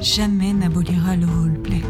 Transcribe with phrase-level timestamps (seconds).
[0.00, 1.82] jamais n'abolira le roleplay.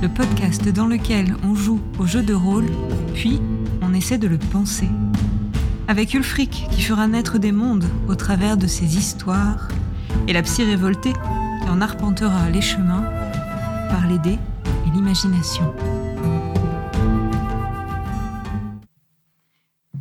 [0.00, 2.66] Le podcast dans lequel on joue au jeu de rôle,
[3.14, 3.40] puis
[3.82, 4.88] on essaie de le penser.
[5.86, 9.68] Avec Ulfric qui fera naître des mondes au travers de ses histoires,
[10.26, 13.04] et la psy révoltée qui en arpentera les chemins
[13.90, 14.38] par les dés
[14.86, 15.74] et l'imagination.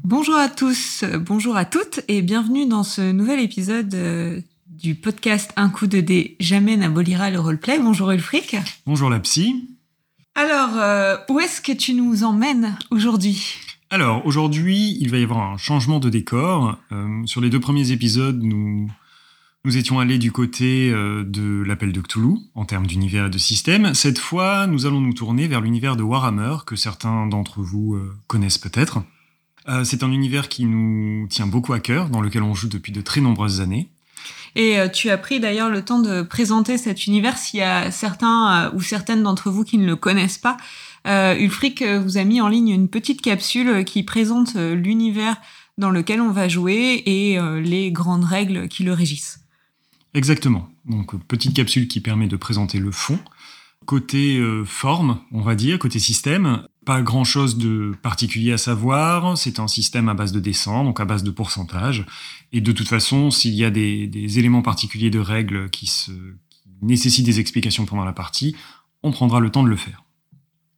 [0.05, 4.39] Bonjour à tous, bonjour à toutes et bienvenue dans ce nouvel épisode euh,
[4.87, 7.77] du podcast Un coup de dé jamais n'abolira le roleplay.
[7.77, 8.55] Bonjour Ulfric.
[8.85, 9.67] Bonjour la psy.
[10.33, 13.55] Alors, euh, où est-ce que tu nous emmènes aujourd'hui?
[13.89, 16.77] Alors, aujourd'hui, il va y avoir un changement de décor.
[16.93, 18.89] Euh, sur les deux premiers épisodes, nous,
[19.65, 23.37] nous étions allés du côté euh, de l'appel de Cthulhu, en termes d'univers et de
[23.37, 23.93] système.
[23.93, 28.57] Cette fois, nous allons nous tourner vers l'univers de Warhammer, que certains d'entre vous connaissent
[28.57, 28.99] peut-être.
[29.83, 33.01] C'est un univers qui nous tient beaucoup à cœur, dans lequel on joue depuis de
[33.01, 33.89] très nombreuses années.
[34.57, 37.91] Et euh, tu as pris d'ailleurs le temps de présenter cet univers s'il y a
[37.91, 40.57] certains euh, ou certaines d'entre vous qui ne le connaissent pas.
[41.05, 45.37] Euh, Ulfric vous a mis en ligne une petite capsule qui présente l'univers
[45.77, 49.41] dans lequel on va jouer et les grandes règles qui le régissent.
[50.15, 50.67] Exactement.
[50.85, 53.19] Donc petite capsule qui permet de présenter le fond.
[53.85, 59.37] Côté forme, on va dire, côté système, pas grand chose de particulier à savoir.
[59.37, 62.05] C'est un système à base de dessin, donc à base de pourcentage.
[62.53, 65.91] Et de toute façon, s'il y a des, éléments particuliers de règles qui,
[66.81, 68.55] nécessitent des explications pendant la partie,
[69.03, 70.03] on prendra le temps de le faire.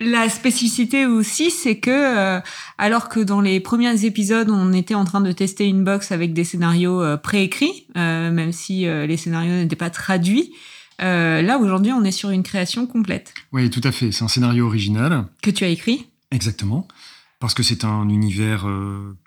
[0.02, 2.40] La spécificité aussi, c'est que euh,
[2.80, 6.34] alors que dans les premiers épisodes, on était en train de tester une box avec
[6.34, 10.54] des scénarios euh, préécrits, euh, même si les scénarios n'étaient pas traduits,
[11.00, 13.34] là aujourd'hui, on est sur une création complète.
[13.52, 14.12] Oui, tout à fait.
[14.12, 16.08] C'est un scénario original que tu as écrit.
[16.32, 16.88] Exactement,
[17.40, 18.68] parce que c'est un univers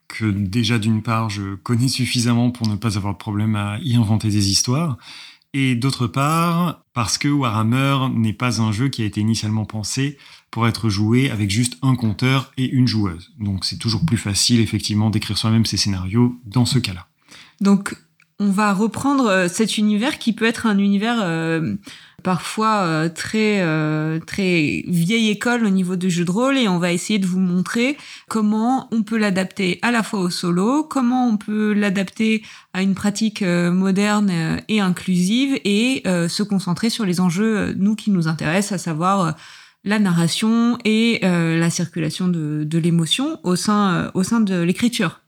[0.08, 3.96] que déjà d'une part je connais suffisamment pour ne pas avoir de problème à y
[3.96, 4.98] inventer des histoires,
[5.54, 10.16] et d'autre part parce que Warhammer n'est pas un jeu qui a été initialement pensé
[10.50, 13.32] pour être joué avec juste un compteur et une joueuse.
[13.38, 17.06] Donc c'est toujours plus facile effectivement d'écrire soi-même ses scénarios dans ce cas-là.
[17.60, 17.96] Donc
[18.38, 21.76] on va reprendre euh, cet univers qui peut être un univers euh,
[22.22, 26.78] parfois euh, très euh, très vieille école au niveau du jeu de rôle et on
[26.78, 27.96] va essayer de vous montrer
[28.28, 32.94] comment on peut l'adapter à la fois au solo, comment on peut l'adapter à une
[32.94, 38.72] pratique euh, moderne et inclusive et se concentrer sur les enjeux nous qui nous intéressent,
[38.72, 39.36] à savoir
[39.84, 45.20] la narration et la circulation de, de l'émotion au sein au sein de l'écriture.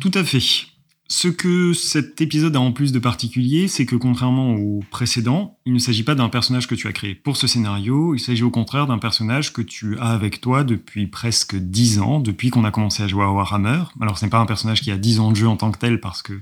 [0.00, 0.71] Tout à fait.
[1.08, 5.74] Ce que cet épisode a en plus de particulier, c'est que contrairement au précédent, il
[5.74, 8.50] ne s'agit pas d'un personnage que tu as créé pour ce scénario, il s'agit au
[8.50, 12.70] contraire d'un personnage que tu as avec toi depuis presque 10 ans, depuis qu'on a
[12.70, 13.82] commencé à jouer à Warhammer.
[14.00, 15.78] Alors ce n'est pas un personnage qui a 10 ans de jeu en tant que
[15.78, 16.32] tel, parce que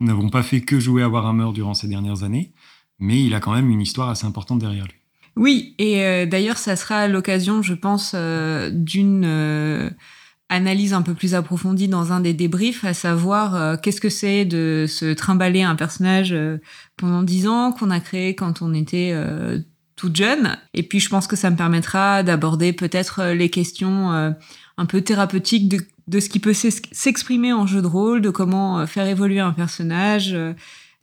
[0.00, 2.52] nous n'avons pas fait que jouer à Warhammer durant ces dernières années,
[2.98, 4.94] mais il a quand même une histoire assez importante derrière lui.
[5.36, 9.24] Oui, et euh, d'ailleurs ça sera l'occasion, je pense, euh, d'une...
[9.24, 9.90] Euh,
[10.48, 14.44] analyse un peu plus approfondie dans un des débriefs, à savoir euh, qu'est-ce que c'est
[14.44, 16.58] de se trimballer un personnage euh,
[16.96, 19.58] pendant dix ans qu'on a créé quand on était euh,
[19.96, 20.56] toute jeune.
[20.72, 25.70] Et puis je pense que ça me permettra d'aborder peut-être les questions un peu thérapeutiques
[25.70, 29.52] de, de ce qui peut s'exprimer en jeu de rôle, de comment faire évoluer un
[29.52, 30.36] personnage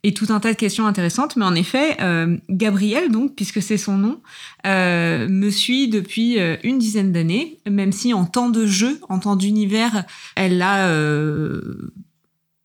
[0.04, 1.34] et tout un tas de questions intéressantes.
[1.36, 4.20] Mais en effet, euh, Gabrielle, donc, puisque c'est son nom,
[4.66, 9.18] euh, me suit depuis euh, une dizaine d'années, même si en temps de jeu, en
[9.18, 10.04] temps d'univers,
[10.36, 11.90] elle a euh,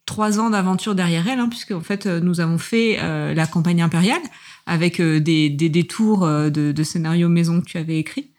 [0.05, 2.97] trois ans d'aventure derrière elle, hein, puisque en fait, nous avons fait
[3.33, 4.22] la campagne impériale
[4.66, 8.31] avec des, détours de, de scénarios maison que tu avais écrits.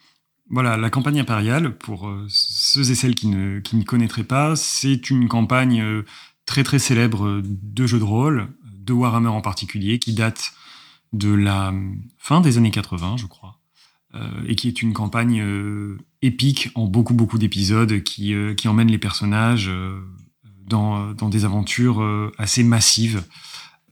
[0.49, 5.09] Voilà, la campagne impériale, pour ceux et celles qui ne, qui ne connaîtraient pas, c'est
[5.09, 6.03] une campagne
[6.45, 8.49] très très célèbre de jeux de rôle
[8.91, 10.51] de Warhammer en particulier, qui date
[11.13, 11.73] de la
[12.17, 13.59] fin des années 80, je crois,
[14.15, 18.67] euh, et qui est une campagne euh, épique en beaucoup, beaucoup d'épisodes qui, euh, qui
[18.67, 19.71] emmène les personnages
[20.67, 22.01] dans, dans, des aventures
[22.37, 23.23] assez massives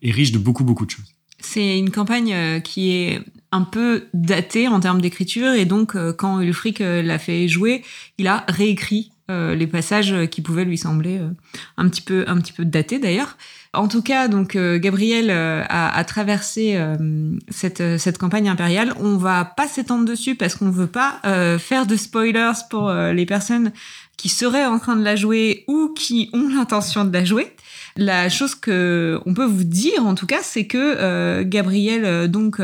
[0.02, 1.16] et riches de beaucoup, beaucoup de choses.
[1.40, 6.80] C'est une campagne qui est un peu datée en termes d'écriture, et donc quand Ulfric
[6.80, 7.84] l'a fait jouer,
[8.18, 11.22] il a réécrit les passages qui pouvaient lui sembler
[11.78, 13.38] un petit peu, un petit peu datés d'ailleurs.
[13.74, 16.96] En tout cas, donc euh, Gabriel euh, a, traversé euh,
[17.50, 18.96] cette, cette campagne impériale.
[19.00, 21.20] On va pas s'étendre dessus parce qu'on veut pas
[21.60, 23.72] faire de spoilers pour les personnes
[24.18, 27.56] qui seraient en train de la jouer ou qui ont l'intention de la jouer.
[27.96, 32.62] La chose que on peut vous dire en tout cas, c'est que Gabriel donc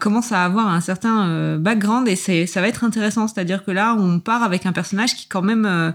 [0.00, 3.28] commence à avoir un certain background et ça va être intéressant.
[3.28, 5.94] C'est-à-dire que là, on part avec un personnage qui quand même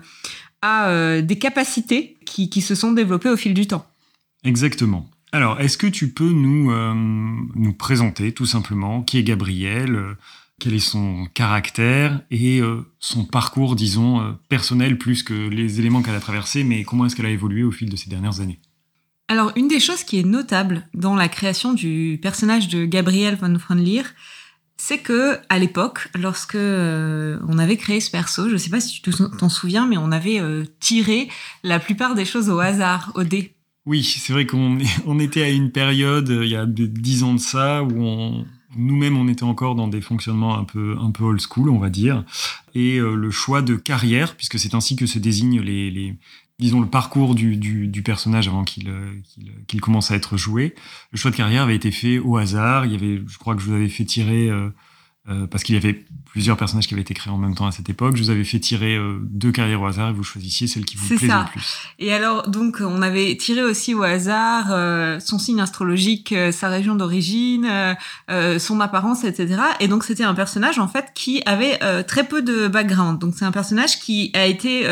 [0.61, 3.85] a des capacités qui, qui se sont développées au fil du temps.
[4.45, 5.09] Exactement.
[5.31, 6.71] Alors, est-ce que tu peux nous,
[7.55, 10.15] nous présenter tout simplement qui est Gabrielle
[10.61, 12.61] quel est son caractère et
[13.01, 17.25] son parcours, disons, personnel, plus que les éléments qu'elle a traversés, mais comment est-ce qu'elle
[17.25, 18.61] a évolué au fil de ces dernières années?
[19.27, 23.57] Alors, une des choses qui est notable dans la création du personnage de Gabriel von
[23.57, 24.13] Freundlir,
[24.77, 28.79] c'est que à l'époque, lorsque euh, on avait créé ce perso, je ne sais pas
[28.79, 31.27] si tu t'en souviens, mais on avait euh, tiré
[31.63, 33.54] la plupart des choses au hasard, au dé.
[33.85, 37.39] Oui, c'est vrai qu'on on était à une période, il y a dix ans de
[37.39, 38.45] ça, où
[38.77, 41.89] nous-mêmes, on était encore dans des fonctionnements un peu, un peu old school, on va
[41.89, 42.23] dire.
[42.73, 46.15] Et euh, le choix de carrière, puisque c'est ainsi que se désignent les, les,
[46.59, 49.13] disons, le parcours du, du, du personnage avant qu'il euh,
[49.67, 50.75] qu'il commence à être joué.
[51.11, 52.85] Le choix de carrière avait été fait au hasard.
[52.85, 54.69] Il y avait, je crois que je vous avais fait tirer, euh,
[55.27, 57.71] euh, parce qu'il y avait plusieurs personnages qui avaient été créés en même temps à
[57.71, 60.85] cette époque, je vous avais fait tirer deux carrières au hasard et vous choisissiez celle
[60.85, 61.77] qui vous plaisait le plus.
[61.97, 64.67] Et alors, donc, on avait tiré aussi au hasard
[65.21, 67.95] son signe astrologique, sa région d'origine,
[68.27, 69.61] son apparence, etc.
[69.79, 73.19] Et donc, c'était un personnage, en fait, qui avait très peu de background.
[73.19, 74.85] Donc, c'est un personnage qui a été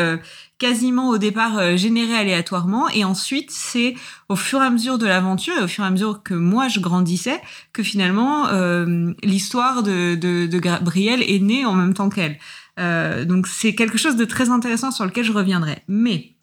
[0.58, 3.94] quasiment au départ euh, généré aléatoirement et ensuite c'est
[4.28, 6.68] au fur et à mesure de l'aventure et au fur et à mesure que moi
[6.68, 7.40] je grandissais
[7.72, 12.38] que finalement euh, l'histoire de, de, de, Gabrielle est née en même temps qu'elle.
[12.78, 15.82] Euh, donc c'est quelque chose de très intéressant sur lequel je reviendrai.
[15.88, 16.33] Mais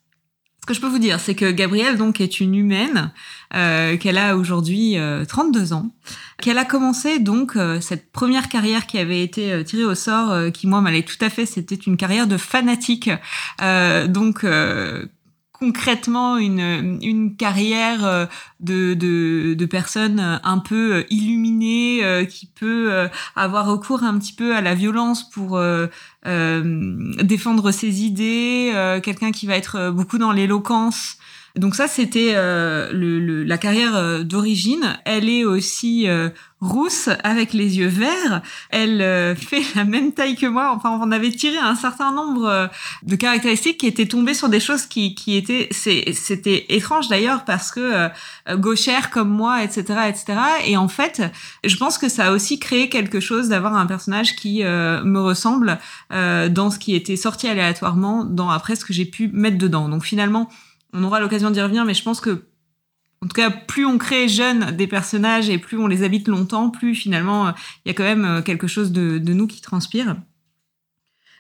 [0.62, 3.12] ce que je peux vous dire, c'est que Gabrielle donc est une humaine,
[3.56, 4.96] euh, qu'elle a aujourd'hui
[5.28, 5.90] 32 euh, ans,
[6.40, 10.68] qu'elle a commencé donc euh, cette première carrière qui avait été tirée au sort, qui
[10.68, 13.10] moi m'allait tout à fait, c'était une carrière de fanatique,
[14.08, 14.46] donc
[15.62, 18.26] concrètement une, une carrière euh,
[18.62, 24.34] de, de, de personnes un peu euh, illuminées euh, qui peut avoir recours un petit
[24.34, 25.88] peu à la violence pour euh,
[26.26, 28.72] défendre ses idées,
[29.04, 31.18] quelqu'un qui va être beaucoup dans l'éloquence.
[31.56, 34.98] Donc ça, c'était le, la carrière d'origine.
[35.06, 36.08] Elle est aussi
[36.62, 38.42] rousse avec les yeux verts.
[38.70, 40.74] Elle euh, fait la même taille que moi.
[40.76, 42.68] Enfin, on avait tiré un certain nombre euh,
[43.04, 47.72] de caractéristiques qui étaient tombées sur des choses qui, qui étaient, c'était étrange d'ailleurs parce
[47.72, 50.26] que euh, gauchère comme moi, etc., etc.
[50.68, 51.24] Et en fait,
[51.64, 55.80] je pense que ça a aussi créé quelque chose d'avoir un personnage qui me ressemble
[56.12, 59.90] dans ce qui était sorti aléatoirement dans après ce que j'ai pu mettre dedans.
[59.90, 60.50] Donc finalement,
[60.94, 62.46] on aura l'occasion d'y revenir, mais je pense que
[63.24, 66.72] en tout cas, plus on crée jeune des personnages et plus on les habite longtemps,
[66.72, 67.52] plus finalement euh,
[67.86, 70.16] il y a quand même euh, quelque chose de, nous qui transpire.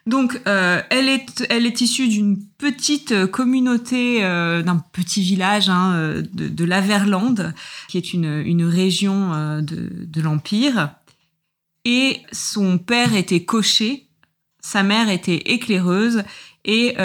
[0.07, 6.47] Donc, euh, elle, est, elle est issue d'une petite communauté, d'un petit village hein, de,
[6.47, 7.53] de l'Averland,
[7.87, 10.95] qui est une, région de l'Empire.
[11.85, 14.07] Et son père était cocher,
[14.59, 16.23] sa mère était éclaireuse,
[16.65, 16.95] et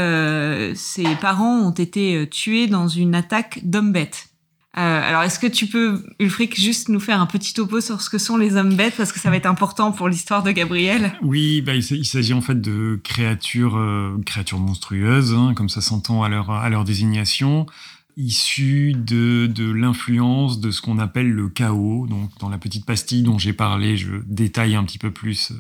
[0.75, 4.29] ses parents ont été tués dans une attaque d'hommes-bêtes.
[4.79, 8.11] Euh, alors, est-ce que tu peux, Ulfric, juste nous faire un petit topo sur ce
[8.11, 11.15] que sont les hommes bêtes, parce que ça va être important pour l'histoire de Gabriel
[11.23, 16.23] Oui, bah, il s'agit en fait de créatures, euh, créatures monstrueuses, hein, comme ça s'entend
[16.23, 17.65] à leur, à leur désignation,
[18.19, 22.07] issues de, de l'influence de ce qu'on appelle le chaos.
[22.07, 25.55] Donc, dans la petite pastille dont j'ai parlé, je détaille un petit peu plus euh,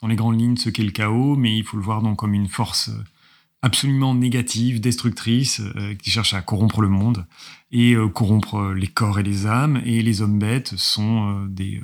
[0.00, 2.34] dans les grandes lignes ce qu'est le chaos, mais il faut le voir donc comme
[2.34, 2.92] une force
[3.62, 7.26] absolument négative, destructrice, euh, qui cherche à corrompre le monde
[7.72, 9.80] et euh, corrompre euh, les corps et les âmes.
[9.84, 11.82] Et les hommes bêtes sont des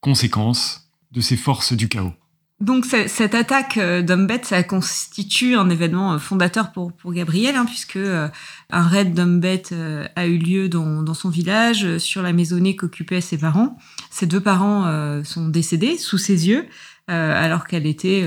[0.00, 2.12] conséquences de ces forces du chaos.
[2.60, 8.30] Donc cette attaque d'hommes bêtes, ça constitue un événement fondateur pour, pour hein, puisque un
[8.70, 9.74] raid d'hommes bêtes
[10.14, 13.76] a eu lieu dans, dans, son village, sur la maisonnée qu'occupaient ses parents.
[14.12, 14.84] Ses deux parents
[15.24, 16.68] sont décédés sous ses yeux,
[17.08, 18.24] alors qu'elle était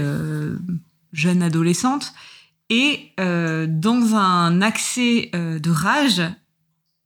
[1.13, 2.13] jeune adolescente.
[2.69, 6.21] Et euh, dans un accès euh, de rage,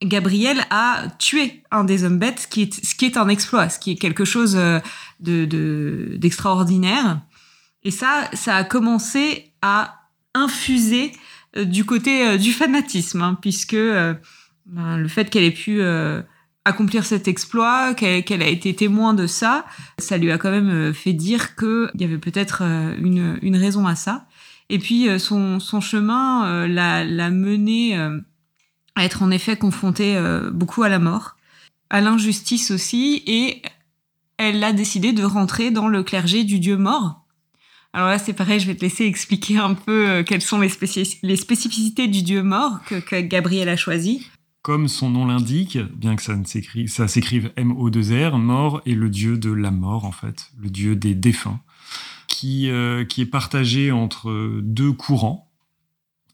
[0.02, 3.70] Gabriel a tué un des hommes bêtes, ce qui est, ce qui est un exploit,
[3.70, 4.80] ce qui est quelque chose euh,
[5.20, 7.22] de d'extraordinaire.
[7.84, 9.96] et ça, ça a commencé à
[10.34, 11.12] infuser
[11.58, 15.82] euh, du côté euh, du fanatisme, hein, puisque ben, le fait qu'elle ait pu
[16.64, 19.66] accomplir cet exploit, qu'elle a été témoin de ça,
[19.98, 23.96] ça lui a quand même fait dire qu'il y avait peut-être une, une raison à
[23.96, 24.28] ça.
[24.70, 28.20] Et puis euh, son, chemin euh, l'a mené euh,
[28.96, 30.18] à être en effet confrontée
[30.52, 31.38] beaucoup à la mort,
[31.90, 33.62] à l'injustice aussi, et
[34.38, 37.26] elle a décidé de rentrer dans le clergé du dieu mort.
[37.94, 42.08] Alors là, c'est pareil, je vais te laisser expliquer un peu quelles sont les, spécificités
[42.08, 44.28] du dieu mort que, que Gabriel a choisi.
[44.62, 49.72] Comme son nom l'indique, bien que ça s'écrive M-O-2-R, mort est le dieu de la
[49.72, 51.62] mort, en fait, le dieu des défunts
[52.30, 55.52] qui, euh, qui est partagé entre deux courants,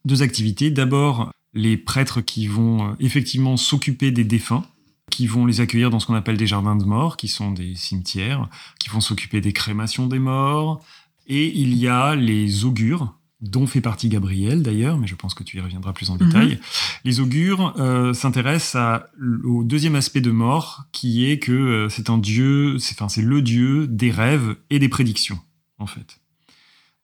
[0.05, 0.69] deux activités.
[0.69, 4.65] D'abord, les prêtres qui vont euh, effectivement s'occuper des défunts,
[5.09, 7.75] qui vont les accueillir dans ce qu'on appelle des jardins de mort, qui sont des
[7.75, 8.47] cimetières,
[8.79, 10.83] qui vont s'occuper des crémations des morts.
[11.27, 15.43] Et il y a les augures, dont fait partie Gabriel d'ailleurs, mais je pense que
[15.43, 16.53] tu y reviendras plus en détail.
[16.53, 16.59] Mhm.
[17.03, 19.01] Les augures euh, s'intéressent
[19.43, 23.41] au deuxième aspect de mort, qui est que euh, c'est un dieu, c'est enfin, le
[23.41, 25.39] dieu des rêves et des prédictions,
[25.79, 26.19] en fait.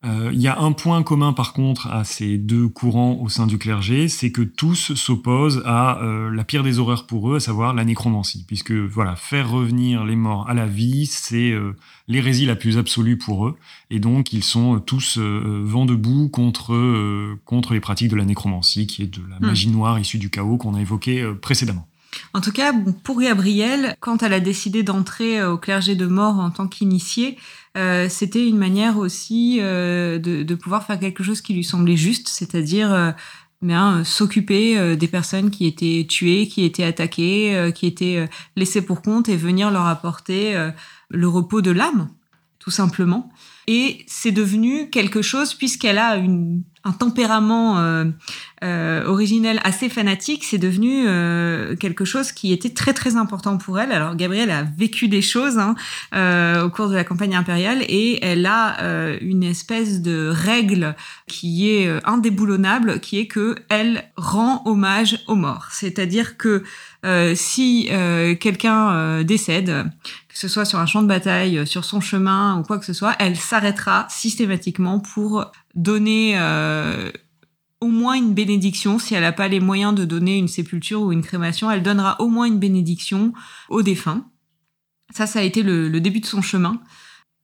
[0.03, 3.45] Euh, il y a un point commun par contre à ces deux courants au sein
[3.45, 7.39] du clergé, c'est que tous s'opposent à euh, la pire des horreurs pour eux, à
[7.39, 12.47] savoir la nécromancie, puisque voilà, faire revenir les morts à la vie, c'est euh, l'hérésie
[12.47, 13.57] la plus absolue pour eux,
[13.91, 16.71] et donc ils sont tous vent debout contre
[17.45, 19.45] contre les pratiques de la nécromancie, qui est de la hmm.
[19.45, 21.87] magie noire issue du chaos qu'on a évoqué précédemment.
[22.33, 22.73] En tout cas,
[23.03, 27.37] pour Gabrielle, quand elle a décidé d'entrer au clergé de mort en tant qu'initiée,
[27.77, 31.95] euh, c'était une manière aussi euh, de, de, pouvoir faire quelque chose qui lui semblait
[31.95, 33.11] juste, c'est-à-dire euh,
[33.61, 39.29] bien s'occuper des personnes qui étaient tuées, qui étaient attaquées, qui étaient laissées pour compte
[39.29, 40.71] et venir leur apporter
[41.09, 42.09] le repos de l'âme,
[42.57, 43.31] tout simplement.
[43.67, 48.05] Et c'est devenu quelque chose puisqu'elle a une un tempérament euh,
[48.63, 53.79] euh, originel assez fanatique, c'est devenu euh, quelque chose qui était très très important pour
[53.79, 53.91] elle.
[53.91, 55.75] Alors Gabrielle a vécu des choses hein,
[56.13, 58.77] euh, au cours de la campagne impériale et elle a
[59.21, 60.95] une espèce de règle
[61.27, 65.67] qui est indéboulonnable, qui est que elle rend hommage aux morts.
[65.71, 66.63] C'est-à-dire que
[67.35, 67.89] si
[68.39, 69.85] quelqu'un décède,
[70.29, 72.93] que ce soit sur un champ de bataille, sur son chemin ou quoi que ce
[72.93, 77.11] soit, elle s'arrêtera systématiquement pour donner euh,
[77.79, 78.99] au moins une bénédiction.
[78.99, 82.19] Si elle n'a pas les moyens de donner une sépulture ou une crémation, elle donnera
[82.21, 83.33] au moins une bénédiction
[83.69, 84.25] aux défunts.
[85.13, 86.81] Ça, ça a été le, début de son chemin.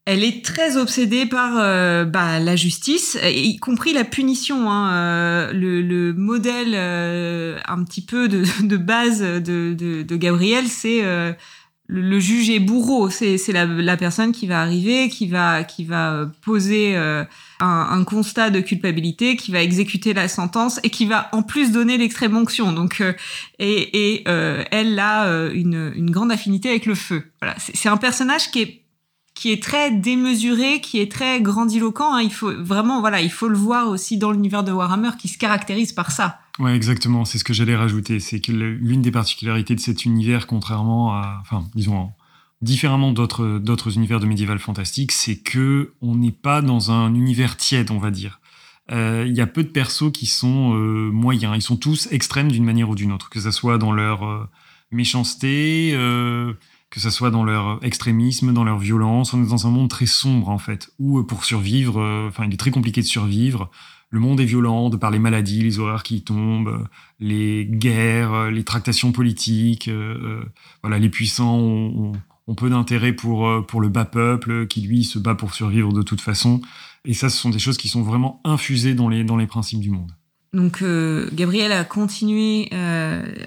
[0.06, 4.70] Elle est très obsédée par euh, bah, la justice, y compris la punition.
[4.70, 4.90] Hein.
[4.92, 11.02] Euh, le, modèle un petit peu de, base de, de, de Gabriel, c'est
[11.88, 16.12] le, juge est bourreau, c'est la, la, personne qui va arriver, qui va qui va
[16.12, 17.24] euh, poser euh,
[17.60, 21.72] un, un, constat de culpabilité, qui va exécuter la sentence et qui va en plus
[21.72, 22.72] donner l'extrême onction.
[22.72, 23.14] Donc euh,
[23.58, 24.24] et, et
[24.70, 27.24] elle a une, une grande affinité avec le feu.
[27.40, 28.82] Voilà, c'est un personnage qui est
[29.38, 32.12] qui est très démesuré, qui est très grandiloquent.
[32.12, 32.22] Hein.
[32.22, 35.38] Il faut vraiment, voilà, il faut le voir aussi dans l'univers de Warhammer, qui se
[35.38, 36.40] caractérise par ça.
[36.58, 37.24] Ouais, exactement.
[37.24, 38.18] C'est ce que j'allais rajouter.
[38.18, 42.10] C'est que l'une des particularités de cet univers, contrairement à, enfin, disons,
[42.62, 47.56] différemment d'autres d'autres univers de médiéval fantastique, c'est que on n'est pas dans un univers
[47.56, 48.40] tiède, on va dire.
[48.90, 51.54] Euh, il y a peu de persos qui sont euh, moyens.
[51.54, 54.48] Ils sont tous extrêmes d'une manière ou d'une autre, que ce soit dans leur euh,
[54.90, 55.92] méchanceté,
[56.90, 59.34] que ce soit dans leur extrémisme, dans leur violence.
[59.34, 62.58] On est dans un monde très sombre en fait, où pour survivre, enfin, il est
[62.58, 63.70] très compliqué de survivre
[64.10, 66.86] le monde est violent de par les maladies, les horreurs qui tombent,
[67.20, 69.88] les guerres, les tractations politiques.
[69.88, 70.44] Euh, euh,
[70.82, 72.12] voilà, les puissants ont,
[72.56, 76.02] peu d'intérêt pour, euh, pour le bas peuple qui, lui, se bat pour survivre de
[76.02, 76.62] toute façon.
[77.04, 79.80] Et ça, ce sont des choses qui sont vraiment infusées dans les, dans les principes
[79.80, 80.12] du monde.
[80.54, 80.82] Donc
[81.32, 82.70] Gabrielle a continué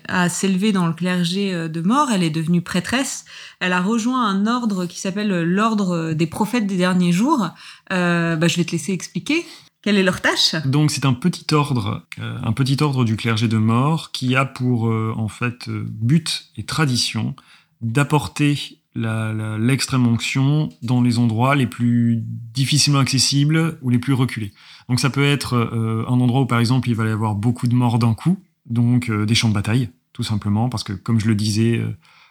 [0.08, 3.26] à s'élever dans le clergé de mort, elle est devenue prêtresse,
[3.60, 7.50] elle a rejoint un ordre qui s'appelle l'ordre des prophètes des derniers jours.
[7.90, 9.46] Bah, je vais te laisser expliquer.
[9.82, 10.56] Quelle est leur tâche?
[10.66, 14.46] Donc c'est un petit ordre, euh, un petit ordre du clergé de mort qui a
[14.46, 17.36] pour euh, en fait euh, but et tradition
[17.82, 22.20] d'apporter l'extrême onction dans les endroits les plus
[22.54, 24.52] difficilement accessibles ou les plus reculés.
[24.92, 27.74] Donc ça peut être un endroit où par exemple il va y avoir beaucoup de
[27.74, 31.36] morts d'un coup, donc des champs de bataille tout simplement parce que comme je le
[31.36, 31.82] disais,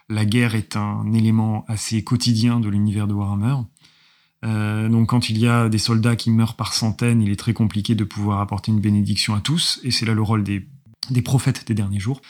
[0.09, 3.55] la guerre est un élément assez quotidien de l'univers de Warhammer.
[4.43, 7.53] Euh, donc quand il y a des soldats qui meurent par centaines, il est très
[7.53, 11.65] compliqué de pouvoir apporter une bénédiction à tous, et c'est là le rôle des prophètes
[11.67, 12.21] des derniers jours.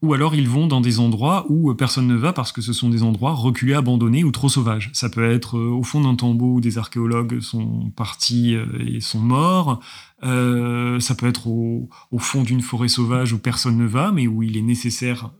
[0.00, 2.88] Ou alors ils vont dans des endroits où personne ne va parce que ce sont
[2.88, 4.90] des endroits reculés, abandonnés ou trop sauvages.
[4.92, 9.00] Ça peut être euh, au fond d'un tombeau où des archéologues sont partis euh, et
[9.00, 9.80] sont morts.
[10.22, 11.88] Euh, ça peut être au,
[12.18, 15.30] fond d'une forêt sauvage où personne ne va, mais où il est nécessaire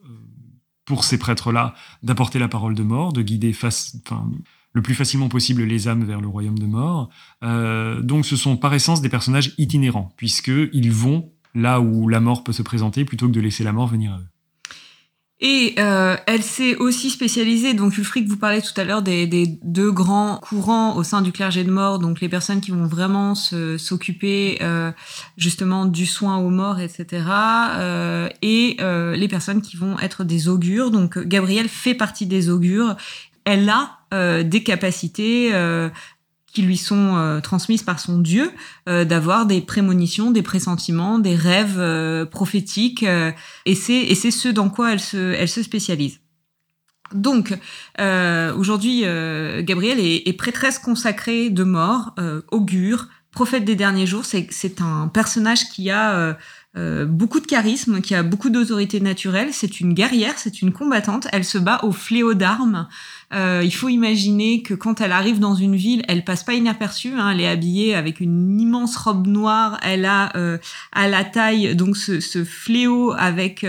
[0.89, 3.97] pour ces prêtres-là d'apporter la parole de mort, de guider face,
[4.73, 7.11] le plus facilement possible les âmes vers le royaume de mort.
[7.43, 12.43] Euh, donc ce sont par essence des personnages itinérants, puisqu'ils vont là où la mort
[12.43, 14.27] peut se présenter plutôt que de laisser la mort venir à eux.
[15.41, 19.29] Et euh, elle s'est aussi spécialisée, donc Ulfric vous parlait tout à l'heure des,
[19.63, 23.37] deux grands courants au sein du clergé de mort, donc les personnes qui vont vraiment
[23.37, 24.91] s'occuper euh,
[25.37, 27.23] justement du soin aux morts, etc.
[28.43, 30.91] et les personnes qui vont être des augures.
[30.91, 32.97] Donc Gabrielle fait partie des augures
[33.49, 35.89] elle a euh, des capacités euh,
[36.59, 38.51] qui lui sont euh, transmises par son Dieu,
[38.87, 43.05] d'avoir des prémonitions, des pressentiments, des rêves prophétiques,
[43.67, 46.19] et c'est ce dans quoi elle se elle se spécialise.
[47.15, 47.57] Donc,
[48.01, 54.25] euh, aujourd'hui, euh, Gabriel est, prêtresse consacrée de mort, euh, augure, prophète des derniers jours.
[54.25, 56.37] C'est un personnage qui a
[57.07, 59.49] beaucoup de charisme, qui a beaucoup d'autorité naturelle.
[59.53, 61.29] C'est une guerrière, c'est une combattante.
[61.33, 62.89] Elle se bat au fléau d'armes.
[63.33, 67.15] Il faut imaginer que quand elle arrive dans une ville, elle passe pas inaperçue.
[67.15, 67.31] Hein.
[67.31, 69.79] elle est habillée avec une immense robe noire.
[69.83, 70.33] Elle a
[70.93, 73.67] à la taille donc ce, ce fléau avec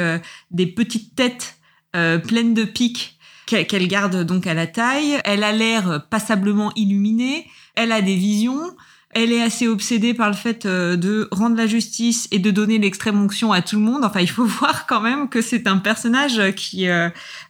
[0.52, 1.58] des petites têtes
[1.92, 5.20] pleines de pics qu'elle garde donc à la taille.
[5.24, 7.48] Elle a l'air passablement illuminée.
[7.76, 8.76] Elle a des visions.
[9.12, 12.78] Elle est assez obsédée par le fait euh, de rendre la justice et de donner
[12.78, 14.06] l'extrême onction à tout le monde.
[14.06, 17.10] Enfin, il faut voir quand même que c'est un personnage qui, euh,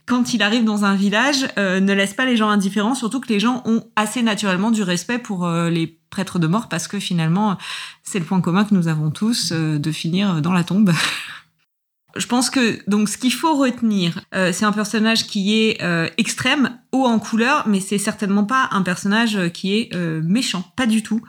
[0.10, 3.30] quand il arrive dans un village, euh, ne laisse pas les gens indifférents, surtout que
[3.30, 7.58] les gens ont assez naturellement du respect pour les prêtres de mort parce que finalement,
[8.04, 10.92] c'est le point commun que nous avons tous de finir dans la tombe.
[12.16, 16.08] Je pense que donc ce qu'il faut retenir, euh, c'est un personnage qui est euh,
[16.18, 20.88] extrême, haut en couleur, mais c'est certainement pas un personnage qui est euh, méchant, pas
[20.88, 21.22] du tout.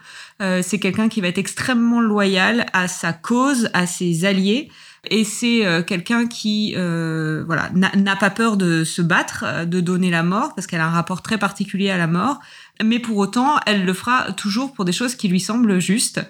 [0.63, 4.71] c'est quelqu'un qui va être extrêmement loyal à sa cause, à ses alliés,
[5.09, 10.55] et c'est quelqu'un qui voilà n'a pas peur de se battre, de donner la mort,
[10.55, 12.41] parce qu'elle a un rapport très particulier à la mort.
[12.85, 16.21] Mais pour autant, elle le fera toujours pour des choses qui lui semblent justes.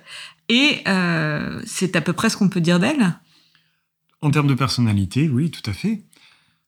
[0.49, 0.85] Et
[1.65, 3.15] c'est à peu près ce qu'on peut dire d'elle.
[4.23, 6.03] En termes de personnalité, oui, tout à fait.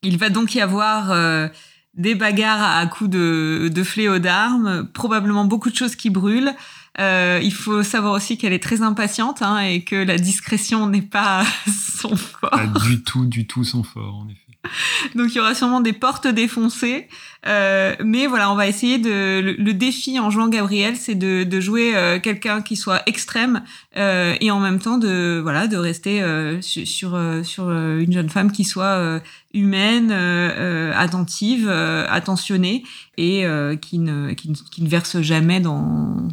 [0.03, 1.49] Il va donc y avoir euh,
[1.95, 6.55] des bagarres à coups de, de fléaux d'armes, probablement beaucoup de choses qui brûlent.
[7.01, 11.03] Euh, il faut savoir aussi qu'elle est très impatiente hein, et que la discrétion n'est
[11.03, 12.51] pas son fort.
[12.51, 14.43] Pas du tout, du tout son fort, en effet.
[15.15, 17.09] Donc il y aura sûrement des portes défoncées.
[17.47, 19.57] Euh, mais voilà, on va essayer de...
[19.59, 23.63] Le, défi en jouant Gabriel, c'est de, de, jouer euh, quelqu'un qui soit extrême
[23.97, 28.53] euh, et en même temps de, voilà, de rester euh, sur, sur une jeune femme
[28.53, 29.21] qui soit
[29.55, 32.85] humaine, attentive, attentionnée
[33.17, 33.45] et
[33.81, 36.29] qui, ne, qui, ne, qui, ne, verse jamais dans,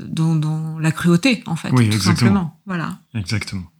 [0.00, 1.70] dans, dans la cruauté, en fait.
[1.70, 2.14] Oui, tout exactement.
[2.16, 2.60] Simplement.
[2.66, 2.98] Voilà.
[3.14, 3.70] Exactement.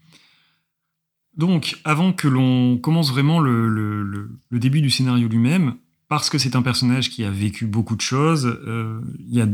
[1.38, 5.76] Donc, avant que l'on commence vraiment le, début du scénario lui-même,
[6.08, 9.46] parce que c'est un personnage qui a vécu beaucoup de choses, euh, il y a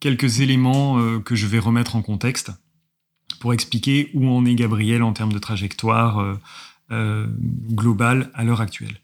[0.00, 2.50] quelques éléments euh, que je vais remettre en contexte
[3.40, 6.38] pour expliquer où en est Gabriel en termes de trajectoire
[6.90, 7.26] euh,
[7.70, 8.98] globale à l'heure actuelle.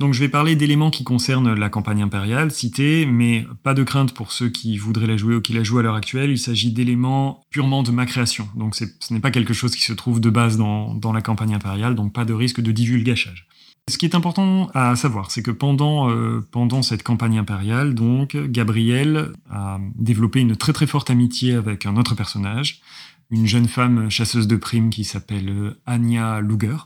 [0.00, 4.14] Donc je vais parler d'éléments qui concernent la campagne impériale citée, mais pas de crainte
[4.14, 6.30] pour ceux qui voudraient la jouer ou qui la jouent à l'heure actuelle.
[6.30, 8.48] Il s'agit d'éléments purement de ma création.
[8.54, 11.96] Donc ce n'est pas quelque chose qui se trouve de base dans, la campagne impériale,
[11.96, 13.48] donc pas de risque de divulgachage.
[13.90, 18.36] Ce qui est important à savoir, c'est que pendant, euh, pendant cette campagne impériale, donc,
[18.36, 22.82] Gabriel a développé une très très forte amitié avec un autre personnage,
[23.30, 26.76] une jeune femme chasseuse de primes qui s'appelle Anya Luger,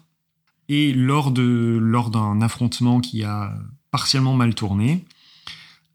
[0.69, 3.55] et lors de lors d'un affrontement qui a
[3.91, 5.05] partiellement mal tourné,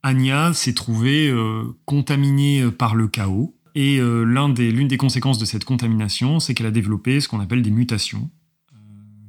[0.03, 3.53] Anya s'est trouvée euh, contaminée par le chaos.
[3.75, 7.39] Et euh, l'une des, des conséquences de cette contamination, c'est qu'elle a développé ce qu'on
[7.39, 8.29] appelle des mutations.
[8.73, 8.77] Euh,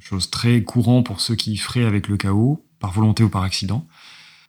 [0.00, 3.86] chose très courante pour ceux qui feraient avec le chaos, par volonté ou par accident.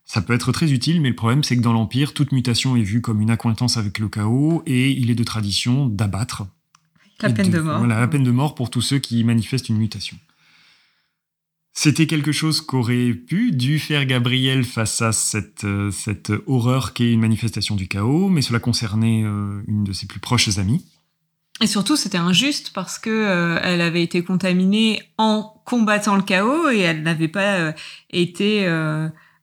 [0.05, 2.81] Ça peut être très utile, mais le problème, c'est que dans l'Empire, toute mutation est
[2.81, 6.47] vue comme une accointance avec le chaos, et il est de tradition d'abattre.
[7.21, 7.79] La peine de, mort.
[7.79, 10.17] Voilà, la peine de mort pour tous ceux qui manifestent une mutation.
[11.81, 17.09] C'était quelque chose qu'aurait pu dû faire Gabriel face à cette, euh, cette horreur qu'est
[17.09, 20.83] une manifestation du chaos, mais cela concernait euh, une de ses plus proches amies.
[21.61, 26.69] Et surtout, c'était injuste parce que euh, elle avait été contaminée en combattant le chaos
[26.69, 27.73] et elle n'avait pas
[28.09, 28.67] été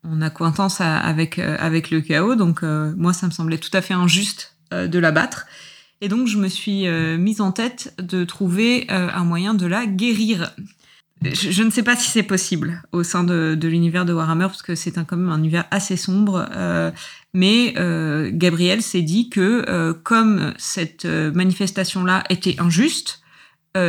[0.05, 2.35] en accointance avec avec le chaos.
[2.35, 5.47] Donc moi, ça me semblait tout à fait injuste de la battre.
[6.03, 10.55] Et donc, je me suis mise en tête de trouver un moyen de la guérir
[11.23, 14.75] je, ne sais pas si c'est possible au sein de, l'univers de Warhammer, parce que
[14.75, 16.47] c'est quand même un univers assez sombre.
[16.53, 16.91] Euh,
[17.33, 23.21] mais euh, Gabriel s'est dit que euh, comme cette manifestation-là était injuste,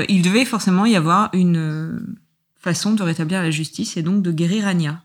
[0.10, 2.18] il devait forcément y avoir une
[2.60, 5.02] façon de rétablir la justice et donc de guérir Anya.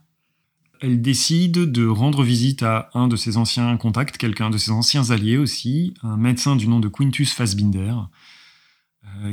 [0.80, 5.10] Elle décide de rendre visite à un de ses anciens contacts, quelqu'un de ses anciens
[5.10, 7.94] alliés aussi, un médecin du nom de Quintus Fassbinder,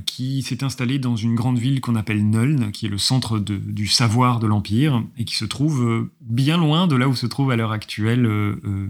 [0.05, 3.87] qui s'est installé dans une grande ville qu'on appelle Nuln, qui est le centre du
[3.87, 7.51] savoir de l'Empire, et qui se trouve euh, bien loin de là où se trouve
[7.51, 8.89] à l'heure actuelle euh,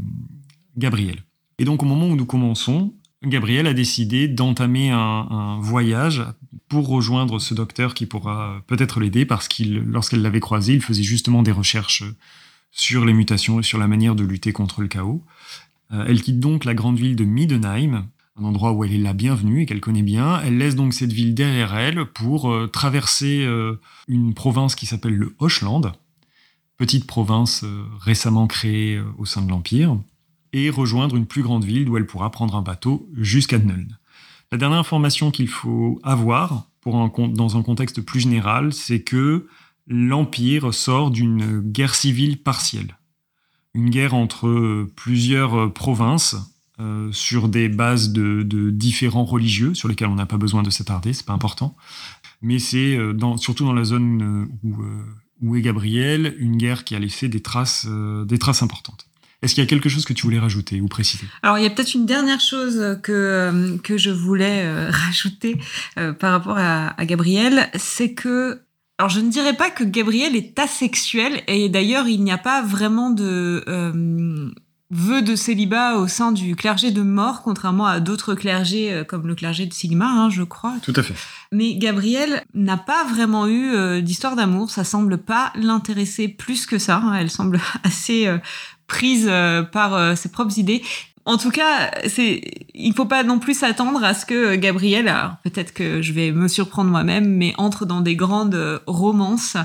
[0.78, 1.18] Gabriel.
[1.58, 6.24] Et donc au moment où nous commençons, Gabriel a décidé d'entamer un, voyage
[6.70, 11.04] pour rejoindre ce docteur qui pourra peut-être l'aider, parce qu'il, lorsqu'elle l'avait croisé, il faisait
[11.04, 12.04] justement des recherches
[12.72, 15.24] sur les mutations et sur la manière de lutter contre le chaos.
[15.92, 18.08] elle quitte donc la grande ville de Midenheim
[18.40, 20.42] un endroit où elle est la bienvenue et qu'elle connaît bien.
[20.42, 25.16] Elle laisse donc cette ville derrière elle pour euh, traverser euh, une province qui s'appelle
[25.16, 25.92] le Hochland,
[26.78, 27.66] petite province
[28.00, 29.98] récemment créée au sein de l'Empire,
[30.54, 33.98] et rejoindre une plus grande ville d'où elle pourra prendre un bateau jusqu'à Nuln.
[34.52, 39.48] La dernière information qu'il faut avoir pour dans un contexte plus général, c'est que
[39.88, 42.98] l'Empire sort d'une guerre civile partielle.
[43.74, 46.38] Une guerre entre plusieurs provinces
[46.82, 51.12] euh, sur des bases de, différents religieux sur lesquels on n'a pas besoin de s'attarder,
[51.12, 51.76] c'est pas important.
[52.42, 54.86] Mais c'est euh, surtout dans la zone euh,
[55.42, 57.86] où, est Gabriel, une guerre qui a laissé des traces,
[58.26, 59.08] des traces importantes.
[59.42, 61.26] Est-ce qu'il y a quelque chose que tu voulais rajouter ou préciser?
[61.44, 65.60] Alors, il y a peut-être une dernière chose que, que je voulais rajouter
[65.96, 68.62] par rapport à, à Gabriel, c'est que
[68.98, 72.62] alors je ne dirais pas que Gabriel est asexuel et d'ailleurs il n'y a pas
[72.62, 73.64] vraiment de
[74.92, 79.28] vœu de célibat au sein du clergé de mort, contrairement à d'autres clergés euh, comme
[79.28, 80.76] le clergé de Sigma, hein, je crois.
[80.82, 81.14] Tout à fait.
[81.52, 86.80] Mais Gabrielle n'a pas vraiment eu euh, d'histoire d'amour, ça semble pas l'intéresser plus que
[86.80, 86.98] ça.
[86.98, 87.16] Hein.
[87.16, 88.40] Elle semble assez euh,
[88.88, 89.32] prise
[89.72, 90.82] par ses propres idées.
[91.26, 92.42] En tout cas, c'est,
[92.74, 96.48] il faut pas non plus s'attendre à ce que Gabrielle, peut-être que je vais me
[96.48, 99.58] surprendre moi-même, mais entre dans des grandes romances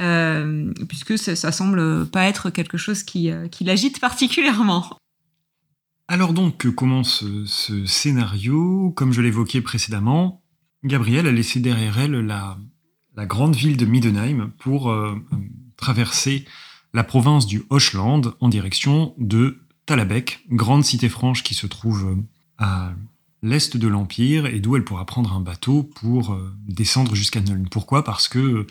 [0.00, 4.98] euh, puisque ça, semble pas être quelque chose qui, euh, qui l'agite particulièrement.
[6.08, 8.92] Alors donc, commence ce scénario?
[8.96, 10.42] Comme je l'évoquais précédemment,
[10.82, 12.58] Gabrielle a laissé derrière elle la,
[13.16, 15.14] la grande ville de Middenheim pour euh,
[15.76, 16.44] traverser
[16.92, 22.18] la province du Hochland en direction de Talabek, grande cité franche qui se trouve
[22.58, 22.92] à
[23.42, 27.68] l'est de l'Empire et d'où elle pourra prendre un bateau pour descendre jusqu'à Nuln.
[27.68, 28.04] Pourquoi?
[28.04, 28.66] Parce que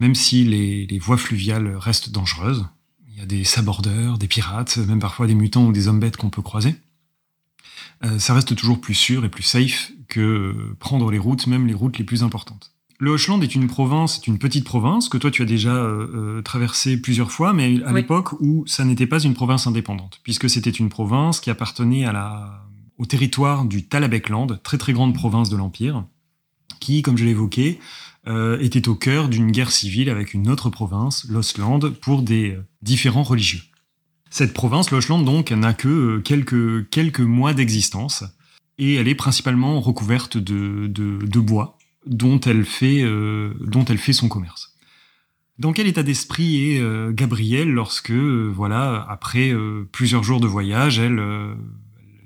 [0.00, 2.66] même si les, voies fluviales restent dangereuses.
[3.08, 6.16] Il y a des sabordeurs, des pirates, même parfois des mutants ou des hommes bêtes
[6.16, 6.74] qu'on peut croiser.
[8.04, 11.74] Euh, ça reste toujours plus sûr et plus safe que prendre les routes, même les
[11.74, 12.72] routes les plus importantes.
[12.98, 16.38] Le Hochland est une province, c'est une petite province que toi tu as déjà euh,
[16.38, 20.48] euh, traversée plusieurs fois, mais à l'époque où ça n'était pas une province indépendante, puisque
[20.48, 22.64] c'était une province qui appartenait à la,
[22.98, 26.04] au territoire du Talabekland, très très grande province de l'Empire,
[26.80, 27.78] qui, comme je l'évoquais,
[28.26, 32.64] euh, était au cœur d'une guerre civile avec une autre province, l'Osland, pour des euh,
[32.80, 33.60] différents religieux.
[34.30, 38.24] Cette province, l'Osland, donc, n'a que euh, quelques, quelques mois d'existence,
[38.78, 43.04] et elle est principalement recouverte de, de, bois, dont elle, fait,
[43.60, 44.74] dont elle fait son commerce.
[45.60, 49.54] Dans quel état d'esprit est Gabrielle lorsque, voilà, après
[49.92, 51.22] plusieurs jours de voyage, elle,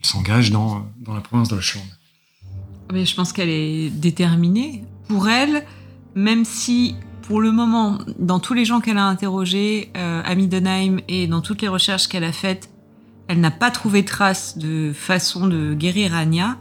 [0.00, 1.84] s'engage dans, dans la province d'Osland
[2.94, 4.84] Mais je pense qu'elle est déterminée.
[5.06, 5.66] Pour elle,
[6.18, 11.00] même si pour le moment, dans tous les gens qu'elle a interrogés euh, à Middenheim
[11.08, 12.70] et dans toutes les recherches qu'elle a faites,
[13.28, 16.56] elle n'a pas trouvé trace de façon de guérir Anya.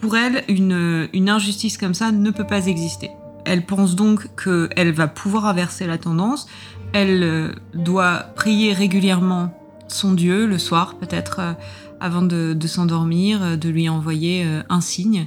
[0.00, 3.10] Pour elle, une, injustice comme ça ne peut pas exister.
[3.44, 6.46] Elle pense donc qu'elle va pouvoir inverser la tendance.
[6.92, 9.54] Elle euh, doit prier régulièrement
[9.86, 11.52] son Dieu le soir, peut-être euh,
[12.00, 15.26] avant de, de s'endormir, de lui envoyer un signe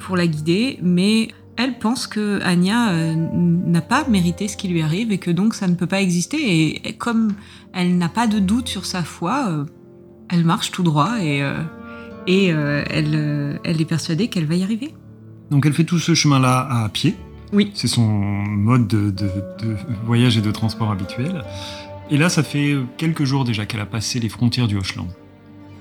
[0.00, 0.80] pour la guider.
[0.82, 1.28] Mais
[1.60, 5.54] elle pense que Anya euh, n'a pas mérité ce qui lui arrive et que donc
[5.54, 6.78] ça ne peut pas exister.
[6.86, 7.34] Et, comme
[7.74, 9.64] elle n'a pas de doute sur sa foi, euh,
[10.30, 11.62] elle marche tout droit et, euh,
[12.26, 14.94] et elle, elle est persuadée qu'elle va y arriver.
[15.50, 17.14] Donc elle fait tout ce chemin-là à pied.
[17.52, 17.72] Oui.
[17.74, 19.12] C'est son mode de,
[20.06, 21.44] voyage et de transport habituel.
[22.10, 25.08] Et là, ça fait quelques jours déjà qu'elle a passé les frontières du Hochland.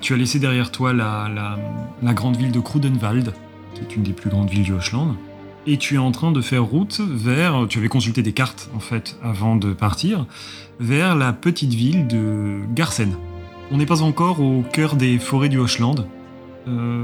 [0.02, 1.58] Tu as laissé derrière toi la, la,
[2.02, 3.34] la grande ville de Krudenwald,
[3.76, 5.15] qui est une des plus grandes villes du Hochland
[5.69, 8.79] et tu es en train de faire route vers, tu avais consulté des cartes en
[8.79, 10.25] fait avant de partir,
[10.79, 13.15] vers la petite ville de Garsen.
[13.71, 16.08] On n'est pas encore au cœur des forêts du Hochland.
[16.67, 17.03] Euh,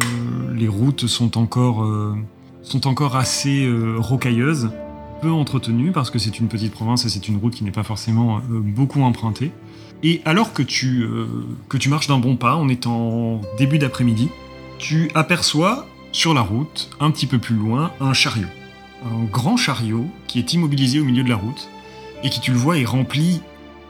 [0.55, 2.15] les routes sont encore, euh,
[2.63, 4.71] sont encore assez euh, rocailleuses,
[5.21, 7.83] peu entretenues parce que c'est une petite province et c'est une route qui n'est pas
[7.83, 9.51] forcément beaucoup empruntée.
[10.01, 11.07] Et alors que tu,
[11.69, 14.29] que tu marches d'un bon pas, on est en début d'après-midi,
[14.79, 18.47] tu aperçois sur la route, un petit peu plus loin, un chariot.
[19.05, 21.69] Un grand chariot qui est immobilisé au milieu de la route
[22.23, 23.41] et qui, tu le vois, est rempli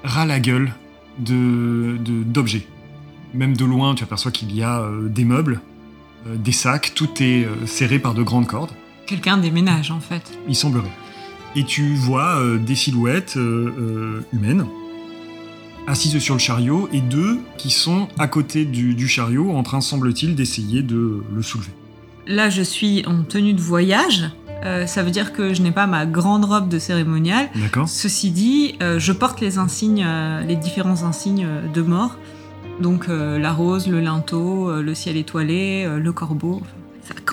[0.04, 0.74] ras la gueule
[1.20, 2.00] d'objets.
[2.00, 2.68] De, d'objets.
[3.36, 5.62] Même de loin, tu aperçois qu'il y a euh, des meubles,
[6.26, 8.72] euh, des sacs, tout est euh, serré par de grandes cordes.
[9.06, 10.36] Quelqu'un déménage en fait.
[10.48, 10.92] Il semblerait.
[11.56, 13.38] Et tu vois des silhouettes
[14.34, 14.66] humaines
[15.88, 19.80] assises sur le chariot et deux qui sont à côté du, du chariot en train,
[19.80, 21.72] semble-t-il, d'essayer de le soulever.
[22.28, 24.30] Là, je suis en tenue de voyage.
[24.66, 27.50] Euh, ça veut dire que je n'ai pas ma grande robe de cérémonial.
[27.56, 27.88] D'accord.
[27.88, 32.18] Ceci dit, euh, je porte les insignes, euh, les différents insignes de mort.
[32.82, 36.62] Donc la rose, le linteau, le ciel étoilé, le corbeau.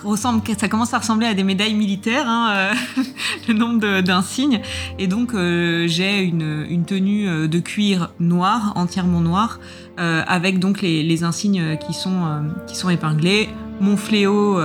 [0.04, 2.70] ressemble, ça commence à ressembler à des médailles militaires, hein,
[3.48, 4.60] le nombre d'insignes.
[5.00, 9.58] Et donc j'ai une, une, tenue de cuir noir, entièrement noir,
[9.96, 13.48] avec donc les, les, insignes qui sont, qui sont épinglés,
[13.82, 14.58] mon fléau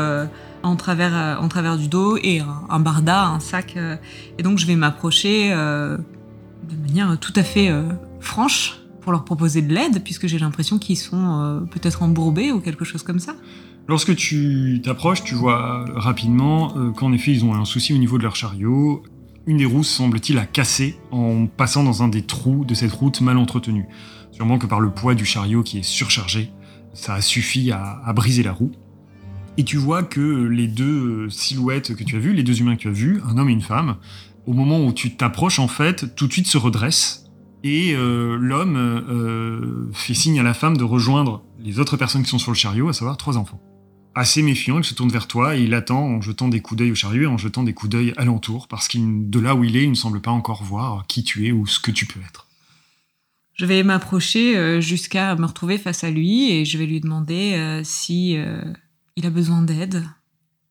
[0.64, 3.76] en travers, en travers du dos et un, barda, un sac.
[4.38, 7.72] et donc je vais m'approcher de manière tout à fait
[8.20, 12.60] franche pour leur proposer de l'aide, puisque j'ai l'impression qu'ils sont euh, peut-être embourbés ou
[12.60, 13.38] quelque chose comme ça.
[13.88, 18.18] Lorsque tu t'approches, tu vois rapidement euh, qu'en effet, ils ont un souci au niveau
[18.18, 19.04] de leur chariot.
[19.46, 23.22] Une des roues semble-t-il a cassé en passant dans un des trous de cette route
[23.22, 23.86] mal entretenue.
[24.34, 26.52] Sûrement que par le poids du chariot qui est surchargé,
[26.94, 28.74] ça a suffi à briser la roue.
[29.58, 32.82] Et tu vois que les deux silhouettes que tu as vues, les deux humains que
[32.82, 33.98] tu as vus, un homme et une femme,
[34.46, 37.26] au moment où tu t'approches, en fait, tout de suite se redressent
[37.64, 42.30] et euh, l'homme euh, fait signe à la femme de rejoindre les autres personnes qui
[42.30, 43.60] sont sur le chariot, à savoir trois enfants.
[44.14, 46.92] Assez méfiant, il se tourne vers toi et il attend en jetant des coups d'œil
[46.92, 49.76] au chariot et en jetant des coups d'œil alentour, parce qu'il, de là où il
[49.76, 52.20] est, il ne semble pas encore voir qui tu es ou ce que tu peux
[52.22, 52.48] être.
[53.56, 57.82] Je vais m'approcher euh, jusqu'à me retrouver face à lui et je vais lui demander
[57.84, 58.38] si
[59.18, 60.08] il a besoin d'aide.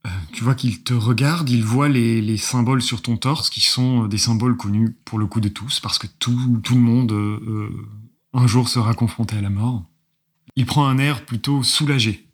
[0.06, 4.04] Euh, tu vois qu'il te regarde, il voit les, symboles sur ton torse qui sont
[4.04, 7.70] euh, des symboles connus pour le coup de tous, parce que tout, le monde euh,
[8.32, 9.84] un jour sera confronté à la mort.
[10.54, 12.28] Il prend un air plutôt soulagé.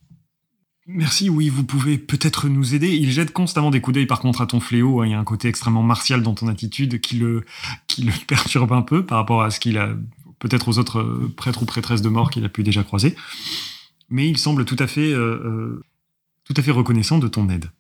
[0.86, 2.94] Merci, oui, vous pouvez peut-être nous aider.
[2.94, 5.00] Il jette constamment des coups d'œil par contre à ton fléau.
[5.00, 5.06] Hein.
[5.06, 7.44] Il y a un côté extrêmement martial dans ton attitude qui le,
[7.86, 9.88] qui le perturbe un peu par rapport à ce qu'il a,
[10.40, 11.02] peut-être aux autres
[11.36, 13.16] prêtres ou prêtresses de mort qu'il a pu déjà croiser.
[14.10, 15.14] Mais il semble tout à fait
[16.52, 17.70] tout à fait reconnaissant de ton aide.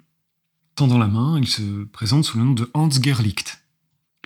[0.76, 3.62] Tendant la main, il se présente sous le nom de Hans Gerlicht.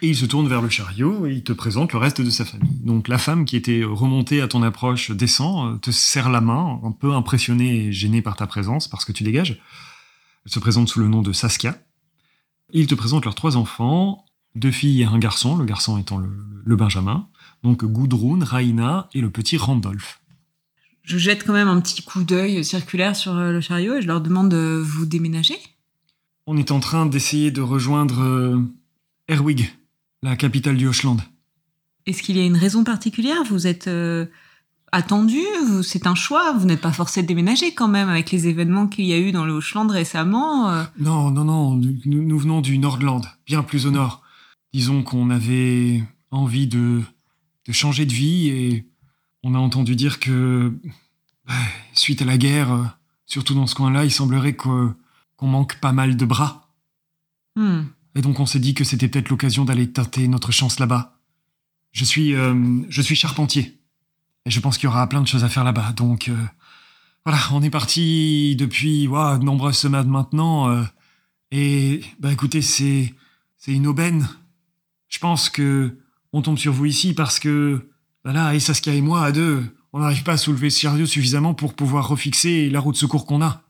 [0.03, 2.45] Et il se tourne vers le chariot et il te présente le reste de sa
[2.45, 2.79] famille.
[2.85, 6.81] Donc la femme qui était remontée à ton approche descend, euh, te serre la main,
[6.85, 9.61] un peu impressionnée et gênée par ta présence, parce que tu dégages.
[10.45, 11.77] Elle se présente sous le nom de Saskia.
[12.73, 16.31] il te présente leurs trois enfants, deux filles et un garçon, le garçon étant le,
[16.65, 17.27] le Benjamin.
[17.65, 20.21] Donc Gudrun, Raina et le petit Randolph
[21.07, 24.09] je jette quand même un petit coup d'œil circulaire sur euh, le chariot et je
[24.09, 25.57] leur demande de vous déménager.
[26.49, 28.61] On est en train d'essayer de rejoindre euh,
[29.29, 29.73] Erwig,
[30.23, 31.19] la capitale du Hochland.
[32.07, 33.45] Est-ce qu'il y a une raison particulière?
[33.49, 34.27] Vous êtes euh,
[34.91, 35.41] attendu?
[35.85, 36.53] C'est un choix?
[36.55, 39.31] Vous n'êtes pas forcé de déménager quand même avec les événements qu'il y a eu
[39.31, 41.77] dans le Hochland récemment Non, non, non.
[41.77, 44.23] Nous, nous, venons du Nordland, bien plus au nord.
[44.73, 47.01] Disons qu'on avait envie de,
[47.67, 48.86] de changer de vie et
[49.47, 50.77] on a entendu dire que,
[51.47, 51.55] bah,
[51.93, 52.85] suite à la guerre, euh,
[53.27, 54.97] surtout dans ce coin-là, il semblerait qu'on
[55.41, 56.69] manque pas mal de bras.
[57.55, 57.83] Hmm.
[58.17, 61.21] Et donc on s'est dit que c'était peut-être l'occasion d'aller tenter notre chance là-bas.
[61.93, 63.79] Je suis, euh, je suis charpentier.
[64.47, 65.93] Et je pense qu'il y aura plein de choses à faire là-bas.
[65.93, 66.37] Donc euh,
[67.25, 70.85] voilà, on est parti depuis de nombreuses semaines maintenant.
[71.53, 73.15] et bah écoutez, c'est,
[73.57, 74.29] c'est une aubaine.
[75.09, 75.99] Je pense que
[76.33, 77.89] on tombe sur vous ici parce que
[78.27, 79.63] voilà, et Saskia et moi, à deux,
[79.93, 83.25] on n'arrive pas à soulever ce chariot suffisamment pour pouvoir refixer la roue de secours
[83.25, 83.63] qu'on a.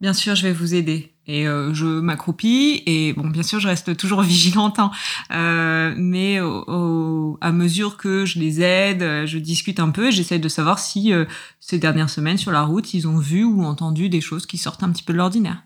[0.00, 1.12] Bien sûr, je vais vous aider.
[1.26, 4.92] Et euh, je m'accroupis et bon, bien sûr, je reste toujours vigilante, hein.
[5.32, 10.48] euh, mais à mesure que je les aide, je discute un peu et j'essaie de
[10.48, 11.24] savoir si euh,
[11.58, 14.84] ces dernières semaines sur la route, ils ont vu ou entendu des choses qui sortent
[14.84, 15.64] un petit peu de l'ordinaire.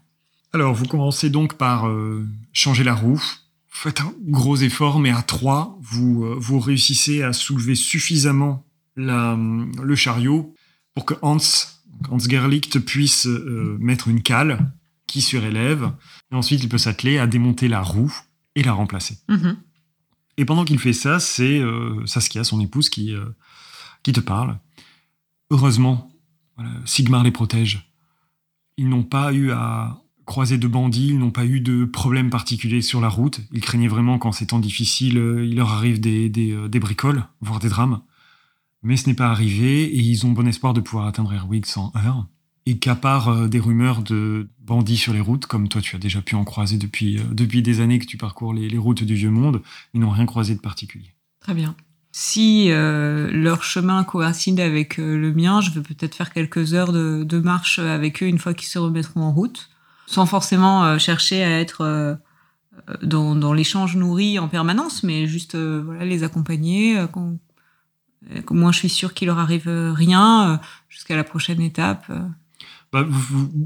[0.54, 1.86] Alors, vous commencez donc par
[2.54, 3.22] changer la roue,
[3.70, 9.38] faites un gros effort, mais à trois, vous, euh, vous réussissez à soulever suffisamment la,
[9.82, 10.54] le chariot
[10.94, 11.38] pour que Hans,
[12.10, 14.72] Hans Gerlicht puisse euh, mettre une cale
[15.06, 15.92] qui surélève.
[16.30, 18.14] Et ensuite, il peut s'atteler à démonter la roue
[18.56, 19.18] et la remplacer.
[19.28, 19.56] Mm-hmm.
[20.36, 23.14] Et pendant qu'il fait ça, c'est euh, Saskia, son épouse, qui,
[24.02, 24.58] qui te parle.
[25.50, 26.10] Heureusement,
[26.84, 27.90] Sigmar les protège.
[28.76, 29.99] Ils n'ont pas eu à
[30.30, 33.40] croisés de bandits, ils n'ont pas eu de problème particulier sur la route.
[33.52, 37.24] Ils craignaient vraiment qu'en ces temps difficiles, euh, il leur arrive des, euh, des, bricoles,
[37.40, 38.00] voire des drames.
[38.84, 41.92] Mais ce n'est pas arrivé et ils ont bon espoir de pouvoir atteindre Erwig sans
[41.96, 42.28] heure.
[42.64, 45.98] Et qu'à part euh, des rumeurs de bandits sur les routes, comme toi tu as
[45.98, 49.30] déjà pu en croiser depuis, depuis des années que tu parcours les, routes du vieux
[49.30, 49.60] monde,
[49.94, 51.12] ils n'ont rien croisé de particulier.
[51.40, 51.74] Très bien.
[52.12, 57.38] Si leur chemin coïncide avec le mien, je vais peut-être faire quelques heures de, de
[57.40, 59.69] marche avec eux une fois qu'ils se remettront en route
[60.10, 62.16] sans forcément euh, chercher à être euh,
[63.00, 66.98] dans, dans l'échange nourri en permanence, mais juste euh, voilà, les accompagner.
[67.12, 67.36] Quand,
[68.50, 72.12] moi, je suis sûre qu'il leur arrive rien jusqu'à la prochaine étape.
[72.92, 73.06] Bah,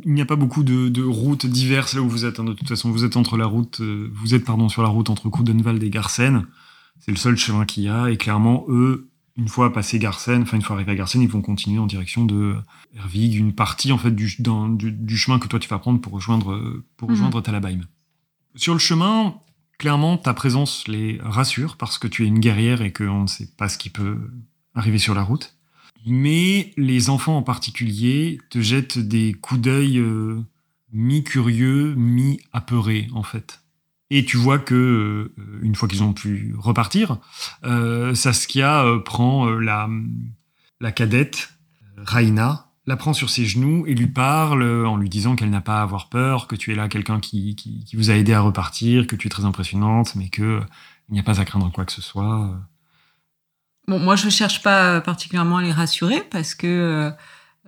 [0.04, 2.38] il n'y a pas beaucoup de, routes diverses là où vous êtes.
[2.38, 2.44] Hein.
[2.44, 5.28] De toute façon, vous êtes entre la route, vous êtes pardon sur la route entre
[5.28, 6.46] Coudenwald et Garsen.
[7.00, 8.10] C'est le seul chemin qu'il y a.
[8.10, 11.42] Et clairement, eux, une fois passé Garsen, enfin une fois arrivé à Garsen, ils vont
[11.42, 12.56] continuer en direction de
[12.94, 16.82] Hervig, une partie en fait du, du, chemin que toi tu vas prendre pour rejoindre,
[16.96, 17.14] pour mhm.
[17.14, 17.80] rejoindre Talabheim.
[18.54, 19.34] Sur le chemin,
[19.78, 23.48] clairement, ta présence les rassure parce que tu es une guerrière et qu'on ne sait
[23.56, 24.30] pas ce qui peut
[24.74, 25.56] arriver sur la route.
[26.06, 30.42] Mais les enfants en particulier te jettent des coups d'œil euh,
[30.92, 33.63] mi-curieux, mi-apeurés en fait.
[34.10, 37.18] Et tu vois que euh, une fois qu'ils ont pu repartir,
[37.64, 39.88] euh, Saskia euh, prend la,
[40.80, 41.50] la cadette
[41.96, 45.80] Raina, la prend sur ses genoux et lui parle en lui disant qu'elle n'a pas
[45.80, 49.06] à avoir peur, que tu es là quelqu'un qui, qui, vous a aidé à repartir,
[49.06, 50.60] que tu es très impressionnante, mais que
[51.08, 52.50] il n'y a pas à craindre quoi que ce soit.
[53.88, 57.10] Bon, moi je cherche pas particulièrement à les rassurer parce que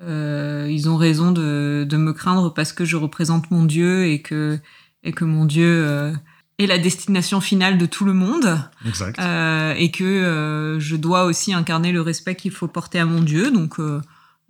[0.02, 4.60] ils ont raison de, de, me craindre parce que je représente mon Dieu et que
[5.06, 6.12] et que mon Dieu
[6.58, 8.58] est la destination finale de tout le monde.
[8.86, 9.18] Exact.
[9.18, 13.20] Euh, et que euh, je dois aussi incarner le respect qu'il faut porter à mon
[13.20, 13.50] Dieu.
[13.50, 14.00] Donc, euh,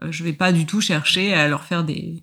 [0.09, 2.23] je vais pas du tout chercher à leur faire des,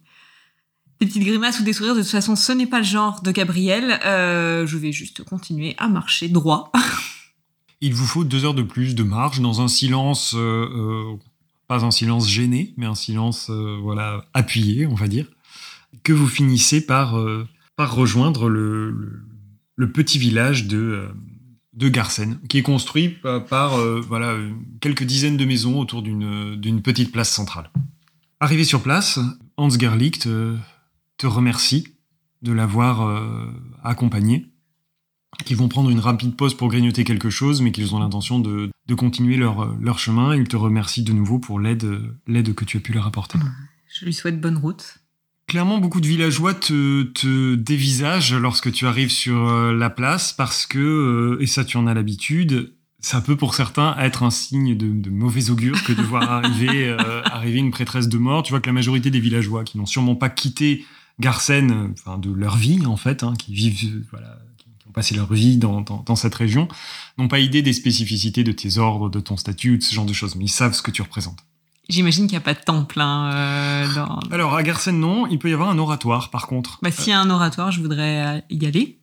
[1.00, 1.96] des petites grimaces ou des sourires.
[1.96, 4.00] De toute façon, ce n'est pas le genre de Gabriel.
[4.04, 6.72] je vais juste continuer à marcher droit.
[7.82, 10.38] Il vous faut deux heures de plus de marche dans un silence,
[11.68, 15.26] pas un silence gêné, mais un silence voilà appuyé, on va dire,
[16.04, 17.18] que vous finissez par,
[17.76, 21.08] par rejoindre le petit village de, euh,
[21.74, 23.18] de Garsen, qui est construit
[23.50, 24.38] par, euh, voilà,
[24.80, 27.70] quelques dizaines de maisons autour d'une petite place centrale.
[28.40, 29.20] Arrivé sur place,
[29.58, 30.58] Hans Gerlich te,
[31.24, 31.88] remercie
[32.42, 33.48] de l'avoir euh,
[33.82, 34.52] accompagné,
[35.46, 38.70] qu'ils vont prendre une rapide pause pour grignoter quelque chose, mais qu'ils ont l'intention de,
[38.88, 40.36] de, continuer leur, leur chemin.
[40.36, 41.86] Il te remercie de nouveau pour l'aide
[42.28, 43.40] que tu as pu leur apporter.
[43.88, 44.98] Je lui souhaite bonne route.
[45.48, 50.66] Clairement, beaucoup de villageois te, te dévisagent lorsque tu arrives sur euh, la place parce
[50.66, 54.76] que, euh, et ça tu en as l'habitude, ça peut pour certains être un signe
[54.76, 58.44] de, mauvais augure que de voir arriver, euh, arriver une prêtresse de mort.
[58.44, 60.86] Tu vois que la majorité des villageois qui n'ont sûrement pas quitté
[61.20, 65.32] Garsen, enfin de leur vie en fait, hein, qui vivent, voilà, qui ont passé leur
[65.32, 66.70] vie dans, dans cette région,
[67.18, 70.14] n'ont pas idée des spécificités de tes ordres, de ton statut, de ce genre de
[70.14, 71.44] choses, mais ils savent ce que tu représentes.
[71.90, 73.02] J'imagine qu'il n'y a pas de temple.
[73.02, 74.20] Hein, euh, dans...
[74.32, 75.28] Alors, à Garsen, non.
[75.28, 76.80] Il peut y avoir un oratoire, par contre.
[76.82, 79.00] Bah, S'il y a un oratoire, je voudrais euh, y aller.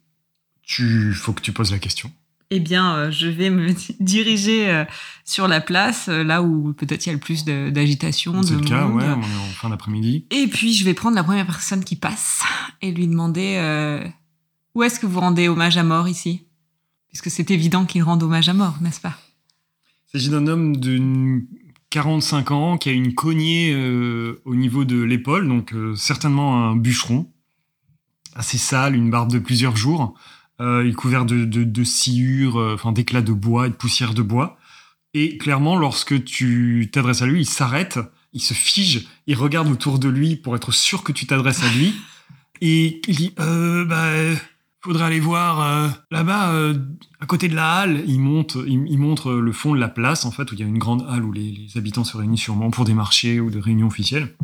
[0.62, 2.10] Tu faut que tu poses la question.
[2.50, 4.84] Eh bien, euh, je vais me diriger
[5.24, 8.42] sur la place, là où peut-être il y a le plus d'agitation.
[8.42, 10.26] C'est le cas, ouais, on est en fin d'après-midi.
[10.30, 12.42] Et puis, je vais prendre la première personne qui passe
[12.82, 14.10] et lui demander
[14.74, 16.46] où est-ce que vous rendez hommage à mort ici?
[17.08, 19.16] Puisque c'est évident qu'il rend hommage à mort, n'est-ce pas?
[20.08, 21.46] Il s'agit d'un homme d'une
[21.90, 26.76] 45 ans, qui a une cognée euh, au niveau de l'épaule, donc euh, certainement un
[26.76, 27.30] bûcheron,
[28.34, 30.14] assez sale, une barbe de plusieurs jours.
[30.60, 34.22] Euh, il est couvert de, de, sciures, enfin d'éclats de bois et de poussière de
[34.22, 34.58] bois.
[35.14, 37.98] Et clairement, lorsque tu t'adresses à lui, il s'arrête,
[38.32, 41.68] il se fige, il regarde autour de lui pour être sûr que tu t'adresses à
[41.72, 41.94] lui.
[42.60, 44.12] Et il dit, euh, bah,
[44.82, 46.74] faudrait aller voir euh, là-bas, euh,
[47.20, 48.02] à côté de la halle.
[48.06, 50.66] Il, monte, il, montre le fond de la place, en fait, où il y a
[50.66, 53.86] une grande halle où les, habitants se réunissent sûrement pour des marchés ou des réunions
[53.86, 54.34] officielles.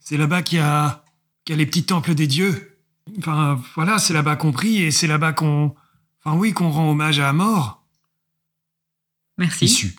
[0.00, 1.04] C'est là-bas qu'il y, a,
[1.48, 2.78] y a les petits temples des dieux.
[3.18, 5.74] Enfin, voilà, c'est là-bas qu'on prie et c'est là-bas qu'on.
[6.22, 7.86] Enfin, oui, qu'on rend hommage à la mort.
[9.38, 9.66] Merci.
[9.66, 9.96] Issu.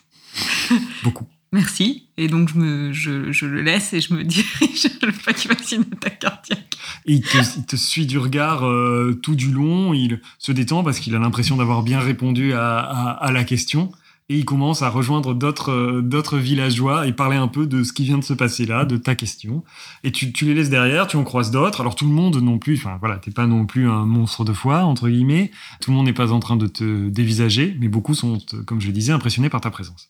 [1.03, 1.27] Beaucoup.
[1.51, 2.09] Merci.
[2.17, 4.58] Et donc, je, me, je, je, le laisse et je me dirige.
[6.19, 6.77] Cardiaque.
[7.05, 9.93] il, te, suit du regard euh, tout du long.
[9.93, 13.91] Il se détend parce qu'il a l'impression d'avoir bien répondu à, la question.
[14.31, 17.93] Et il commence à rejoindre d'autres euh, d'autres villageois et parler un peu de ce
[17.93, 19.63] qui vient de se passer là, de ta question.
[20.03, 21.81] Et tu, tu les laisses derrière, tu en croises d'autres.
[21.81, 24.53] Alors tout le monde non plus, enfin voilà, t'es pas non plus un monstre de
[24.53, 25.49] foi, entre guillemets.
[25.81, 28.37] Tout le monde n'est pas en train de te dévisager, mais beaucoup sont,
[28.67, 30.09] comme je le disais, impressionnés par ta présence.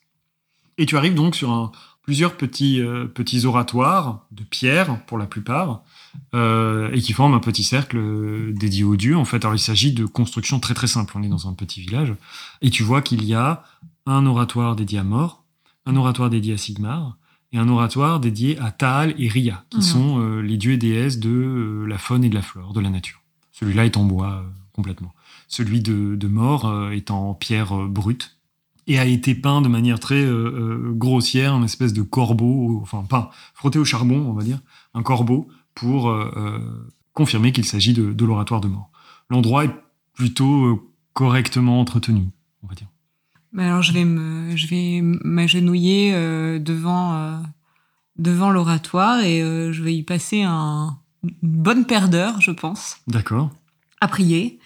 [0.76, 5.82] Et tu arrives donc sur plusieurs petits, euh, petits oratoires de pierre, pour la plupart,
[6.34, 9.16] euh, et qui forment un petit cercle dédié aux dieux.
[9.16, 11.12] En fait, alors il s'agit de constructions très très simples.
[11.16, 12.14] On est dans un petit village,
[12.62, 13.64] et tu vois qu'il y a
[14.06, 15.44] un oratoire dédié à Mort,
[15.86, 17.16] un oratoire dédié à Sigmar,
[17.52, 19.82] et un oratoire dédié à Taal et Ria, qui mhm.
[19.82, 22.90] sont euh, les dieux et déesses de la faune et de la flore, de la
[22.90, 23.20] nature.
[23.52, 25.12] Celui-là est en bois complètement.
[25.48, 28.36] Celui de, de Mort est en pierre brute,
[28.90, 33.04] et a été peint de manière très euh, euh, grossière, une espèce de corbeau, enfin
[33.08, 34.58] peint, frotté au charbon, on va dire,
[34.94, 38.90] un corbeau, pour euh, confirmer qu'il s'agit de, l'oratoire de mort.
[39.30, 39.70] L'endroit est
[40.12, 42.30] plutôt correctement entretenu,
[42.64, 42.88] on va dire.
[43.56, 46.12] alors je vais me, je vais m'agenouiller
[46.58, 47.40] devant
[48.16, 49.40] devant l'oratoire et
[49.72, 52.98] je vais y passer un, une bonne paire d'heures, je pense.
[53.06, 53.50] D'accord.
[54.00, 54.58] À prier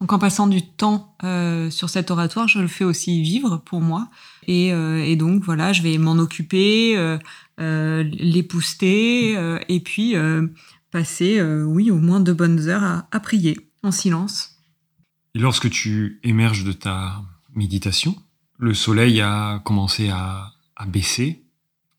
[0.00, 3.80] Donc en passant du temps euh, sur cet oratoire, je le fais aussi vivre pour
[3.80, 4.08] moi.
[4.46, 7.18] Et, euh, donc voilà, je vais m'en occuper, euh,
[7.60, 9.38] euh l'épouster
[9.68, 10.14] et puis
[10.90, 14.56] passer, oui, au moins deux bonnes heures à, prier en silence.
[15.34, 17.22] Et lorsque tu émerges de ta
[17.54, 18.16] méditation,
[18.58, 20.52] le soleil a commencé à
[20.86, 21.45] baisser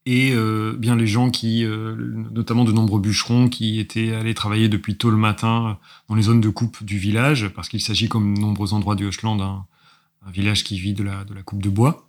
[0.10, 1.96] et euh, bien les gens qui, euh,
[2.32, 5.78] notamment de nombreux bûcherons qui étaient allés travailler depuis tôt le matin
[6.08, 9.06] dans les zones de coupe du village, parce qu'il s'agit comme de nombreux endroits du
[9.06, 9.66] Hochland d'un
[10.28, 12.08] un village qui vit de la, de la coupe de bois,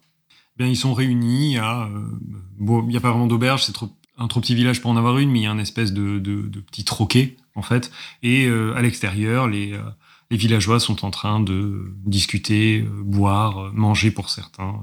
[0.56, 1.84] bien ils sont réunis à...
[1.84, 2.18] Euh,
[2.58, 4.96] bon, il n'y a pas vraiment d'auberge, c'est trop, un trop petit village pour en
[4.96, 7.90] avoir une, mais il y a un espèce de, de, de petit troquet, en fait,
[8.22, 9.82] et euh, à l'extérieur, les, euh,
[10.30, 14.74] les villageois sont en train de discuter, boire, manger pour certains,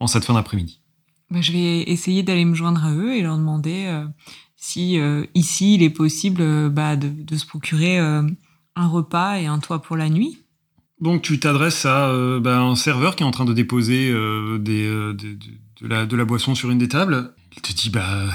[0.00, 0.81] en cette fin d'après-midi.
[1.32, 4.04] Bah, je vais essayer d'aller me joindre à eux et leur demander euh,
[4.54, 9.58] si euh, ici il est possible euh, bah, de, se procurer un repas et un
[9.58, 10.38] toit pour la nuit.
[11.00, 15.16] Donc tu t'adresses à bah, un serveur qui est en train de déposer de,
[15.80, 17.34] la, boisson sur une des tables.
[17.56, 18.26] Il te dit bah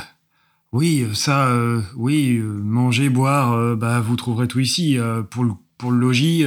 [0.72, 1.56] oui ça
[1.96, 4.98] oui manger boire bah vous trouverez tout ici
[5.30, 6.46] pour le pour le logis.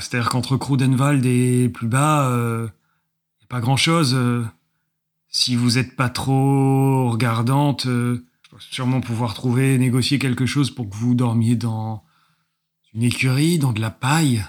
[0.00, 4.16] C'est-à-dire qu'entre Krudenwald et plus bas, il n'y a pas grand-chose
[5.32, 8.28] si vous n'êtes pas trop regardante, euh,
[8.58, 12.04] sûrement pouvoir trouver, négocier quelque chose pour que vous dormiez dans
[12.94, 14.44] une écurie, dans de la paille.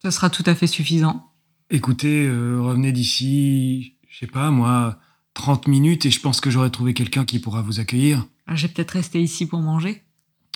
[0.00, 1.32] Ça sera tout à fait suffisant.
[1.68, 4.98] Écoutez, euh, revenez d'ici, je sais pas moi,
[5.34, 8.26] 30 minutes et je pense que j'aurai trouvé quelqu'un qui pourra vous accueillir.
[8.46, 10.02] Ah, je vais peut-être rester ici pour manger.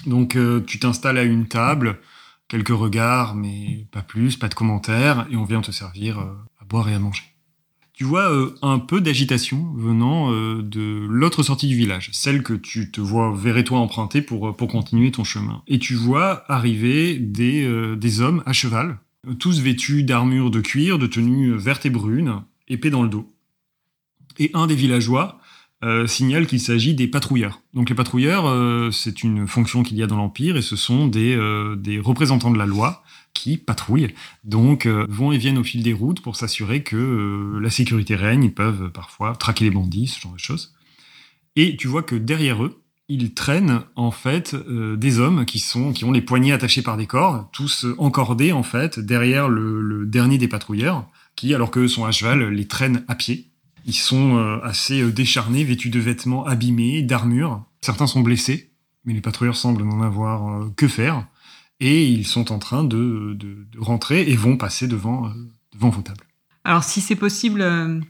[0.07, 1.99] Donc euh, tu t'installes à une table,
[2.49, 6.64] quelques regards, mais pas plus, pas de commentaires, et on vient te servir euh, à
[6.64, 7.36] boire et à manger
[7.97, 12.53] tu vois euh, un peu d'agitation venant euh, de l'autre sortie du village, celle que
[12.53, 15.62] tu te vois verrais toi emprunter pour, euh, pour continuer ton chemin.
[15.66, 17.66] Et tu vois arriver des,
[17.97, 18.99] des hommes à cheval,
[19.38, 23.32] tous vêtus d'armures de cuir, de tenues vertes et brunes, épées dans le dos.
[24.38, 25.40] Et un des villageois
[26.07, 27.62] signale qu'il s'agit des patrouilleurs.
[27.72, 31.38] Donc les patrouilleurs, c'est une fonction qu'il y a dans l'Empire et ce sont des,
[31.76, 33.05] des représentants de la loi
[33.39, 34.14] qui patrouillent,
[34.45, 38.14] donc euh, vont et viennent au fil des routes pour s'assurer que euh, la sécurité
[38.16, 38.45] règne.
[38.45, 40.74] Ils peuvent parfois traquer les bandits, ce genre de choses.
[41.55, 45.93] Et tu vois que derrière eux, ils traînent en fait euh, des hommes qui sont
[45.93, 50.39] qui ont les poignets attachés par des cordes, tous encordés en fait derrière le, dernier
[50.39, 53.51] des patrouilleurs, qui alors qu'eux sont à cheval les traînent à pied.
[53.87, 57.62] Ils sont euh, assez euh, décharnés, vêtus de vêtements abîmés, d'armures.
[57.80, 58.72] Certains sont blessés,
[59.05, 61.24] mais les patrouilleurs semblent n'en avoir euh, que faire
[61.81, 65.31] et ils sont en train de, de, de rentrer et vont passer devant, euh,
[65.74, 66.24] devant vos tables.
[66.64, 68.01] Alors si c'est possible, euh,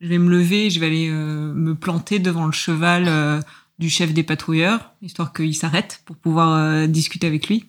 [0.00, 3.42] je vais me lever, je vais aller euh, me planter devant le cheval
[3.78, 7.66] du chef des patrouilleurs, histoire qu'il s'arrête pour pouvoir discuter avec lui.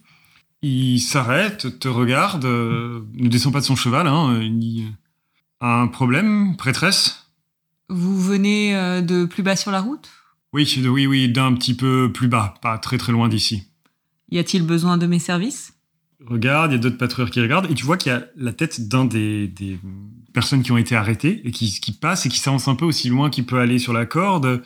[0.61, 4.85] Il s'arrête, te regarde, ne descend pas de son cheval, hein, il
[5.59, 7.27] Un problème, prêtresse?
[7.89, 10.09] Vous venez de plus bas sur la route?
[10.53, 13.63] Oui, oui, oui, d'un petit peu plus bas, pas très très loin d'ici.
[14.29, 15.73] Y a-t-il besoin de mes services?
[16.25, 18.51] Regarde, il y a d'autres patrouilleurs qui regardent, et tu vois qu'il y a la
[18.51, 19.79] tête d'un des, des,
[20.33, 23.09] personnes qui ont été arrêtées, et qui, qui passe, et qui s'avance un peu aussi
[23.09, 24.63] loin qu'il peut aller sur la corde,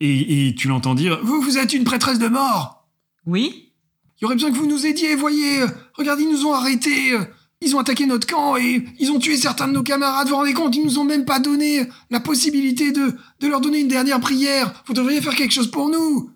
[0.00, 2.88] et, et tu l'entends dire «Vous, vous êtes une prêtresse de mort!»
[3.26, 3.72] Oui.
[4.18, 5.64] Il y aurait besoin que vous nous aidiez, voyez.
[5.94, 7.16] Regardez, ils nous ont arrêtés.
[7.60, 10.36] Ils ont attaqué notre camp, et ils ont tué certains de nos camarades, vous vous
[10.36, 13.88] rendez compte Ils nous ont même pas donné la possibilité de, de leur donner une
[13.88, 14.82] dernière prière.
[14.86, 16.30] Vous devriez faire quelque chose pour nous!»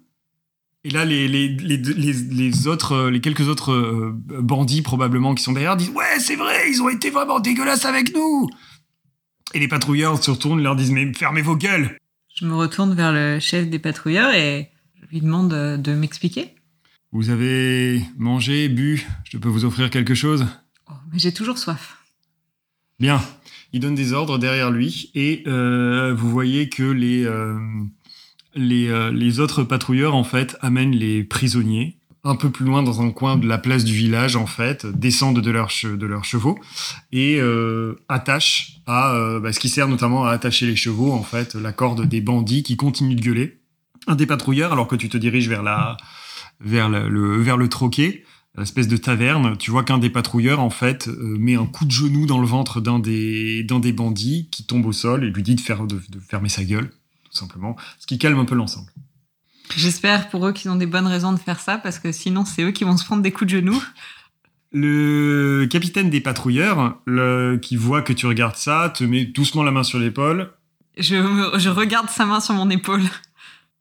[0.84, 5.42] Et là, les, les, les, les, les autres, les quelques autres euh, bandits probablement qui
[5.42, 8.48] sont derrière disent ouais, c'est vrai, ils ont été vraiment dégueulasses avec nous.
[9.54, 11.96] Et les patrouilleurs se retournent, leur disent mais fermez vos gueules.
[12.36, 14.70] Je me retourne vers le chef des patrouilleurs et
[15.02, 16.54] je lui demande de, de m'expliquer.
[17.10, 20.46] Vous avez mangé, bu, je peux vous offrir quelque chose?
[20.88, 21.96] Oh, Mais j'ai toujours soif.
[23.00, 23.20] Bien.
[23.72, 27.58] Il donne des ordres derrière lui et euh, vous voyez que les euh,
[28.58, 33.00] les, euh, les autres patrouilleurs en fait amènent les prisonniers un peu plus loin dans
[33.00, 36.58] un coin de la place du village en fait, descendent de leurs chevaux
[37.12, 41.22] et euh, attachent à euh, bah, ce qui sert notamment à attacher les chevaux en
[41.22, 43.60] fait la corde des bandits qui continuent de gueuler.
[44.08, 45.96] Un des patrouilleurs alors que tu te diriges vers la
[46.60, 48.24] vers le vers le troquet,
[48.56, 52.26] l'espèce de taverne, tu vois qu'un des patrouilleurs en fait met un coup de genou
[52.26, 55.54] dans le ventre d'un des d'un des bandits qui tombe au sol et lui dit
[55.54, 55.60] de
[56.20, 56.90] fermer sa gueule
[57.38, 58.90] tout simplement, ce qui calme un peu l'ensemble.
[59.76, 62.62] J'espère pour eux qu'ils ont des bonnes raisons de faire ça, parce que sinon c'est
[62.62, 63.82] eux qui vont se prendre des coups de genoux.
[64.72, 69.70] Le capitaine des patrouilleurs, le, qui voit que tu regardes ça, te met doucement la
[69.70, 70.50] main sur l'épaule.
[70.96, 71.16] Je,
[71.58, 73.04] je regarde sa main sur mon épaule.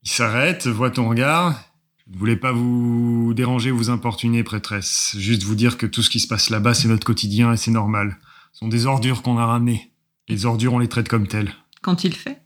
[0.03, 1.59] Il s'arrête, voit ton regard.
[2.07, 5.15] Je ne voulais pas vous déranger, vous importuner, prêtresse.
[5.17, 7.71] Juste vous dire que tout ce qui se passe là-bas, c'est notre quotidien et c'est
[7.71, 8.17] normal.
[8.53, 9.91] Ce sont des ordures qu'on a ramenées.
[10.29, 11.53] Les ordures, on les traite comme telles.
[11.81, 12.41] Quand il fait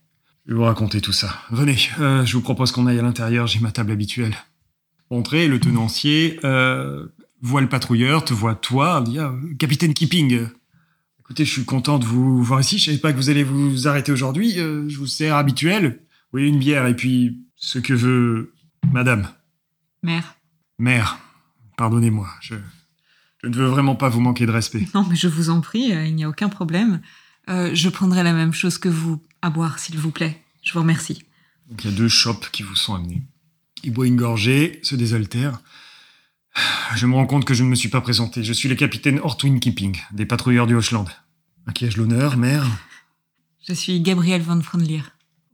[0.46, 1.39] Je vais vous raconter tout ça.
[1.52, 4.36] Venez, euh, je vous propose qu'on aille à l'intérieur, j'ai ma table habituelle.
[5.12, 7.08] Entrez, le tenancier euh,
[7.42, 10.48] voit le patrouilleur, te voit toi, dit ah, Capitaine Keeping.
[11.20, 12.80] Écoutez, je suis content de vous voir ici.
[12.80, 14.60] Je savais pas que vous allez vous arrêter aujourd'hui.
[14.60, 16.02] Euh, je vous sers habituel.
[16.34, 18.54] Oui, une bière et puis ce que veut
[18.92, 19.28] Madame.
[20.02, 20.36] Mère.
[20.80, 21.20] Mère.
[21.78, 22.28] Pardonnez-moi.
[22.42, 22.56] Je,
[23.44, 24.88] je ne veux vraiment pas vous manquer de respect.
[24.96, 27.02] Non, mais je vous en prie, il n'y a aucun problème.
[27.48, 30.42] Je prendrai la même chose que vous à boire, s'il vous plaît.
[30.62, 31.24] Je vous remercie.
[31.70, 33.22] Donc il y a deux chopes qui vous sont amenés.
[33.84, 35.60] Il boit une gorgée, se désaltère.
[36.96, 38.44] Je me rends compte que je ne me suis pas présenté.
[38.44, 41.08] Je suis le capitaine Ortwin Keeping, des patrouilleurs du Hochland.
[41.66, 42.68] À qui ai-je l'honneur, mère
[43.68, 45.04] Je suis Gabrielle von Frondlier.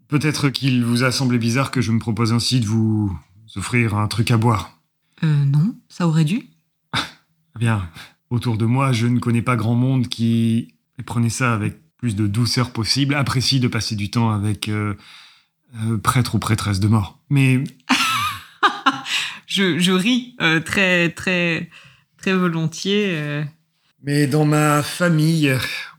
[0.08, 3.16] Peut-être qu'il vous a semblé bizarre que je me propose ainsi de vous
[3.56, 4.80] offrir un truc à boire.
[5.24, 6.50] Euh, non, ça aurait dû.
[7.56, 7.90] Eh Bien,
[8.30, 10.76] autour de moi, je ne connais pas grand monde qui
[11.06, 14.94] prenait ça avec plus de douceur possible, apprécie de passer du temps avec euh,
[15.84, 17.20] euh, prêtre ou prêtresse de mort.
[17.30, 17.64] Mais
[19.48, 21.70] Je, je ris euh, très, très,
[22.18, 23.44] très volontiers.
[24.04, 25.56] Mais dans ma famille,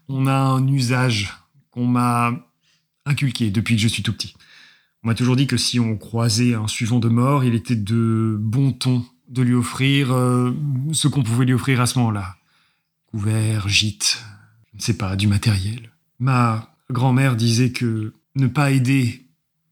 [0.08, 1.34] on a un usage
[1.70, 2.32] qu'on m'a
[3.04, 4.34] inculqué depuis que je suis tout petit.
[5.02, 8.36] On m'a toujours dit que si on croisait un suivant de mort, il était de
[8.38, 10.08] bon ton de lui offrir
[10.92, 12.36] ce qu'on pouvait lui offrir à ce moment-là.
[13.06, 14.22] Couvert, gîte,
[14.78, 15.90] sais pas, du matériel.
[16.18, 19.26] Ma grand-mère disait que ne pas aider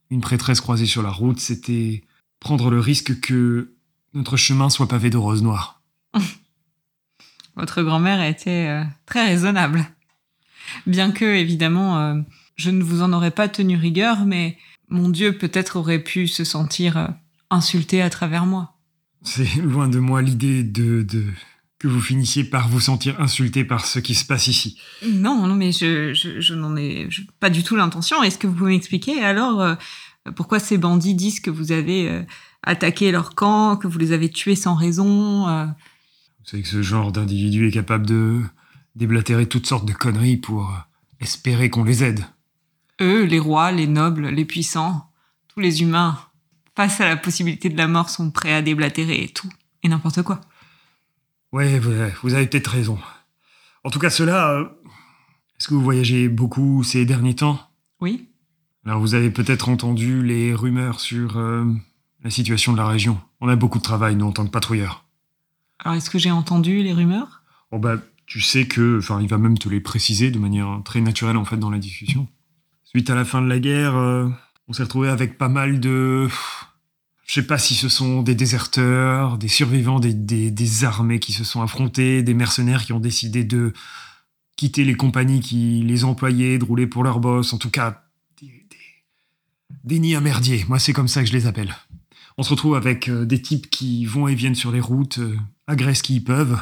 [0.09, 2.03] une prêtresse croisée sur la route, c'était
[2.39, 3.73] prendre le risque que
[4.13, 5.81] notre chemin soit pavé de roses noires.
[7.55, 9.85] Votre grand-mère était euh, très raisonnable.
[10.85, 12.21] Bien que, évidemment, euh,
[12.55, 14.57] je ne vous en aurais pas tenu rigueur, mais
[14.89, 17.07] mon Dieu peut-être aurait pu se sentir euh,
[17.49, 18.75] insulté à travers moi.
[19.23, 21.25] C'est loin de moi l'idée de, de
[21.79, 24.79] que vous finissiez par vous sentir insulté par ce qui se passe ici.
[25.07, 28.23] Non, non, mais je, je, je n'en ai je- pas du tout l'intention.
[28.23, 29.75] Est-ce que vous pouvez m'expliquer alors euh,
[30.35, 32.23] pourquoi ces bandits disent que vous avez euh,
[32.63, 36.81] attaqué leur camp, que vous les avez tués sans raison euh, Vous savez que ce
[36.81, 38.41] genre d'individu est capable de
[38.95, 40.73] déblatérer toutes sortes de conneries pour
[41.19, 42.25] espérer qu'on les aide.
[43.01, 45.11] Eux, les rois, les nobles, les puissants,
[45.49, 46.17] tous les humains,
[46.75, 49.49] face à la possibilité de la mort, sont prêts à déblatérer tout
[49.83, 50.41] et n'importe quoi.
[51.51, 51.91] Ouais, vous,
[52.23, 52.99] vous avez peut-être raison.
[53.83, 54.51] En tout cas, cela.
[54.51, 54.65] euh,
[55.59, 57.59] Est-ce que vous voyagez beaucoup ces derniers temps?
[58.01, 58.27] Oui
[58.85, 61.65] Alors, vous avez peut-être entendu les rumeurs sur euh,
[62.23, 63.19] la situation de la région.
[63.41, 65.05] On a beaucoup de travail, nous, en tant que patrouilleurs.
[65.79, 67.43] Alors, est-ce que j'ai entendu les rumeurs?
[67.71, 68.97] Bon, bah, tu sais que.
[68.99, 71.79] Enfin, il va même te les préciser de manière très naturelle, en fait, dans la
[71.79, 72.27] discussion.
[72.83, 74.27] Suite à la fin de la guerre, euh,
[74.67, 76.27] on s'est retrouvé avec pas mal de.
[77.27, 81.33] Je sais pas si ce sont des déserteurs, des survivants des, des, des armées qui
[81.33, 83.73] se sont affrontés, des mercenaires qui ont décidé de
[84.55, 87.53] quitter les compagnies qui les employaient, de rouler pour leur boss.
[87.53, 88.03] En tout cas,
[89.83, 90.65] des, nids à merdier.
[90.69, 91.75] Moi, c'est comme ça que je les appelle.
[92.37, 95.37] On se retrouve avec euh, des types qui vont et viennent sur les routes, euh,
[95.67, 96.59] agressent qui ils peuvent,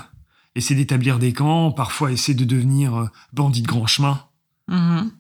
[0.55, 4.23] essaient d'établir des camps, parfois essaient de devenir euh, bandits de grand chemin.
[4.67, 5.11] Mhm.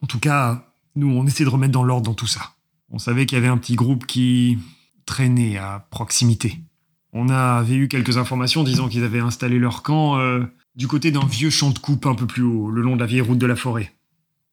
[0.00, 2.53] En tout cas, nous, on essaie de remettre dans l'ordre dans tout ça.
[2.90, 4.58] On savait qu'il y avait un petit groupe qui
[5.06, 6.60] traînait à proximité.
[7.12, 11.24] On avait eu quelques informations disant qu'ils avaient installé leur camp euh, du côté d'un
[11.24, 13.46] vieux champ de coupe un peu plus haut, le long de la vieille route de
[13.46, 13.92] la forêt.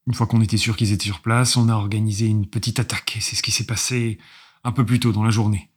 [0.08, 3.18] Une fois qu'on était sûr qu'ils étaient sur place, on a organisé une petite attaque,
[3.20, 4.18] c'est ce qui s'est passé
[4.64, 5.70] un peu plus tôt dans la journée.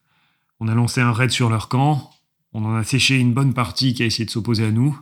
[0.61, 2.11] On a lancé un raid sur leur camp,
[2.53, 4.99] on en a séché une bonne partie qui a essayé de s'opposer à nous,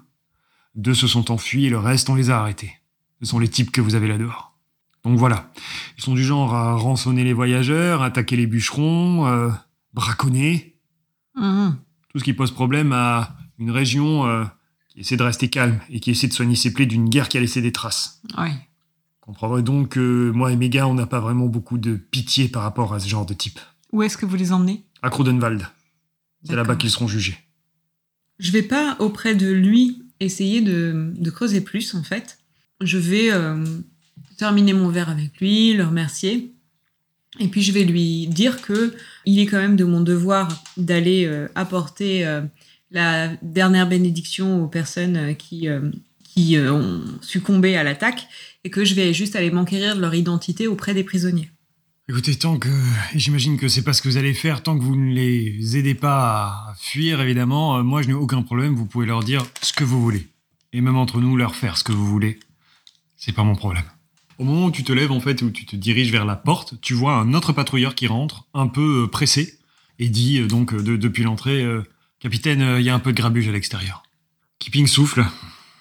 [0.75, 2.73] deux se sont enfuis et le reste, on les a arrêtés.
[3.21, 4.52] Ce sont les types que vous avez là dehors.
[5.05, 5.51] Donc voilà,
[5.99, 9.51] ils sont du genre à rançonner les voyageurs, attaquer les bûcherons, euh,
[9.95, 10.77] braconner,
[11.35, 11.77] Mhm.
[12.11, 14.45] tout ce qui pose problème à une région euh,
[14.91, 17.39] qui essaie de rester calme et qui essaie de soigner ses plaies d'une guerre qui
[17.39, 18.21] a laissé des traces.
[18.39, 18.51] Oui.
[19.21, 22.63] Comprendrez donc que moi et mes gars, on n'a pas vraiment beaucoup de pitié par
[22.65, 23.61] rapport à ce genre de type.
[23.93, 24.85] Où est-ce que vous les emmenez?
[25.01, 25.67] À Crudenwald,
[26.45, 27.39] c'est là-bas qu'ils seront jugés.
[28.39, 32.39] Je vais pas auprès de lui essayer de, de creuser plus en fait.
[32.81, 33.65] Je vais euh,
[34.43, 36.51] terminer mon verre avec lui, le remercier,
[37.39, 38.93] et puis je vais lui dire que
[39.25, 42.43] il est quand même de mon devoir d'aller euh, apporter euh,
[42.91, 45.69] la dernière bénédiction aux personnes euh, qui
[46.25, 48.27] qui ont succombé à l'attaque
[48.65, 51.51] et que je vais juste aller m'enquérir de leur identité auprès des prisonniers.
[52.09, 52.71] Écoutez, tant que.
[53.15, 55.95] J'imagine que c'est pas ce que vous allez faire, tant que vous ne les aidez
[55.95, 59.85] pas à fuir, évidemment, moi je n'ai aucun problème, vous pouvez leur dire ce que
[59.85, 60.27] vous voulez.
[60.73, 62.41] Et même entre nous, leur faire ce que vous voulez.
[63.17, 63.85] C'est pas mon problème.
[64.43, 66.75] Au moment où tu te lèves, en fait, où tu te diriges vers la porte,
[66.81, 69.57] tu vois un autre patrouilleur qui rentre, un peu euh, pressé,
[70.01, 71.85] et dit euh, donc de- depuis l'entrée euh,
[72.19, 74.03] Capitaine, euh, il y a un peu de grabuge à l'extérieur.
[74.59, 75.25] Keeping souffle.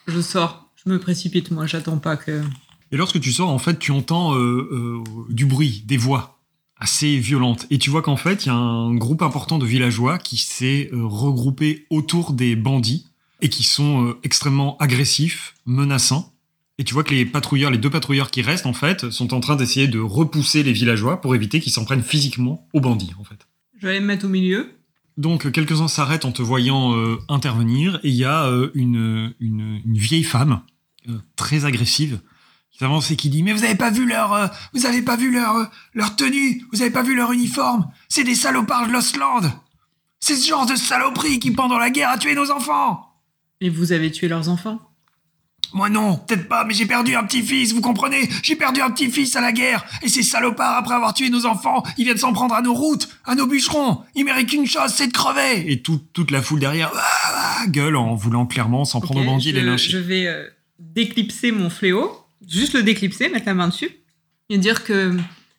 [0.05, 0.69] Je sors.
[0.85, 1.65] Je me précipite, moi.
[1.65, 2.43] J'attends pas que.
[2.91, 6.37] Et lorsque tu sors, en fait, tu entends euh, euh, du bruit, des voix
[6.77, 7.65] assez violentes.
[7.71, 10.91] Et tu vois qu'en fait, il y a un groupe important de villageois qui s'est
[10.93, 13.07] euh, regroupé autour des bandits
[13.41, 16.30] et qui sont euh, extrêmement agressifs, menaçants.
[16.81, 19.39] Et tu vois que les patrouilleurs, les deux patrouilleurs qui restent, en fait, sont en
[19.39, 23.23] train d'essayer de repousser les villageois pour éviter qu'ils s'en prennent physiquement aux bandits, en
[23.23, 23.37] fait.
[23.77, 24.71] Je vais aller me mettre au milieu.
[25.15, 29.79] Donc, quelques-uns s'arrêtent en te voyant euh, intervenir, et il y a euh, une, une,
[29.85, 30.63] une vieille femme
[31.07, 32.19] euh, très agressive
[32.71, 35.31] qui s'avance et qui dit Mais vous avez pas vu leur, vous avez pas vu
[35.31, 39.53] leur, leur tenue, vous avez pas vu leur uniforme C'est des salopards de l'Ostland
[40.19, 43.21] C'est ce genre de saloperie qui, pendant la guerre, a tué nos enfants
[43.59, 44.79] Et vous avez tué leurs enfants
[45.73, 48.29] Moi non, peut-être pas, mais j'ai perdu un petit-fils, vous comprenez?
[48.43, 51.83] J'ai perdu un petit-fils à la guerre, et ces salopards, après avoir tué nos enfants,
[51.97, 55.07] ils viennent s'en prendre à nos routes, à nos bûcherons Ils méritent qu'une chose, c'est
[55.07, 57.01] de crever Et tout- toute la foule derrière ah,
[57.61, 59.89] ah, gueule en voulant clairement s'en prendre aux bandits et les je, lyncher.
[59.91, 60.45] je vais euh,
[60.79, 62.11] déclipser mon fléau,
[62.47, 63.89] juste le déclipser, mettre la main dessus,
[64.49, 65.15] et dire que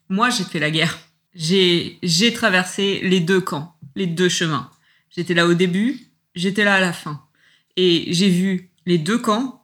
[0.09, 0.99] moi j'ai fait la guerre.
[1.35, 4.69] J'ai j'ai traversé les deux camps, les deux chemins.
[5.15, 5.99] J'étais là au début,
[6.35, 7.23] j'étais là à la fin.
[7.79, 9.62] Et j'ai vu les deux camps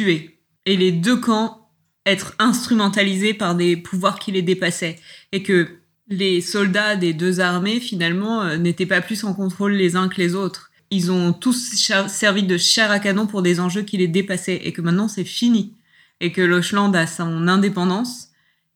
[0.00, 1.64] Et les deux camps
[2.06, 4.96] être instrumentalisés par des pouvoirs qui les dépassaient.
[5.32, 5.68] Et que
[6.08, 10.20] les soldats des deux armées, finalement, euh, n'étaient pas plus en contrôle les uns que
[10.20, 10.70] les autres.
[10.90, 14.60] Ils ont tous servi de chair à canon pour des enjeux qui les dépassaient.
[14.64, 15.74] Et que maintenant, c'est fini.
[16.20, 18.28] Et que l'Ochland a son indépendance.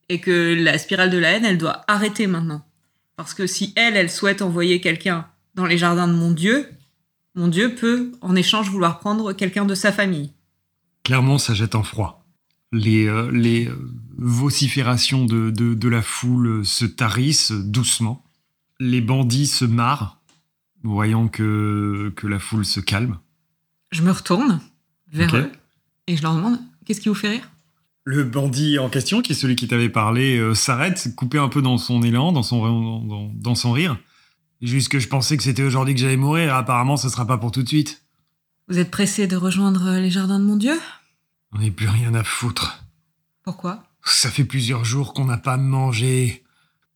[0.09, 2.65] Et que la spirale de la haine, elle doit arrêter maintenant.
[3.15, 6.67] Parce que si elle, elle souhaite envoyer quelqu'un dans les jardins de mon Dieu,
[7.35, 10.31] mon Dieu peut, en échange, vouloir prendre quelqu'un de sa famille.
[11.09, 12.23] Clairement, ça jette en froid.
[12.71, 13.73] Les, euh, les euh,
[14.19, 18.23] vociférations de, de, de la foule se tarissent doucement.
[18.79, 20.21] Les bandits se marrent,
[20.83, 23.17] voyant que, que la foule se calme.
[23.89, 24.61] Je me retourne
[25.11, 25.51] vers eux
[26.05, 27.49] et je leur demande qu'est-ce qui vous fait rire?
[28.03, 31.63] Le bandit en question, qui est celui qui t'avait parlé, euh, s'arrête, coupé un peu
[31.63, 33.97] dans son élan, dans son, dans, dans- dans son rire.
[34.61, 37.49] Juste que je pensais que c'était aujourd'hui que j'allais mourir, apparemment ce sera pas pour
[37.51, 38.03] tout de suite.
[38.67, 40.79] Vous êtes pressé de rejoindre les jardins de mon Dieu?
[41.51, 42.83] On n'est plus rien à foutre.
[43.43, 43.83] Pourquoi?
[44.05, 46.43] Ça fait plusieurs jours qu'on n'a pas mangé.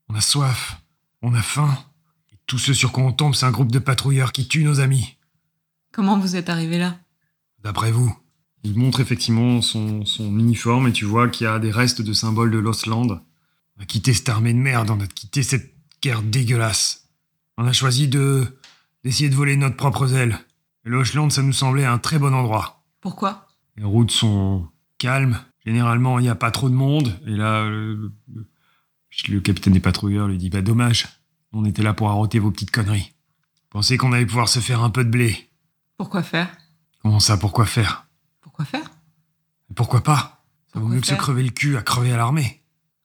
[0.10, 0.82] On a soif,
[1.22, 1.78] on a faim.
[2.32, 4.80] Et tout ce sur quoi on tombe, c'est un groupe de patrouilleurs qui tuent nos
[4.80, 5.18] amis.
[5.91, 6.97] Comment vous êtes arrivé là?
[7.64, 8.16] D'après vous.
[8.64, 12.14] Il montre effectivement son, son uniforme et tu vois qu'il y a des restes de
[12.14, 13.22] symboles de l'Ostland.
[13.78, 17.10] On a quitté cette armée de merde, on a quitté cette guerre dégueulasse.
[17.58, 18.60] On a choisi de
[19.04, 20.39] d'essayer de voler notre propre aile.
[20.86, 22.84] Et l'Ostland, ça nous semblait un très bon endroit.
[23.01, 23.43] Pourquoi?
[23.78, 24.68] Les routes sont
[24.98, 25.40] calmes.
[25.66, 27.18] Généralement, il n'y a pas trop de monde.
[27.26, 28.12] Et là, le,
[29.30, 31.08] le- capitaine des patrouilleurs lui dit Bah, dommage,
[31.54, 33.14] on était là pour arroter vos petites conneries.
[33.70, 35.50] Pensez qu'on allait pouvoir se faire un peu de blé?
[35.98, 36.50] Pourquoi faire?
[37.02, 38.08] Comment ça, pourquoi faire?
[38.42, 38.92] Pourquoi faire?
[39.70, 40.44] Et Pourquoi pas?
[40.72, 42.62] Ça vaut mieux que se crever le cul à crever à l'armée.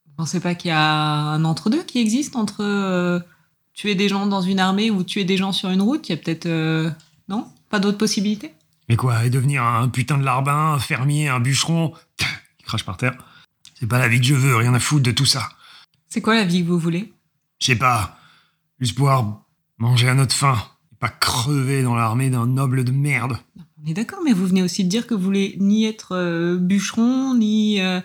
[0.07, 3.21] Vous pensez pas qu'il y a un entre-deux qui existe entre euh,
[3.73, 6.09] tuer des gens dans une armée ou tuer des gens sur une route?
[6.09, 6.47] Il y a peut-être...
[6.47, 6.91] euh,
[7.29, 7.47] Non?
[7.71, 8.55] Pas d'autres possibilités?
[8.89, 11.93] Mais quoi, et devenir un putain de larbin, un fermier, un bûcheron
[12.61, 13.17] Il crache par terre.
[13.79, 15.49] C'est pas la vie que je veux, rien à foutre de tout ça.
[16.09, 17.13] C'est quoi la vie que vous voulez?
[17.61, 18.19] Je sais pas.
[18.81, 19.43] Juste pouvoir
[19.79, 20.57] manger à notre faim.
[20.93, 23.39] Et pas crever dans l'armée d'un noble de merde.
[23.83, 26.57] On est d'accord, mais vous venez aussi de dire que vous voulez ni être euh,
[26.57, 27.81] bûcheron, ni...
[27.81, 28.01] euh,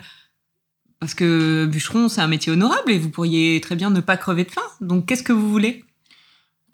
[1.00, 4.44] Parce que bûcheron, c'est un métier honorable et vous pourriez très bien ne pas crever
[4.44, 4.62] de faim.
[4.80, 5.84] Donc qu'est-ce que vous voulez?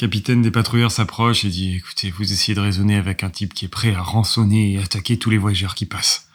[0.01, 3.67] Capitaine des patrouilleurs s'approche et dit Écoutez, vous essayez de raisonner avec un type qui
[3.67, 6.31] est prêt à rançonner et attaquer tous les voyageurs qui passent.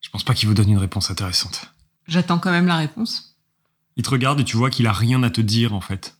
[0.00, 1.72] Je pense pas qu'il vous donne une réponse intéressante.
[2.08, 3.36] J'attends quand même la réponse.
[3.94, 6.16] Il te regarde et tu vois qu'il a rien à te dire en fait.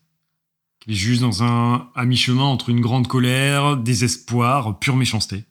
[0.79, 5.43] Qu'il est juste dans un à mi-chemin entre une grande colère, désespoir, pure méchanceté.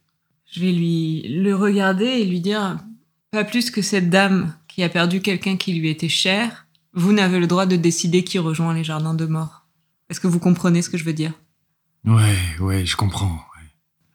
[0.49, 2.77] Je vais lui le regarder et lui dire
[3.31, 7.41] pas plus que cette dame qui a perdu quelqu'un qui lui était cher, vous n'avez
[7.41, 9.62] le droit de décider qui rejoint les jardins de mort.
[10.13, 11.33] Est-ce que vous comprenez ce que je veux dire?
[12.05, 13.31] Ouais, ouais, je comprends.
[13.33, 13.67] ouais.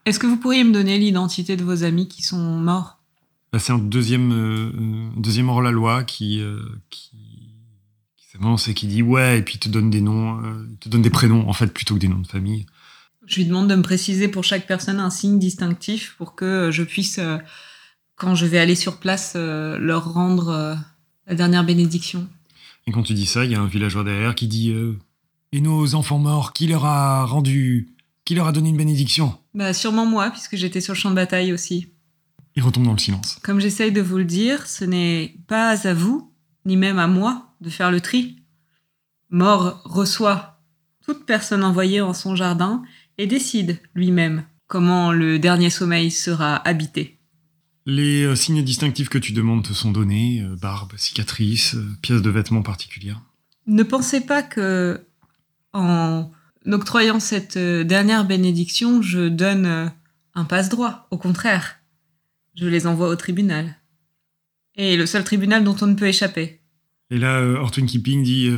[0.05, 3.01] Est-ce que vous pourriez me donner l'identité de vos amis qui sont morts?
[3.51, 6.57] Là, c'est un deuxième, euh, deuxième hors-la-loi qui, euh,
[6.89, 7.17] qui,
[8.15, 10.77] qui s'avance et qui dit ouais, et puis il te donne des noms, euh, il
[10.77, 12.65] te donne des prénoms en fait plutôt que des noms de famille.
[13.25, 16.71] Je lui demande de me préciser pour chaque personne un signe distinctif pour que euh,
[16.71, 17.19] je puisse,
[18.15, 20.77] quand je vais aller sur place, leur rendre
[21.27, 22.25] la dernière bénédiction.
[22.87, 24.73] Et quand tu dis ça, il y a un villageois derrière qui dit
[25.51, 27.95] et nos enfants morts, qui leur a rendu,
[28.25, 31.15] qui leur a donné une bénédiction Bah sûrement moi, puisque j'étais sur le champ de
[31.15, 31.87] bataille aussi.
[32.55, 33.39] Il retombe dans le silence.
[33.43, 36.33] Comme j'essaye de vous le dire, ce n'est pas à vous,
[36.65, 38.43] ni même à moi, de faire le tri.
[39.29, 40.59] Mort reçoit
[41.05, 42.83] toute personne envoyée en son jardin
[43.17, 47.19] et décide lui-même comment le dernier sommeil sera habité.
[47.85, 52.21] Les euh, signes distinctifs que tu demandes te sont donnés, euh, barbe, cicatrice, euh, pièces
[52.21, 53.21] de vêtements particulières.
[53.65, 55.03] Ne pensez pas que,
[55.73, 56.31] en
[56.65, 59.91] octroyant cette dernière bénédiction, je donne
[60.35, 61.07] un passe-droit.
[61.11, 61.77] Au contraire,
[62.55, 63.75] je les envoie au tribunal.
[64.75, 66.61] Et le seul tribunal dont on ne peut échapper.
[67.11, 68.51] Et là, Ortwin Keeping dit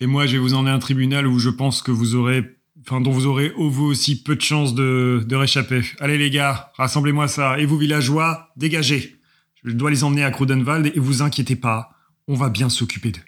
[0.00, 2.54] Et moi, je vais vous emmener un tribunal où je pense que vous aurez
[2.86, 5.82] enfin dont vous aurez vous aussi peu de chances de, de réchapper.
[6.00, 7.58] Allez les gars, rassemblez-moi ça.
[7.58, 9.18] Et vous villageois, dégagez.
[9.64, 11.92] Je dois les emmener à Krudenwald et vous inquiétez pas,
[12.28, 13.20] on va bien s'occuper d'eux.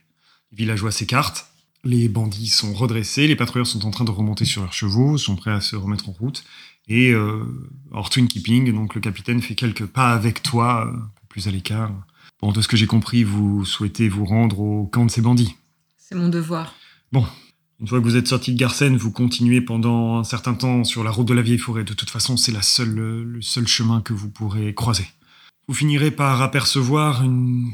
[0.53, 1.51] Les villageois s'écartent,
[1.84, 5.36] les bandits sont redressés, les patrouilleurs sont en train de remonter sur leurs chevaux, sont
[5.36, 6.44] prêts à se remettre en route.
[6.88, 7.44] Et euh,
[7.90, 11.92] Ortwin Keeping, donc le capitaine, fait quelques pas avec toi, peu plus à l'écart.
[12.40, 15.56] Bon, de ce que j'ai compris, vous souhaitez vous rendre au camp de ces bandits.
[15.96, 16.74] C'est mon devoir.
[17.12, 17.26] Bon,
[17.80, 21.02] une fois que vous êtes sorti de Garsen, vous continuez pendant un certain temps sur
[21.04, 21.84] la route de la vieille forêt.
[21.84, 25.06] De toute façon, c'est la seule, le seul chemin que vous pourrez croiser.
[25.68, 27.70] Vous finirez par apercevoir une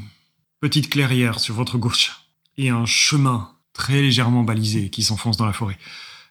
[0.59, 2.11] petite clairière sur votre gauche
[2.57, 5.77] et un chemin très légèrement balisé qui s'enfonce dans la forêt.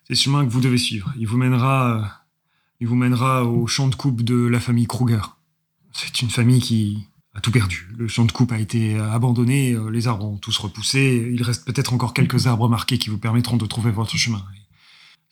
[0.09, 1.13] C'est ce chemin que vous devez suivre.
[1.19, 2.23] Il vous mènera,
[2.81, 5.23] il vous mènera au champ de coupe de la famille Kruger.
[5.93, 7.89] C'est une famille qui a tout perdu.
[7.97, 11.65] Le champ de coupe a été abandonné, euh, les arbres ont tous repoussé, il reste
[11.65, 14.45] peut-être encore quelques arbres marqués qui vous permettront de trouver votre chemin.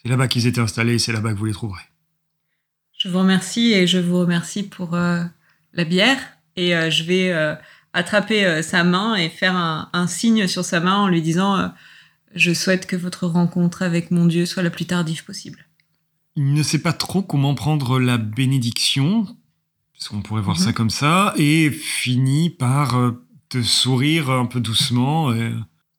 [0.02, 1.82] C'est là-bas qu'ils étaient installés, c'est là-bas que vous les trouverez.
[2.98, 5.22] Je vous remercie et je vous remercie pour euh,
[5.74, 6.18] la bière
[6.56, 7.58] et euh, je vais
[7.92, 11.72] attraper sa main et faire un, signe sur sa main en lui disant
[12.34, 15.66] je souhaite que votre rencontre avec mon Dieu soit la plus tardive possible.
[16.36, 19.26] Il ne sait pas trop comment prendre la bénédiction,
[20.12, 20.74] on pourrait voir ça mhm.
[20.74, 25.52] comme ça, et finit par euh, te sourire un peu doucement et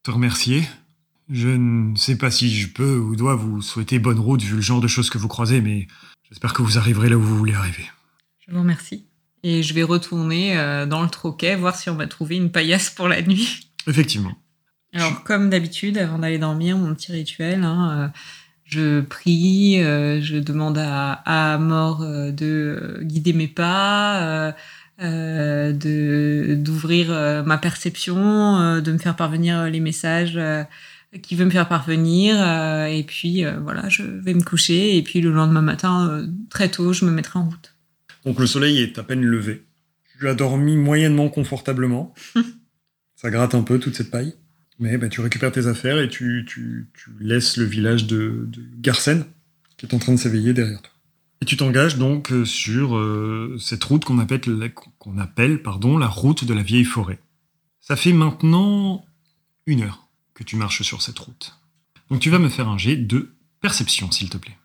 [0.03, 0.63] te remercier.
[1.29, 4.61] Je ne sais pas si je peux ou dois vous souhaiter bonne route vu le
[4.61, 5.88] genre de choses que vous croisez, mais
[6.29, 7.86] j'espère que vous arriverez là où vous voulez arriver.
[8.45, 9.05] Je vous remercie.
[9.43, 12.89] Et je vais retourner euh, dans le troquet, voir si on va trouver une paillasse
[12.89, 13.71] pour la nuit.
[13.88, 14.36] Effectivement.
[14.93, 18.19] Alors, comme d'habitude, avant d'aller dormir, mon petit rituel, hein, euh,
[18.71, 24.53] je prie, euh, je demande à, à mort euh, de guider mes pas,
[25.01, 27.09] euh, de d'ouvrir
[27.45, 30.39] ma perception, de me faire parvenir les messages
[31.23, 32.35] qu'il veut me faire parvenir.
[32.87, 34.95] et puis voilà, je vais me coucher.
[34.97, 37.73] Et puis le lendemain matin, très tôt, je me mettrai en route.
[38.25, 39.65] Donc le soleil est à peine levé.
[40.19, 42.13] Tu as dormi moyennement confortablement.
[43.15, 44.35] Ça gratte un peu toute cette paille.
[44.82, 48.63] Mais bah, tu récupères tes affaires et tu, tu, tu laisses le village de, de,
[48.79, 49.25] Garsen,
[49.77, 50.91] qui est en train de s'éveiller derrière toi.
[51.39, 54.41] Et tu t'engages donc euh, sur euh, cette route qu'on appelle,
[54.97, 57.19] qu'on appelle pardon, la route de la vieille forêt.
[57.79, 59.05] Ça fait maintenant
[59.67, 61.55] une heure que tu marches sur cette route.
[62.09, 64.57] Donc tu vas me faire un jet de perception, s'il te plaît.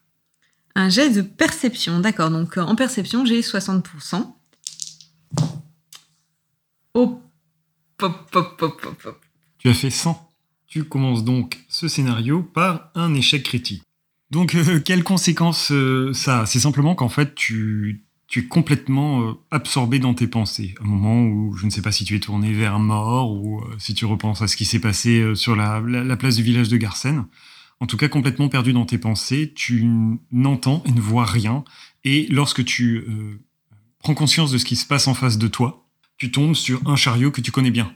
[0.75, 2.31] Un jet de perception, d'accord.
[2.31, 4.35] Donc en perception, j'ai 60%.
[6.95, 7.21] Oh,
[7.99, 9.26] pop, pop, pop, pop, pop.
[9.67, 10.33] Tu as fait 100.
[10.69, 13.83] Tu commences donc ce scénario par un échec critique.
[14.31, 16.47] Donc, euh, quelles conséquences euh, ça a?
[16.47, 18.05] C'est simplement qu'en fait, tu,
[18.37, 20.77] es complètement euh, absorbé dans tes pensées.
[20.81, 23.93] Un moment où je ne sais pas si tu es tourné vers mort ou si
[23.93, 25.83] tu repenses à ce qui s'est passé sur la,
[26.17, 27.25] place du village de Garsen.
[27.81, 29.85] En tout cas, complètement perdu dans tes pensées, tu
[30.31, 31.65] n'entends et ne vois rien.
[32.05, 33.05] Et lorsque tu
[33.99, 35.89] prends conscience de ce qui se passe en face de toi,
[36.19, 37.93] tu tombes sur un chariot que tu connais bien.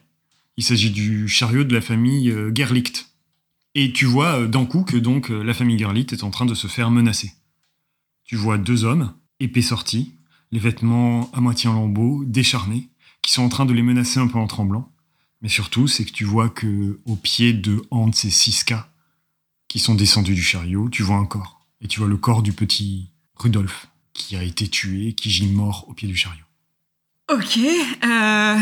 [0.61, 3.09] Il s'agit du chariot de la famille euh, Gerlicht.
[3.75, 6.45] Et tu vois euh, d'un coup que donc euh, la famille Gerlicht est en train
[6.45, 7.33] de se faire menacer.
[8.25, 10.13] Tu vois deux hommes, épées sortis,
[10.53, 12.91] les vêtements à moitié en lambeaux, décharnés,
[13.23, 14.93] qui sont en train de les menacer un peu en tremblant.
[15.41, 18.93] Mais surtout, c'est que tu vois que au pied de Hans et Siska,
[19.67, 21.65] qui sont descendus du chariot, tu vois un corps.
[21.81, 25.87] Et tu vois le corps du petit Rudolf, qui a été tué, qui gît mort
[25.89, 26.45] au pied du chariot.
[27.33, 27.59] Ok,
[28.05, 28.59] euh,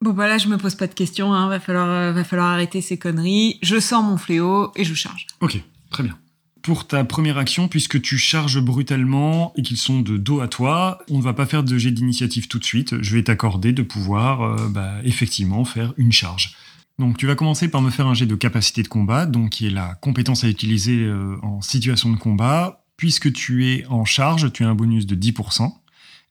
[0.00, 1.34] Bon, bah là, je me pose pas de questions.
[1.34, 1.48] Hein.
[1.48, 3.58] Va, falloir, euh, va falloir arrêter ces conneries.
[3.62, 5.26] Je sors mon fléau et je charge.
[5.40, 6.16] Ok, très bien.
[6.62, 10.98] Pour ta première action, puisque tu charges brutalement et qu'ils sont de dos à toi,
[11.10, 13.00] on ne va pas faire de jet d'initiative tout de suite.
[13.02, 16.54] Je vais t'accorder de pouvoir euh, bah, effectivement faire une charge.
[16.98, 19.66] Donc tu vas commencer par me faire un jet de capacité de combat, donc qui
[19.66, 22.84] est la compétence à utiliser euh, en situation de combat.
[22.96, 25.72] Puisque tu es en charge, tu as un bonus de 10%.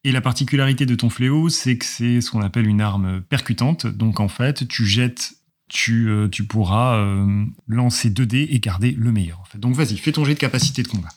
[0.04, 3.88] Et la particularité de ton fléau, c'est que c'est ce qu'on appelle une arme percutante.
[3.88, 5.34] Donc en fait, tu jettes,
[5.68, 9.40] tu, euh, tu pourras euh, lancer 2 dés et garder le meilleur.
[9.40, 9.58] En fait.
[9.58, 11.10] Donc vas-y, fais ton jet de capacité de combat.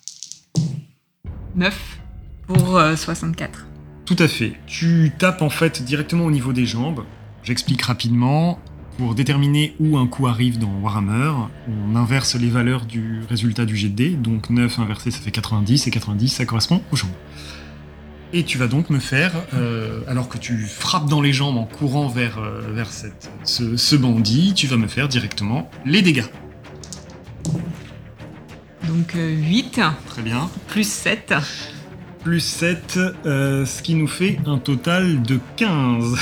[1.55, 2.01] 9
[2.47, 3.59] pour 64.
[3.59, 3.62] Euh,
[4.07, 4.55] Tout à fait.
[4.66, 7.05] Tu tapes en fait directement au niveau des jambes.
[7.43, 8.59] J'explique rapidement.
[8.99, 11.33] Pour déterminer où un coup arrive dans Warhammer,
[11.68, 14.11] on inverse les valeurs du résultat du jet de dés.
[14.11, 17.11] Donc 9 inversé, ça fait 90, et 90, ça correspond aux jambes.
[18.33, 21.64] Et tu vas donc me faire, euh, alors que tu frappes dans les jambes en
[21.64, 26.26] courant vers, euh, vers cette, ce, ce bandit, tu vas me faire directement les dégâts.
[28.87, 30.49] Donc euh, 8 Très bien.
[30.68, 31.35] plus 7.
[32.22, 36.16] Plus 7, euh, ce qui nous fait un total de 15.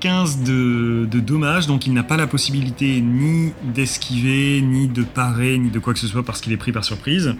[0.00, 5.56] 15 de, de dommages, donc il n'a pas la possibilité ni d'esquiver, ni de parer,
[5.56, 7.34] ni de quoi que ce soit parce qu'il est pris par surprise.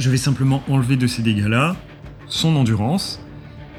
[0.00, 1.76] Je vais simplement enlever de ces dégâts-là
[2.28, 3.20] son endurance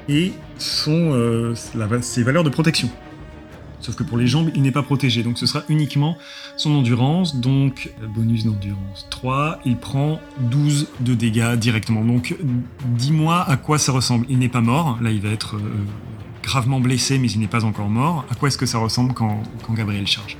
[0.07, 1.53] et son, euh,
[2.01, 2.89] ses valeurs de protection.
[3.81, 6.17] Sauf que pour les jambes, il n'est pas protégé, donc ce sera uniquement
[6.57, 12.03] son endurance, donc bonus d'endurance 3, il prend 12 de dégâts directement.
[12.03, 12.35] Donc
[12.97, 14.25] dis-moi à quoi ça ressemble.
[14.27, 15.61] Il n'est pas mort, là il va être euh,
[16.43, 18.25] gravement blessé, mais il n'est pas encore mort.
[18.29, 19.41] À quoi est-ce que ça ressemble quand,
[19.73, 20.35] Gabriel charge?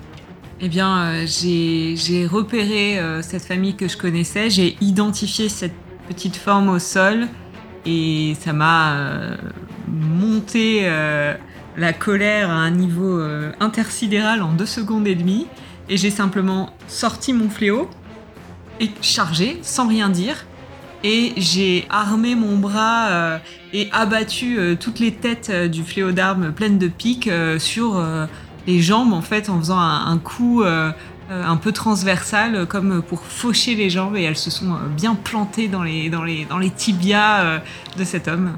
[0.59, 5.75] Eh bien, euh, j'ai repéré cette famille que je connaissais, j'ai identifié cette
[6.09, 7.29] petite forme au sol
[7.89, 9.35] et ça m'a euh,
[9.87, 11.33] monté euh,
[11.75, 15.47] la colère à un niveau euh, intersidéral en deux secondes et demie.
[15.89, 17.89] Et j'ai simplement sorti mon fléau
[18.79, 20.45] et chargé sans rien dire.
[21.03, 23.39] Et j'ai armé mon bras
[23.71, 28.03] et abattu toutes les têtes du fléau d'armes pleines de piques sur
[28.67, 30.61] les jambes en fait en faisant un, coup
[31.29, 35.15] un peu transversal euh, comme pour faucher les jambes et elles se sont euh, bien
[35.15, 36.25] plantées dans les, dans
[36.75, 37.59] tibias euh,
[37.97, 38.57] de cet homme.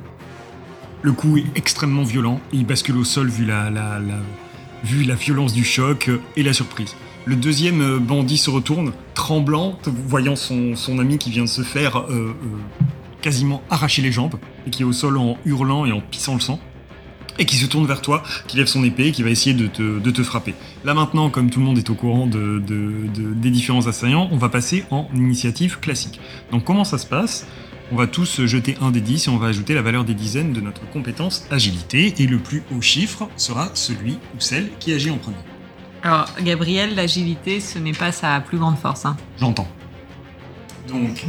[1.02, 6.22] Le coup est extrêmement violent, il bascule au sol vu la, violence du choc euh,
[6.36, 6.96] et la surprise.
[7.26, 11.98] Le deuxième euh, bandit se retourne, tremblant, voyant son, ami qui vient de se faire
[11.98, 12.34] euh, euh,
[13.22, 16.40] quasiment arracher les jambes, et qui est au sol en hurlant et en pissant le
[16.40, 16.60] sang,
[17.40, 19.68] et qui se tourne vers toi, qui lève son épée et qui va essayer de
[19.68, 20.54] te, de te frapper.
[20.84, 24.28] Là maintenant, comme tout le monde est au courant de, de- de- des différents assaillants,
[24.32, 26.20] on va passer en initiative classique.
[26.52, 27.48] Donc comment ça se passe?
[27.94, 30.54] On va tous jeter un des 10 et on va ajouter la valeur des dizaines
[30.54, 32.14] de notre compétence agilité.
[32.20, 35.36] Et le plus haut chiffre sera celui ou celle qui agit en premier.
[36.04, 39.06] Alors Gabriel, l'agilité, ce n'est pas sa plus grande force.
[39.06, 39.18] hein.
[39.40, 39.68] J'entends.
[40.88, 41.26] Donc,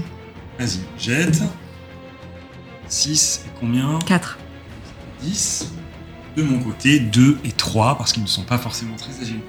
[0.59, 1.43] vas-y, jette.
[2.89, 3.99] 6 et combien?
[4.07, 4.39] 4.
[5.23, 5.73] 10.
[6.37, 9.41] De mon côté, 2 et 3 parce qu'ils ne sont pas forcément très agiles.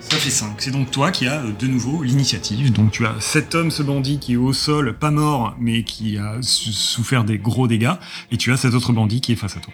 [0.00, 0.54] Ça fait 5.
[0.58, 2.72] C'est donc toi qui as euh, de nouveau l'initiative.
[2.72, 6.18] Donc tu as cet homme, ce bandit qui est au sol, pas mort, mais qui
[6.18, 7.94] a souffert des gros dégâts.
[8.30, 9.72] Et tu as cet autre bandit qui est face à toi.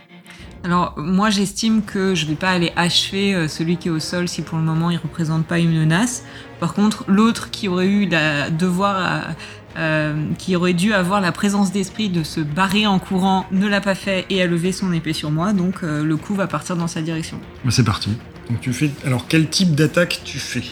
[0.65, 4.27] Alors moi j'estime que je vais pas aller achever euh, celui qui est au sol
[4.29, 6.25] si pour le moment il représente pas une menace.
[6.59, 9.37] Par contre l'autre qui aurait eu la devoir
[9.79, 13.81] euh, qui aurait dû avoir la présence d'esprit de se barrer en courant ne l'a
[13.81, 16.77] pas fait et a levé son épée sur moi donc euh, le coup va partir
[16.77, 17.39] dans sa direction.
[17.65, 18.11] Bah, c'est parti.
[18.51, 18.91] Donc tu fais.
[19.07, 20.63] Alors quel type d'attaque tu fais?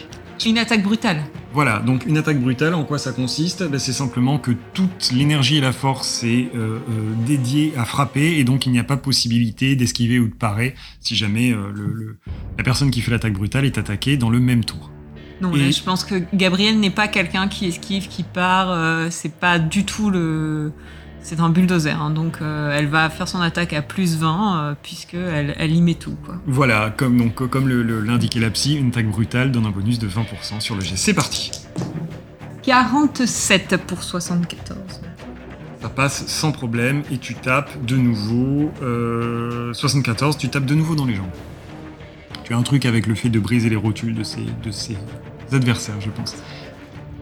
[0.45, 1.23] Une attaque brutale.
[1.55, 3.67] Voilà, donc une attaque brutale, en quoi ça consiste?
[3.67, 6.79] Bah, C'est simplement que toute l'énergie et la force est euh,
[7.27, 11.17] dédiée à frapper, et donc il n'y a pas possibilité d'esquiver ou de parer si
[11.17, 12.19] jamais le- le-
[12.59, 14.91] la personne qui fait l'attaque brutale est attaquée dans le même tour.
[15.41, 18.71] Non, Et- là, je pense que Gabriel n'est pas quelqu'un qui esquive, qui part.
[18.71, 20.73] euh, c'est pas du tout le.
[21.21, 24.75] C'est un bulldozer, hein, donc euh, elle va faire son attaque à plus 20 euh,
[24.81, 26.15] puisque elle, y met tout.
[26.25, 26.37] Quoi.
[26.47, 30.61] Voilà, comme, donc, comme l'indiquait la psy, une attaque brutale donne un bonus de 20%
[30.61, 30.95] sur le jet.
[30.97, 31.51] C'est parti
[32.63, 34.79] 47 pour 74.
[35.83, 38.71] Ça passe sans problème, et tu tapes de nouveau...
[38.83, 41.27] euh, 74, tu tapes de nouveau dans les jambes.
[42.45, 44.97] Tu as un truc avec le fait de briser les rotules de ces, de ces
[45.53, 46.37] adversaires, je pense.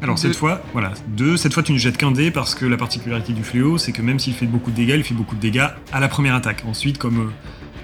[0.03, 1.37] Alors cette fois, voilà, deux.
[1.37, 4.03] Cette fois, tu ne jettes qu'un dé parce que la particularité du fléau, c'est que
[4.03, 6.63] même s'il fait beaucoup de dégâts, il fait beaucoup de dégâts à la première attaque.
[6.67, 7.31] Ensuite, comme euh,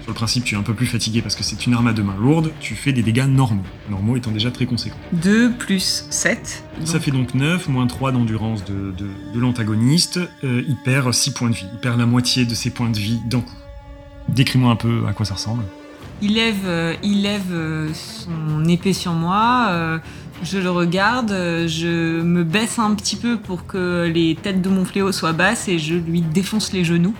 [0.01, 1.93] sur le principe, tu es un peu plus fatigué parce que c'est une arme à
[1.93, 3.63] deux mains lourde, tu fais des dégâts normaux.
[3.89, 4.97] Normaux étant déjà très conséquents.
[5.13, 6.63] 2 plus 7.
[6.85, 10.19] Ça fait donc 9, moins 3 d'endurance de, de, de l'antagoniste.
[10.43, 11.65] Euh, il perd 6 points de vie.
[11.73, 13.55] Il perd la moitié de ses points de vie d'un coup.
[14.29, 15.63] Décris-moi un peu à quoi ça ressemble.
[16.21, 19.99] Il lève, euh, il lève euh, son épée sur moi.
[20.43, 21.29] Je le regarde,
[21.67, 25.67] je me baisse un petit peu pour que les têtes de mon fléau soient basses
[25.67, 27.13] et je lui défonce les genoux.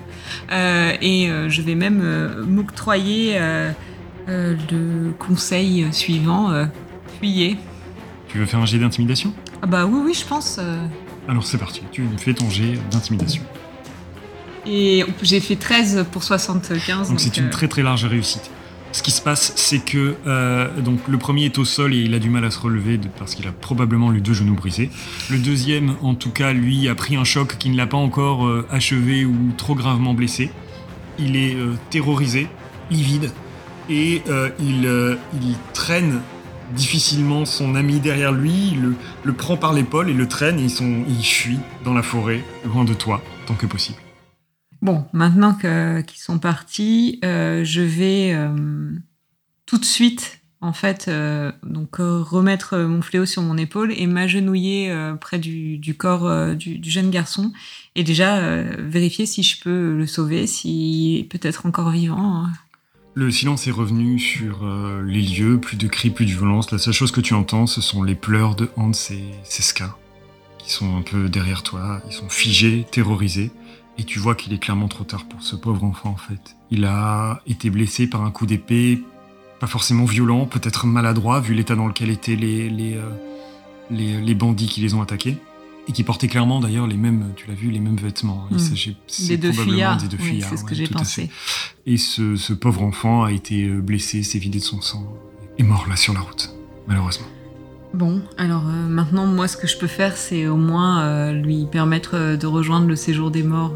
[0.51, 3.71] Euh, et euh, je vais même euh, m'octroyer euh,
[4.27, 6.51] le conseil suivant
[7.19, 7.57] fuyez.
[8.27, 9.33] Tu veux faire un jet d'intimidation?
[9.61, 10.59] Ah bah oui, oui, je pense.
[11.27, 13.43] Alors c'est parti, tu fais ton jet d'intimidation.
[14.65, 17.09] Et j'ai fait 13 pour 75.
[17.09, 18.49] Donc c'est une très très large réussite.
[18.93, 20.67] Ce qui se passe, c'est que euh,
[21.07, 23.47] le premier est au sol et il a du mal à se relever parce qu'il
[23.47, 24.89] a probablement les deux genoux brisés.
[25.29, 28.45] Le deuxième, en tout cas, lui, a pris un choc qui ne l'a pas encore
[28.45, 30.51] euh, achevé ou trop gravement blessé.
[31.19, 32.47] Il est euh, terrorisé,
[32.89, 33.31] livide,
[33.89, 34.21] et
[34.59, 36.21] il, il traîne
[36.75, 40.69] difficilement son ami derrière lui, le, le prend par l'épaule et le traîne et ils,
[40.69, 41.03] sont,
[41.83, 43.97] dans la forêt, loin de toi, tant que possible.
[44.81, 48.91] Bon, maintenant qu'ils sont partis, euh, je vais euh,
[49.67, 54.91] tout de suite, en fait, euh, donc remettre mon fléau sur mon épaule et m'agenouiller
[55.19, 57.51] près du, corps du, jeune garçon
[57.95, 62.45] et déjà vérifier si je peux le sauver, s'il est peut-être encore vivant.
[62.45, 62.51] Hein.
[63.13, 64.65] Le silence est revenu sur
[65.05, 66.71] les lieux, plus de cris, plus de violence.
[66.71, 69.95] La seule chose que tu entends, ce sont les pleurs de Hans et Seska,
[70.57, 72.01] qui sont un peu derrière toi.
[72.07, 73.51] Ils sont figés, terrorisés.
[74.01, 76.55] Et tu vois qu'il est clairement trop tard pour ce pauvre enfant, en fait.
[76.71, 79.03] Il a été blessé par un coup d'épée,
[79.59, 83.07] pas forcément violent, peut-être maladroit, vu l'état dans lequel étaient les, les, euh,
[83.91, 85.37] les, les bandits qui les ont attaqués
[85.87, 88.47] et qui portait clairement d'ailleurs les mêmes, tu l'as vu, les mêmes vêtements.
[88.49, 89.27] Il mmh.
[89.27, 89.97] des deux fuyards.
[89.97, 90.49] Des deux fuyards.
[90.49, 91.29] c'est ce que j'ai pensé.
[91.85, 95.05] Et ce, ce, pauvre enfant a été euh, blessé, s'est vidé de son sang,
[95.59, 96.55] est mort là sur la route,
[96.87, 97.27] malheureusement.
[97.93, 101.67] Bon, alors euh, maintenant, moi, ce que je peux faire, c'est au moins euh, lui
[101.71, 103.73] permettre de rejoindre le séjour des morts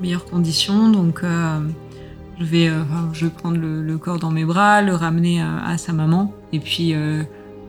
[0.00, 0.90] meilleures conditions.
[0.90, 2.70] Donc, je vais,
[3.12, 6.94] je vais prendre le, corps dans mes bras, le ramener à sa maman, et puis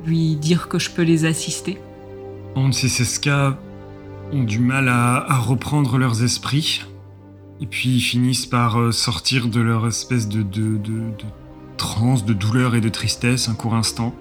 [0.06, 1.78] lui dire que je peux les assister.
[2.56, 3.58] Hans et Seska
[4.32, 6.84] ont du mal à, reprendre leurs esprits,
[7.62, 11.02] et puis ils finissent par euh, sortir de leur espèce de, de, de,
[11.78, 14.14] transe, de douleur et de tristesse un court instant.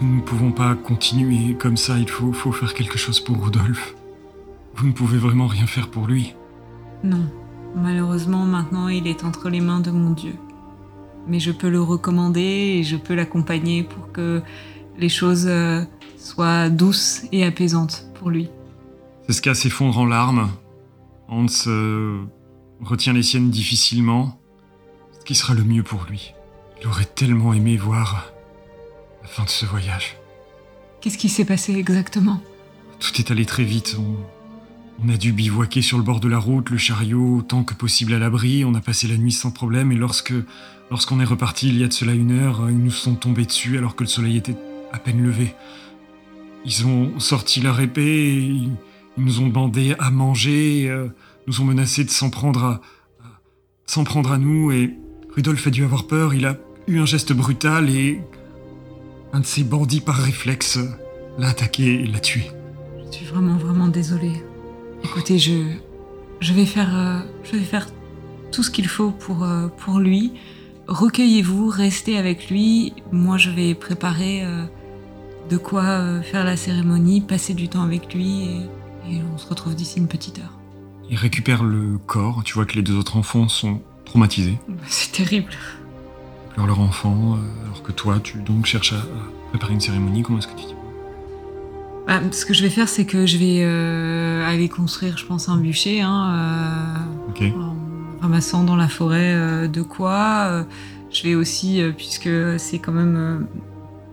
[0.00, 3.94] Nous ne pouvons pas continuer comme ça, il faut, faut faire quelque chose pour Rudolf.
[4.76, 6.34] Vous ne pouvez vraiment rien faire pour lui.
[7.04, 7.30] Non,
[7.76, 10.34] malheureusement maintenant il est entre les mains de mon Dieu.
[11.28, 14.42] Mais je peux le recommander et je peux l'accompagner pour que
[14.96, 15.84] les choses euh,
[16.16, 18.48] soit douce et apaisante pour lui.
[19.26, 20.50] Seska s'effondre en larmes.
[21.28, 22.22] Hans euh,
[22.80, 24.40] retient les siennes difficilement.
[25.18, 26.34] Ce qui sera le mieux pour lui.
[26.80, 28.32] Il aurait tellement aimé voir
[29.22, 30.16] la fin de ce voyage.
[31.00, 32.40] Qu'est-ce qui s'est passé exactement?
[32.98, 33.96] Tout est allé très vite.
[33.98, 34.16] On,
[35.08, 38.18] a dû bivouaquer sur le bord de la route, le chariot autant que possible à
[38.18, 38.64] l'abri.
[38.64, 40.32] On a passé la nuit sans problème et lorsque
[40.90, 43.78] lorsqu'on est reparti il y a de cela une heure, ils nous sont tombés dessus
[43.78, 44.56] alors que le soleil était
[44.92, 45.54] à peine levé.
[46.64, 48.70] Ils ont sorti leur épée, ils,
[49.16, 51.08] nous ont demandé à manger, euh,
[51.46, 52.80] nous ont menacé de s'en prendre à,
[53.86, 54.96] s'en prendre à nous et
[55.34, 58.20] Rudolf a dû avoir peur, il a eu un geste brutal et
[59.32, 60.78] un de ces bandits par réflexe
[61.38, 62.50] l'a attaqué et l'a tué.
[63.06, 64.42] Je suis vraiment vraiment désolée.
[65.04, 65.62] Écoutez, je
[66.40, 67.86] je vais faire euh, je vais faire
[68.50, 70.32] tout ce qu'il faut pour euh, pour lui.
[70.88, 72.92] Recueillez-vous, restez avec lui.
[73.12, 74.44] Moi, je vais préparer
[75.50, 78.44] de quoi euh, faire la cérémonie, passer du temps avec lui
[79.06, 80.58] et, on se retrouve d'ici une petite heure.
[81.10, 84.58] Il récupère le corps, tu vois que les deux autres enfants sont traumatisés.
[84.66, 85.52] Bah, c'est terrible.
[85.52, 89.04] Ils pleurent leur enfant, euh, alors que toi, tu donc cherches à,
[89.50, 90.22] préparer une cérémonie.
[90.22, 90.74] Comment est-ce que tu dis?
[92.06, 95.48] Bah, Ce que je vais faire, c'est que je vais euh, aller construire, je pense,
[95.48, 96.00] un bûcher.
[96.00, 97.06] Hein,
[97.38, 100.64] en ramassant dans la forêt de quoi.
[101.10, 103.46] je vais aussi, puisque c'est quand même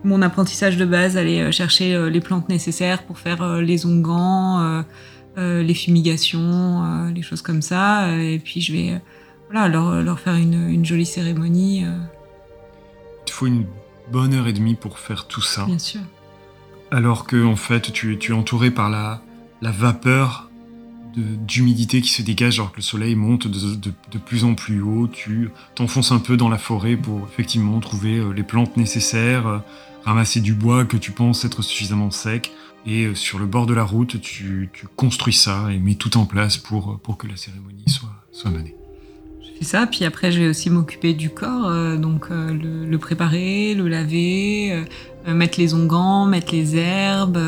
[0.04, 3.86] mon apprentissage de base, aller euh, chercher euh, les plantes nécessaires pour faire euh, les
[3.86, 4.84] onguents,
[5.36, 8.18] les fumigations, les choses comme ça.
[8.18, 9.00] Et puis je vais
[9.50, 11.80] voilà, leur, leur faire une, une, jolie cérémonie.
[11.80, 13.64] Il te faut une
[14.10, 15.64] bonne heure et demie pour faire tout ça.
[15.64, 16.00] Bien sûr.
[16.92, 19.22] Alors que en fait, tu, tu es entouré par la,
[19.62, 20.50] la vapeur
[21.16, 24.82] d'humidité qui se dégage alors que le soleil monte de, de, de plus en plus
[24.82, 25.08] haut.
[25.08, 29.62] Tu t'enfonces un peu dans la forêt pour effectivement trouver les plantes nécessaires,
[30.04, 32.52] ramasser du bois que tu penses être suffisamment sec,
[32.84, 36.26] et euh, sur le bord de la route, tu, construis ça et mets tout en
[36.26, 38.76] place pour, pour que la cérémonie soit, soit menée.
[39.58, 43.74] Fais ça, puis après je vais aussi m'occuper du corps, euh, donc euh, le, préparer,
[43.74, 44.84] le laver,
[45.26, 47.40] mettre les onguents, mettre les herbes,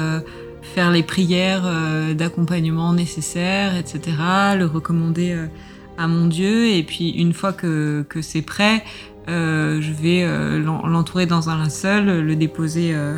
[0.62, 1.68] faire les prières
[2.14, 4.00] d'accompagnement nécessaires, etc.,
[4.56, 5.36] le recommander
[5.98, 8.84] à mon Dieu, et puis une fois que, que c'est prêt,
[9.28, 13.16] euh, je vais euh, l'entourer dans un linceul, le déposer euh,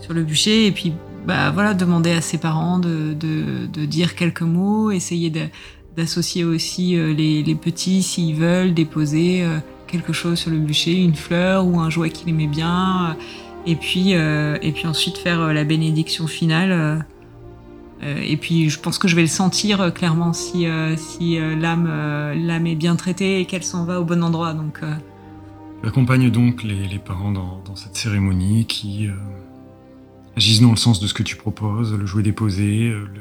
[0.00, 0.92] sur le bûcher et puis
[1.24, 5.30] bah, voilà, demander à ses parents de, de, de dire quelques mots, essayer
[5.96, 9.46] d'associer aussi les, les, petits s'ils veulent déposer
[9.86, 13.16] quelque chose sur le bûcher, une fleur ou un jouet qu'il aimait bien,
[13.66, 17.06] et puis et puis ensuite faire la bénédiction finale.
[18.02, 20.66] et puis je pense que je vais le sentir clairement si
[20.96, 21.88] si l'âme
[22.34, 24.52] l'âme est bien traitée et qu'elle s'en va au bon endroit.
[24.52, 24.82] Donc
[25.92, 29.12] tu donc les, parents dans, cette cérémonie qui euh,
[30.36, 32.88] agissent dans le sens de ce que tu proposes, le jouet déposé.
[32.88, 33.20] Euh, les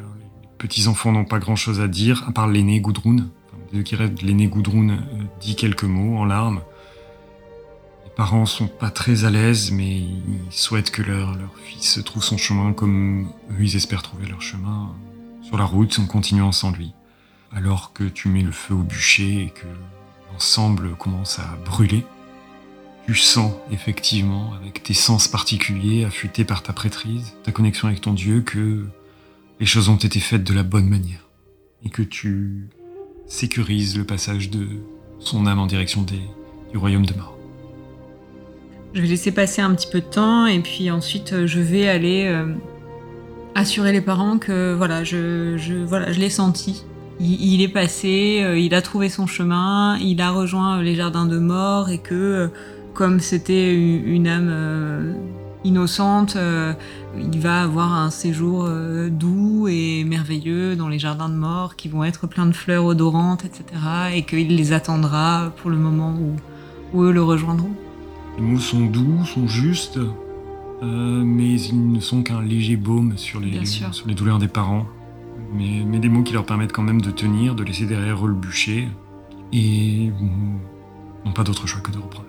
[0.57, 2.81] petits-enfants n'ont pas grand-chose à dire, à part l'aîné.
[2.85, 4.97] Enfin, qui rêve, l'aîné Gudrun euh,
[5.41, 6.61] dit quelques mots en larmes.
[8.05, 12.23] Et parents sont pas très à l'aise, mais ils souhaitent que leur, leur fils trouve
[12.23, 14.93] son chemin comme eux, ils espèrent trouver leur chemin
[15.41, 16.93] sur la route en continuant sans lui.
[17.53, 19.67] Alors que tu mets le feu au bûcher et que
[20.31, 22.05] l'ensemble commence à brûler,
[23.05, 28.13] tu sens effectivement, avec tes sens particuliers, affûtés par ta prêtrise, ta connexion avec ton
[28.13, 28.87] Dieu, que
[29.59, 31.29] les choses ont été faites de la bonne manière.
[31.83, 32.69] Et que tu
[33.27, 34.67] sécurises le passage de
[35.19, 37.37] son âme en direction du royaume de mort.
[38.93, 41.87] Je vais laisser passer un petit peu de temps et puis ensuite euh, je vais
[41.87, 42.53] aller euh,
[43.53, 46.85] assurer les parents que voilà, je, voilà, je l'ai senti.
[47.19, 51.25] Il, il, est passé, euh, il a trouvé son chemin, il a rejoint les jardins
[51.25, 52.49] de mort et que
[52.93, 55.15] comme c'était une âme
[55.65, 56.37] innocente,
[57.17, 58.69] il va avoir un séjour
[59.09, 63.43] doux et merveilleux dans les jardins de mort qui vont être pleins de fleurs odorantes,
[63.43, 63.63] etc.
[64.13, 66.35] Et qu'il les attendra pour le moment où,
[66.93, 67.71] où eux le rejoindront.
[68.37, 69.99] Les mots sont doux, sont justes,
[70.83, 74.85] euh, mais ils ne sont qu'un léger baume sur les, sur les douleurs des parents.
[75.53, 78.29] Mais, mais, des mots qui leur permettent quand même de tenir, de laisser derrière eux
[78.29, 78.89] le bûcher,
[79.53, 80.11] et
[81.23, 82.24] n'ont pas d'autre choix que de reprendre.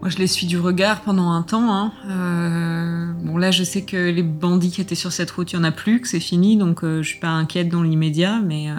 [0.00, 1.70] Moi, je les suis du regard pendant un temps.
[1.74, 1.92] Hein.
[2.06, 5.60] Euh, bon, là, je sais que les bandits qui étaient sur cette route, il n'y
[5.60, 8.70] en a plus, que c'est fini, donc euh, je suis pas inquiète dans l'immédiat, mais...
[8.70, 8.74] Euh,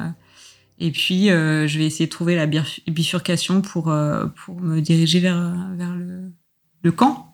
[0.84, 5.20] et puis, euh, je vais essayer de trouver la bifurcation pour, euh, pour me diriger
[5.20, 5.38] vers,
[5.76, 6.32] vers le,
[6.82, 7.32] le camp.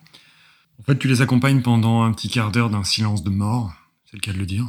[0.81, 3.71] En fait, tu les accompagnes pendant un petit quart d'heure d'un silence de mort,
[4.03, 4.65] c'est le cas de le dire,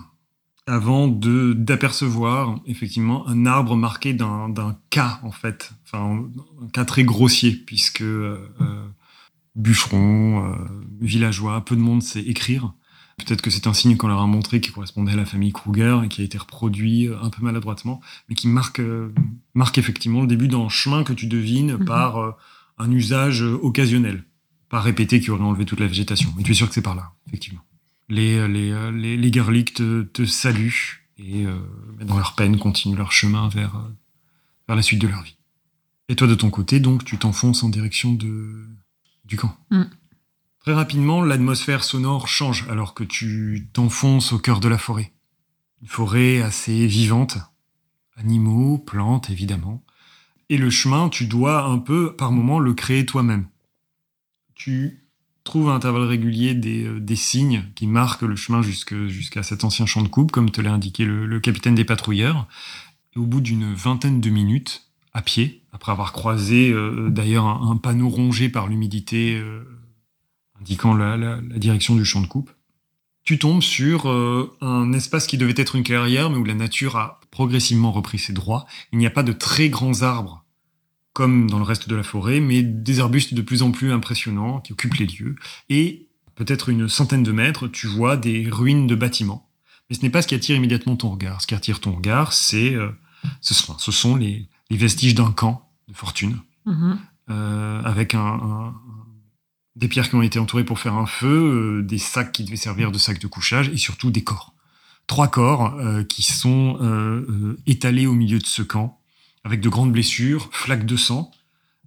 [0.68, 6.28] avant de d'apercevoir effectivement un arbre marqué d'un cas en fait, enfin
[6.62, 8.04] un cas très grossier puisque
[9.58, 10.56] euh, bûcheron, euh,
[11.00, 12.72] villageois, peu de monde sait écrire.
[13.18, 15.98] Peut-être que c'est un signe qu'on leur a montré qui correspondait à la famille Kruger
[16.04, 19.12] et qui a été reproduit un peu maladroitement, mais qui marque, euh,
[19.54, 21.84] marque effectivement le début d'un chemin que tu devines mm -hmm.
[21.84, 22.32] par euh,
[22.78, 24.24] un usage occasionnel
[24.68, 26.32] pas répété qui aurait enlevé toute la végétation.
[26.36, 27.64] Mais tu es sûr que c'est par là, effectivement.
[28.08, 31.58] Les, les, les, les garlics te, te, saluent et, euh,
[32.02, 33.96] dans leur peine, continuent leur chemin vers, euh,
[34.66, 35.36] vers la suite de leur vie.
[36.08, 38.66] Et toi, de ton côté, donc, tu t'enfonces en direction de,
[39.28, 39.56] du camp.
[39.70, 39.84] Mm.
[40.60, 45.12] Très rapidement, l'atmosphère sonore change alors que tu t'enfonces au cœur de la forêt.
[45.80, 47.38] Une forêt assez vivante.
[48.16, 49.84] Animaux, plantes, évidemment.
[50.48, 53.46] Et le chemin, tu dois un peu, par moment, le créer toi-même
[54.58, 55.04] tu
[55.44, 59.86] trouves à intervalles réguliers des, euh, des, signes qui marquent le chemin jusqu'à cet ancien
[59.86, 62.46] champ de coupe, comme te l'a indiqué le, le, capitaine des patrouilleurs.
[63.16, 64.87] Et au bout d'une vingtaine de minutes,
[65.18, 69.64] à pied, après avoir croisé euh, d'ailleurs un, panneau rongé par l'humidité euh,
[70.60, 72.52] indiquant la, direction du champ de coupe,
[73.24, 76.96] tu tombes sur euh, un espace qui devait être une clairière, mais où la nature
[76.96, 78.64] a progressivement repris ses droits.
[78.92, 80.44] Il n'y a pas de très grands arbres
[81.14, 84.60] comme dans le reste de la forêt, mais des arbustes de plus en plus impressionnants
[84.60, 85.34] qui occupent les lieux.
[85.68, 86.06] Et
[86.36, 89.50] peut-être une centaine de mètres, tu vois des ruines de bâtiments.
[89.90, 91.42] Mais ce n'est pas ce qui attire immédiatement ton regard.
[91.42, 92.76] Ce qui attire ton regard, c'est
[93.40, 96.96] ce sont les, les vestiges d'un camp de fortune, -hmm.
[97.30, 98.74] euh, avec un, un,
[99.76, 102.56] des pierres qui ont été entourées pour faire un feu, euh, des sacs qui devaient
[102.56, 104.54] servir de sacs de couchage, et surtout des corps.
[105.06, 109.00] Trois corps euh, qui sont euh, étalés au milieu de ce camp,
[109.44, 111.30] avec de grandes blessures, flaques de sang,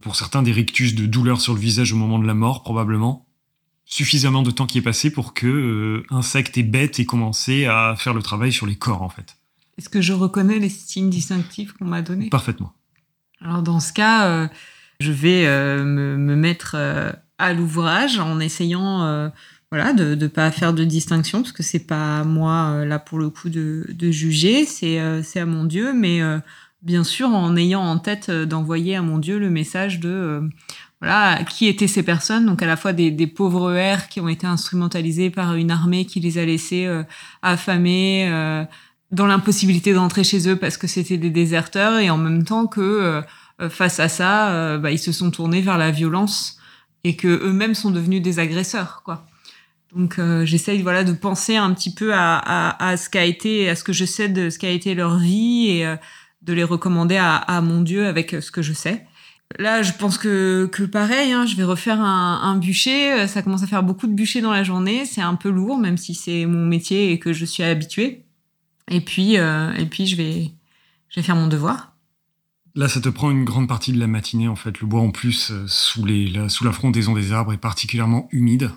[0.01, 3.27] pour certains des rictus de douleur sur le visage au moment de la mort, probablement.
[3.85, 7.95] Suffisamment de temps qui est passé pour que euh, insectes et bêtes aient commencé à
[7.97, 9.37] faire le travail sur les corps, en fait.
[9.77, 12.73] Est-ce que je reconnais les signes distinctifs qu'on m'a donnés Parfaitement.
[13.41, 14.47] Alors dans ce cas, euh,
[14.99, 19.31] je vais euh, me, me, mettre euh, à l'ouvrage en essayant
[19.71, 23.19] voilà, de ne pas faire de distinction, parce que c'est pas à moi, là, pour
[23.19, 26.19] le coup, de, de juger, c'est à mon Dieu, mais
[26.81, 30.49] bien sûr en ayant en tête d'envoyer à mon Dieu le message de
[31.01, 32.45] voilà qui étaient ces personnes.
[32.45, 36.05] Donc à la fois des, des pauvres airs qui ont été instrumentalisés par une armée
[36.05, 37.03] qui les a laissés euh,
[37.41, 38.63] affamés euh,
[39.11, 42.81] dans l'impossibilité d'entrer chez eux parce que c'était des déserteurs et en même temps que
[42.81, 46.57] euh, face à ça bah, ils se sont tournés vers la violence
[47.03, 49.27] et que eux-mêmes sont devenus des agresseurs quoi
[49.95, 53.69] donc euh, j'essaye voilà de penser un petit peu à, à, à ce qu'a été
[53.69, 55.95] à ce que je sais de ce qu'a été leur vie et euh,
[56.41, 59.05] de les recommander à, à, mon Dieu avec ce que je sais.
[59.59, 63.27] Là, je pense que, que pareil, hein, je vais refaire un, un, bûcher.
[63.27, 65.05] Ça commence à faire beaucoup de bûchers dans la journée.
[65.05, 68.25] C'est un peu lourd, même si c'est mon métier et que je suis habituée.
[68.91, 70.51] Et puis, euh, et puis je, vais,
[71.09, 71.95] je vais faire mon devoir.
[72.75, 74.79] Là, ça te prend une grande partie de la matinée, en fait.
[74.79, 78.29] Le bois, en plus, euh, sous, les, la, sous la frondaison des arbres, est particulièrement
[78.31, 78.71] humide.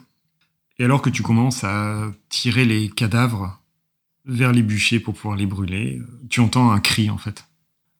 [0.78, 3.60] Et alors que tu commences à tirer les cadavres
[4.24, 6.00] vers les bûchers pour pouvoir les brûler,
[6.30, 7.44] tu entends un cri, en fait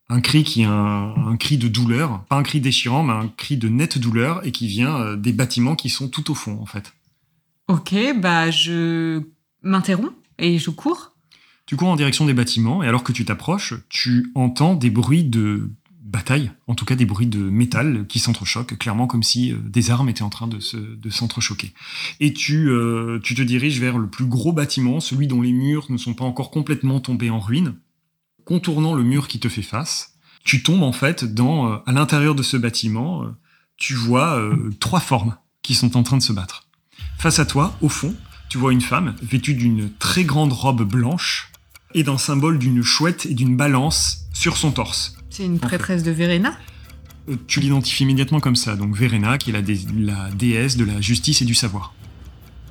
[0.09, 3.57] un cri qui est un, cri de douleur, pas un cri déchirant, mais un cri
[3.57, 6.65] de nette douleur et qui vient euh, des bâtiments qui sont tout au fond en
[6.65, 6.93] fait.
[7.67, 9.23] Ok, bah je
[9.63, 11.14] m'interromps et je cours.
[11.65, 15.23] Tu cours en direction des bâtiments et alors que tu t'approches, tu entends des bruits
[15.23, 15.71] de
[16.03, 19.89] bataille, en tout cas des bruits de métal qui s'entrechoquent, clairement comme si euh, des
[19.89, 20.59] armes étaient en train de,
[21.09, 21.73] s'entrechoquer.
[22.19, 25.87] Et tu, euh, tu te diriges vers le plus gros bâtiment, celui dont les murs
[25.89, 27.73] ne sont pas encore complètement tombés en ruine.
[28.45, 30.13] Contournant le mur qui te fait face,
[30.43, 33.25] tu tombes en fait dans, euh, à l'intérieur de ce bâtiment,
[33.75, 34.39] tu vois
[34.79, 36.67] trois formes qui sont en train de se battre.
[37.17, 38.15] Face à toi, au fond,
[38.47, 41.51] tu vois une femme vêtue d'une très grande robe blanche
[41.93, 45.15] et d'un symbole d'une chouette et d'une balance sur son torse.
[45.29, 46.57] C'est une prêtresse de Verena?
[47.29, 49.61] Euh, Tu l'identifies immédiatement comme ça, donc Verena, qui est la,
[49.97, 51.93] la déesse de la justice et du savoir.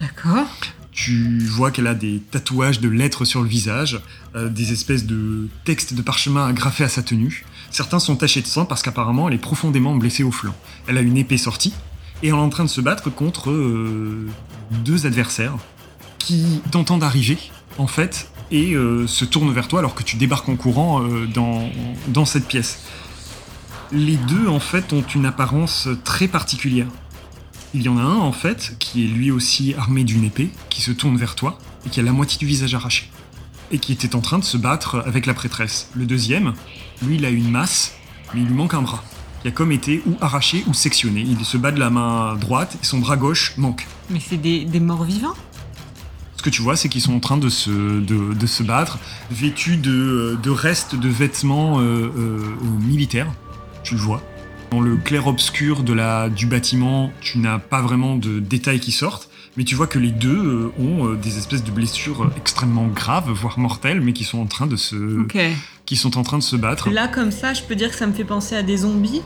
[0.01, 0.47] D'accord.
[0.93, 4.01] Tu vois qu'elle a des tatouages de lettres sur le visage,
[4.37, 7.45] euh, des espèces de textes de parchemin agrafés à sa tenue.
[7.71, 10.55] Certains sont tachés de sang parce qu'apparemment elle est profondément blessée au flanc.
[10.87, 11.75] Elle a une épée sortie
[12.23, 14.29] et elle est en train de se battre contre euh,
[14.71, 15.57] deux adversaires
[16.21, 17.39] qui tentant d'arriver,
[17.77, 21.27] en fait, et euh, se tourne vers toi alors que tu débarques en courant euh,
[21.27, 22.81] dans, cette pièce.
[23.93, 26.87] Les deux, en fait, ont une apparence très particulière.
[27.75, 30.81] Il y en a un, en fait, qui est lui aussi armé d'une épée, qui
[30.81, 33.11] se tourne vers toi, et qui a la moitié du visage arraché,
[33.71, 35.91] et qui était en train de se battre avec la prêtresse.
[35.95, 36.55] Le deuxième,
[37.03, 37.95] lui, il a une masse,
[38.33, 39.03] mais il lui manque un bras,
[39.43, 41.21] qui a comme été ou arraché ou sectionné.
[41.21, 43.87] Il se bat de la main droite, et son bras gauche manque.
[44.11, 45.35] Mais c'est des, morts vivants?
[46.45, 48.99] Que tu vois, c'est qu'ils sont en train de se, de, se battre,
[49.31, 52.41] vêtus de, de, restes de vêtements euh, euh,
[52.87, 53.33] militaires.
[53.83, 54.23] Tu le vois.
[54.71, 59.31] Dans le clair-obscur de la, du bâtiment, tu n'as pas vraiment de détails qui sortent,
[59.57, 63.59] mais tu vois que les deux euh, ont des espèces de blessures extrêmement graves, voire
[63.59, 65.27] mortelles, mais qui sont en train de se,
[65.87, 66.91] qui sont en train de se battre.
[66.91, 69.23] Là, comme ça, je peux dire que ça me fait penser à des zombies.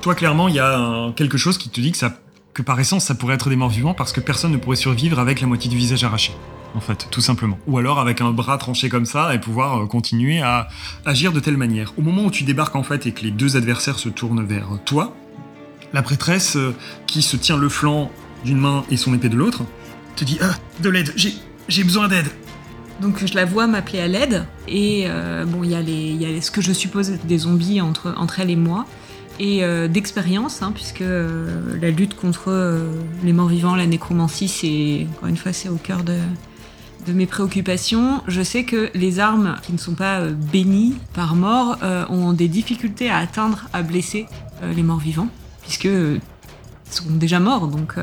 [0.00, 2.20] Toi, clairement, il y a quelque chose qui te dit que ça
[2.54, 5.18] que par essence ça pourrait être des morts vivants parce que personne ne pourrait survivre
[5.18, 6.32] avec la moitié du visage arraché,
[6.74, 7.58] en fait, tout simplement.
[7.66, 10.68] Ou alors avec un bras tranché comme ça et pouvoir euh, continuer à
[11.04, 11.92] agir de telle manière.
[11.98, 14.68] Au moment où tu débarques en fait et que les deux adversaires se tournent vers
[14.84, 15.14] toi,
[15.92, 16.74] la prêtresse euh,
[17.06, 18.10] qui se tient le flanc
[18.44, 19.62] d'une main et son épée de l'autre
[20.16, 22.28] te dit Ah, de l'aide, j'ai besoin d'aide.
[23.00, 26.50] Donc je la vois m'appeler à l'aide et euh, bon il y, a les, ce
[26.50, 28.86] que je suppose être des zombies entre elle et moi
[29.38, 32.86] et euh, d'expérience, hein, puisque euh, la lutte contre euh,
[33.24, 36.16] les morts vivants, la nécromancie, c'est encore une fois c'est au cœur de,
[37.06, 38.22] de, mes préoccupations.
[38.28, 41.78] Je sais que les armes qui ne sont pas bénies par mort
[42.10, 44.26] ont des difficultés à atteindre, à blesser
[44.74, 45.28] les morts vivants,
[45.62, 45.88] puisque
[46.90, 47.66] sont déjà morts.
[47.68, 47.94] Donc,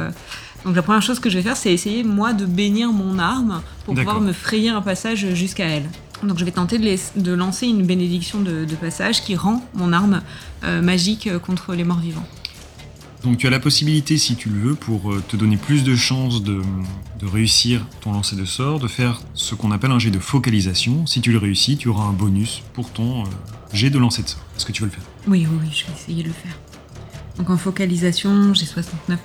[0.65, 3.61] donc la première chose que je vais faire, c'est essayer moi de bénir mon arme
[3.85, 5.89] pour pouvoir me frayer un passage jusqu'à elle.
[6.23, 10.21] Donc je vais tenter de, lancer une bénédiction de, passage qui rend mon arme
[10.63, 12.25] euh, magique euh, contre les morts vivants.
[13.23, 15.95] Donc tu as la possibilité, si tu le veux, pour euh, te donner plus de
[15.95, 16.61] chances de,
[17.21, 21.05] réussir ton lancer de sort, de faire ce qu'on appelle un jet de focalisation.
[21.05, 23.25] Si tu le réussis, tu auras un bonus pour ton
[23.73, 24.39] jet de lancer de sort.
[24.55, 25.03] Est-ce que tu veux le faire?
[25.27, 26.57] Oui, oui, oui, je vais essayer de le faire.
[27.37, 29.17] Donc en focalisation, j'ai 69%.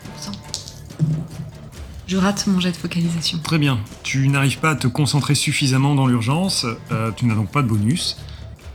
[2.06, 3.38] Je rate mon jet de focalisation.
[3.38, 3.78] Très bien.
[4.02, 7.68] Tu n'arrives pas à te concentrer suffisamment dans l'urgence, euh, tu n'as donc pas de
[7.68, 8.16] bonus.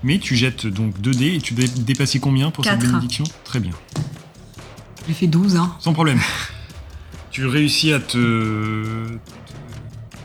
[0.04, 3.26] Mais tu jettes donc 2 dés et tu dois dépasser combien pour cette bénédiction?
[3.44, 3.74] Très bien.
[5.08, 5.76] J'ai fait 12, hein.
[5.80, 6.20] Sans problème.
[7.32, 9.18] tu réussis à te.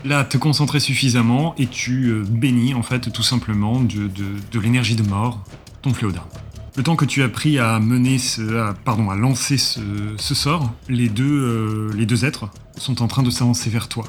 [0.05, 5.01] Là, te concentrer suffisamment et tu euh, bénis en fait tout simplement de, l'énergie de
[5.01, 5.43] mort
[5.81, 6.29] ton fléau d'armes.
[6.77, 9.79] Le temps que tu as pris à mener ce, pardon, à lancer ce,
[10.17, 14.03] sort, les deux, euh, les deux êtres sont en train de s'avancer vers toi.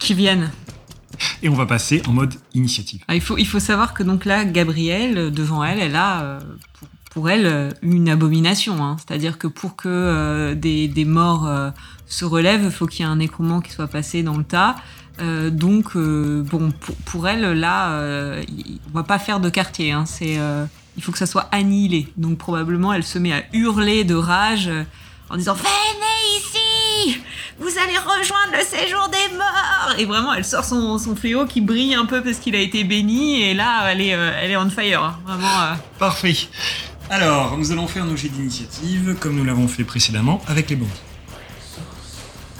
[0.00, 0.50] Qui viennent.
[1.44, 3.04] Et on va passer en mode initiative.
[3.06, 6.40] Ah, il, faut, il faut savoir que donc là, Gabrielle, devant elle, elle a euh,
[7.12, 8.84] pour, elle une abomination.
[8.84, 8.96] Hein.
[8.98, 11.48] C'est-à-dire que pour que euh, des, des, morts
[12.06, 14.74] se relèvent, il faut qu'il y ait un écroulement qui soit passé dans le tas.
[15.52, 16.72] donc, bon,
[17.04, 18.42] pour, elle, là,
[18.88, 19.92] on va pas faire de quartier.
[19.92, 20.06] Hein.
[20.06, 20.38] C'est
[21.00, 22.08] il faut que ça soit annihilé.
[22.18, 24.84] Donc probablement elle se met à hurler de rage euh,
[25.30, 27.18] en disant Venez ici
[27.58, 31.94] Vous allez rejoindre le séjour des morts Et vraiment elle sort son, fléau qui brille
[31.94, 34.68] un peu parce qu'il a été béni et là elle est, euh, elle est on
[34.68, 35.02] fire.
[35.02, 35.18] Hein.
[35.24, 35.62] Vraiment.
[35.62, 35.74] Euh.
[35.98, 36.36] Parfait.
[37.08, 40.92] Alors nous allons faire nos jets d'initiative comme nous l'avons fait précédemment avec les bandits.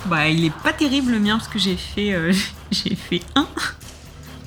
[0.07, 2.17] Bah il est pas terrible le mien parce que j'ai fait,
[2.71, 3.47] j'ai fait 1.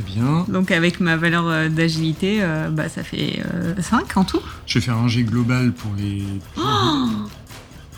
[0.02, 0.45] Bien.
[0.48, 3.44] Donc avec ma valeur euh, d'agilité, euh, bah, ça fait
[3.80, 4.41] 5 euh, en tout.
[4.65, 6.24] Je vais faire un jet global pour les...
[6.57, 7.07] Oh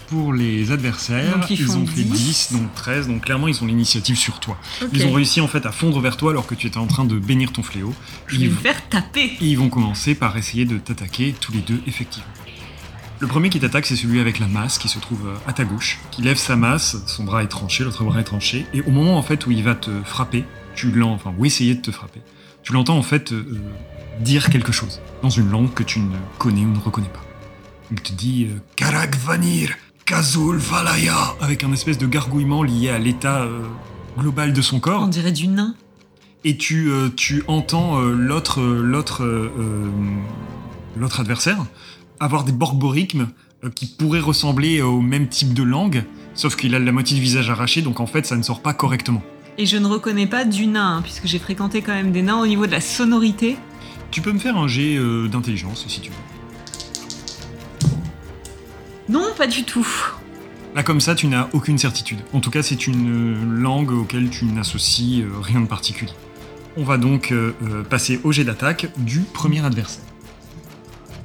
[0.07, 2.11] pour les adversaires, Donc, ils ont fait 10.
[2.11, 4.55] 10, donc 13, donc clairement ils ont l'initiative sur toi.
[4.93, 7.05] Ils ont réussi en fait à fondre vers toi alors que tu étais en train
[7.05, 7.91] de bénir ton fléau.
[8.27, 9.23] Je vais Ils, me faire taper.
[9.23, 12.29] et ils vont commencer par essayer de t'attaquer tous les deux effectivement.
[13.19, 15.99] Le premier qui t'attaque, c'est celui avec la masse qui se trouve à ta gauche,
[16.11, 19.17] qui lève sa masse, son bras est tranché, l'autre bras est tranché, et au moment
[19.17, 20.43] en fait où il va te frapper,
[20.75, 22.21] tu l'entends, enfin, ou essayer de te frapper,
[22.63, 23.43] tu l'entends en fait euh,
[24.19, 27.23] dire quelque chose, dans une langue que tu ne connais ou ne reconnais pas.
[27.91, 29.75] Il te dit euh, Karak Vanir,
[30.05, 33.61] Kazul Valaya, avec un espèce de gargouillement lié à l'état euh,
[34.17, 35.75] global de son corps On dirait du nain.
[36.43, 39.89] et tu, euh, tu entends euh, l'autre euh, l'autre euh, euh,
[40.95, 41.57] l'autre adversaire
[42.19, 43.27] avoir des borborigmes
[43.63, 46.03] euh, qui pourraient ressembler au même type de langue,
[46.33, 48.73] sauf qu'il a la moitié du visage arraché, donc en fait ça ne sort pas
[48.73, 49.21] correctement.
[49.57, 52.39] Et je ne reconnais pas du nain, hein, puisque j'ai fréquenté quand même des nains
[52.39, 53.57] au niveau de la sonorité.
[54.11, 56.15] Tu peux me faire un jet euh, d'intelligence si tu veux.
[59.07, 59.87] Non, pas du tout.
[60.75, 62.19] Là comme ça tu n'as aucune certitude.
[62.33, 66.11] En tout cas c'est une euh, langue auquel tu n'associes euh, rien de particulier.
[66.75, 67.53] On va donc euh,
[67.89, 70.03] passer au jet d'attaque du premier adversaire.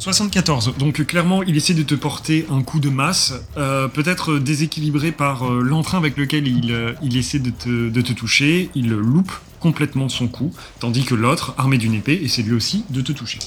[0.00, 0.76] 74.
[0.78, 5.44] Donc clairement, il essaie de te porter un coup de masse, euh, peut-être déséquilibré par
[5.44, 8.70] euh, l'entrain avec lequel il, euh, essaie de te, toucher.
[8.74, 13.02] Il loupe complètement son coup, tandis que l'autre, armé d'une épée, essaie lui aussi de
[13.02, 13.38] te toucher.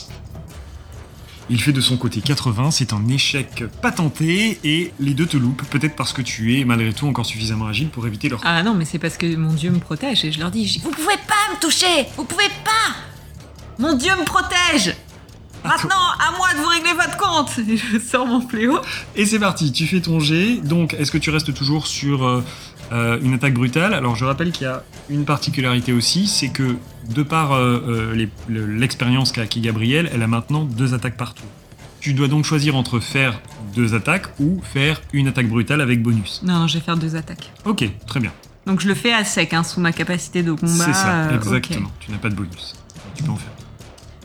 [1.50, 5.64] Il fait de son côté 80, c'est un échec patenté, et les deux te loupent,
[5.70, 8.40] peut-être parce que tu es malgré tout encore suffisamment agile pour éviter leur...
[8.46, 10.92] Ah non, mais c'est parce que mon Dieu me protège et je leur dis Vous
[10.92, 12.96] pouvez pas me toucher Vous pouvez pas
[13.80, 14.96] Mon Dieu me protège
[15.64, 18.80] Maintenant, à moi de vous régler votre compte je sors mon fléau.
[19.16, 20.58] Et c'est parti, tu fais ton jet.
[20.58, 22.44] Donc, est-ce que tu restes toujours sur euh,
[22.92, 23.94] euh, une attaque brutale?
[23.94, 26.76] Alors, je rappelle qu'il y a une particularité aussi, c'est que
[27.10, 28.14] de par euh,
[28.50, 31.44] l'expérience qu'a acquis Gabriel, elle a maintenant deux attaques partout.
[32.00, 33.40] Tu dois donc choisir entre faire
[33.74, 36.42] deux attaques ou faire une attaque brutale avec bonus.
[36.44, 37.52] Non, je vais faire deux attaques.
[37.66, 38.32] Ok, très bien.
[38.66, 40.86] Donc je le fais à sec, hein, sous ma capacité de combat.
[40.86, 41.92] c'est ça, euh, exactement.
[42.00, 42.76] Tu n'as pas de bonus.
[43.16, 43.52] Tu peux en faire.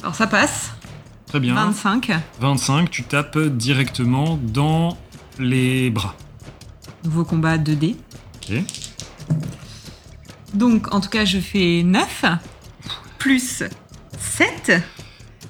[0.02, 0.72] Alors ça passe.
[1.28, 1.54] Très bien.
[1.54, 2.10] 25.
[2.40, 4.96] 25, tu tapes directement dans
[5.38, 6.14] les bras.
[7.04, 7.96] Nouveau combat 2D.
[8.36, 8.62] Ok.
[10.54, 12.24] Donc en tout cas, je fais 9.
[13.18, 13.62] Plus
[14.18, 14.82] 7.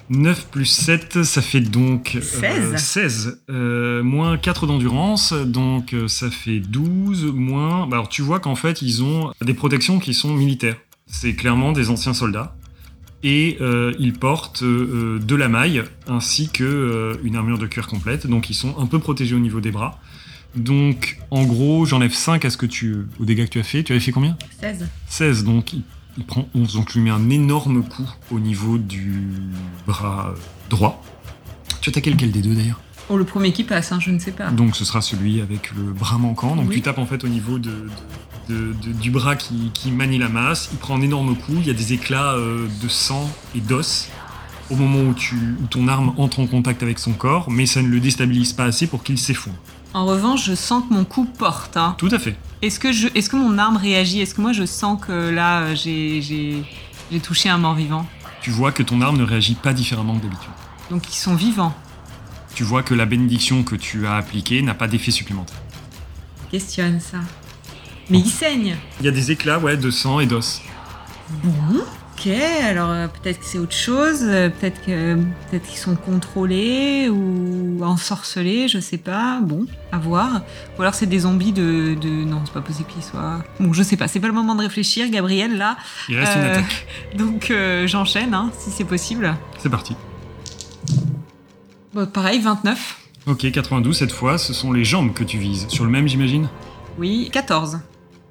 [0.09, 2.75] 9 plus 7, ça fait donc euh, 16.
[2.77, 3.41] 16.
[3.49, 7.31] Euh, moins 4 d'endurance, donc euh, ça fait 12.
[7.33, 7.85] Moins.
[7.87, 10.77] bah, alors tu vois qu'en fait, ils ont des protections qui sont militaires.
[11.05, 12.55] C'est clairement des anciens soldats.
[13.23, 17.87] Et euh, ils portent euh, de la maille ainsi que euh, une armure de cuir
[17.87, 18.27] complète.
[18.27, 19.99] Donc ils sont un peu protégés au niveau des bras.
[20.55, 22.95] Donc en gros, j'enlève 5 à ce que tu.
[23.19, 23.83] aux dégâts que tu as fait.
[23.83, 24.37] Tu avais fait combien?
[24.61, 24.87] 16.
[25.07, 25.83] 16, donc il,
[26.17, 29.21] il prend 11, donc je lui mets un énorme coup au niveau du
[29.85, 30.33] bras
[30.69, 31.03] droit.
[31.81, 32.79] Tu attaques lequel des deux d'ailleurs?
[33.09, 34.51] Oh, le premier qui passe, hein, je ne sais pas.
[34.51, 36.55] Donc ce sera celui avec le bras manquant.
[36.55, 36.75] Donc Oui.
[36.75, 37.89] tu tapes en fait au niveau de, de-
[38.49, 40.69] de- de- du bras qui, qui manie la masse.
[40.73, 44.09] Il prend un énorme coup, il y a des éclats euh, de sang et d'os
[44.69, 47.81] au moment où, tu, où ton arme entre en contact avec son corps, mais ça
[47.81, 49.55] ne le déstabilise pas assez pour qu'il s'effondre.
[49.93, 51.75] En revanche, je sens que mon coup porte.
[51.77, 51.95] hein.
[51.97, 52.35] Tout à fait.
[52.61, 54.19] Est-ce que, je, est-ce que mon arme réagit?
[54.21, 56.63] Est-ce que moi je sens que là euh, j'ai, j'ai,
[57.11, 58.05] j'ai touché un mort-vivant?
[58.41, 60.51] Tu vois que ton arme ne réagit pas différemment que d'habitude.
[60.91, 61.73] Donc ils sont vivants.
[62.53, 65.57] Tu vois que la bénédiction que tu as appliquée n'a pas d'effet supplémentaire.
[66.51, 67.17] Questionne ça.
[68.09, 68.75] Mais ils saignent.
[68.99, 70.61] Il y a des éclats ouais, de sang et d'os.
[71.43, 71.53] Bon,
[72.17, 72.27] ok,
[72.63, 75.15] alors euh, peut-être que c'est autre chose, euh, peut-être que
[75.49, 79.39] peut-être qu'ils sont contrôlés ou ensorcelés, je sais pas.
[79.41, 80.41] Bon, à voir.
[80.77, 82.09] Ou alors c'est des zombies de, de...
[82.09, 83.43] non, c'est pas possible qu'ils soient.
[83.59, 84.07] Bon, je sais pas.
[84.07, 85.77] C'est pas le moment de réfléchir, Gabriel là.
[86.09, 86.87] Il reste une Euh, attaque.
[87.17, 87.53] Donc
[87.85, 89.35] j'enchaîne, hein, si c'est possible.
[89.59, 89.95] C'est parti.
[91.93, 92.97] Bon, pareil, 29.
[93.27, 95.67] Ok, 92 cette fois, ce sont les jambes que tu vises.
[95.69, 96.47] Sur le même, j'imagine?
[96.97, 97.79] Oui, 14.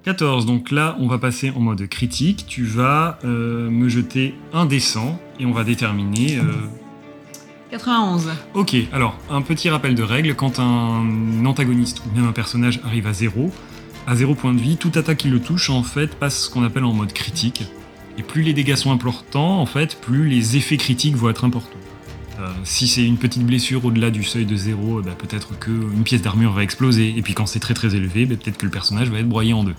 [0.09, 2.47] 14, donc là, on va passer en mode critique.
[2.49, 6.39] Tu vas euh, me jeter un descend et on va déterminer.
[6.39, 6.45] euh,
[7.71, 8.31] 91.
[8.55, 13.07] Ok, alors, un petit rappel de règle quand un antagoniste ou même un personnage arrive
[13.07, 13.53] à 0,
[14.07, 16.65] à 0 point de vie, toute attaque qui le touche, en fait, passe ce qu'on
[16.65, 17.65] appelle en mode critique.
[18.17, 21.77] Et plus les dégâts sont importants, en fait, plus les effets critiques vont être importants.
[22.39, 26.23] Euh, si c'est une petite blessure au-delà du seuil de 0, bah, peut-être qu'une pièce
[26.23, 27.15] d'armure va exploser.
[27.17, 29.53] Et puis quand c'est très très élevé, bah, peut-être que le personnage va être broyé
[29.53, 29.75] en deux.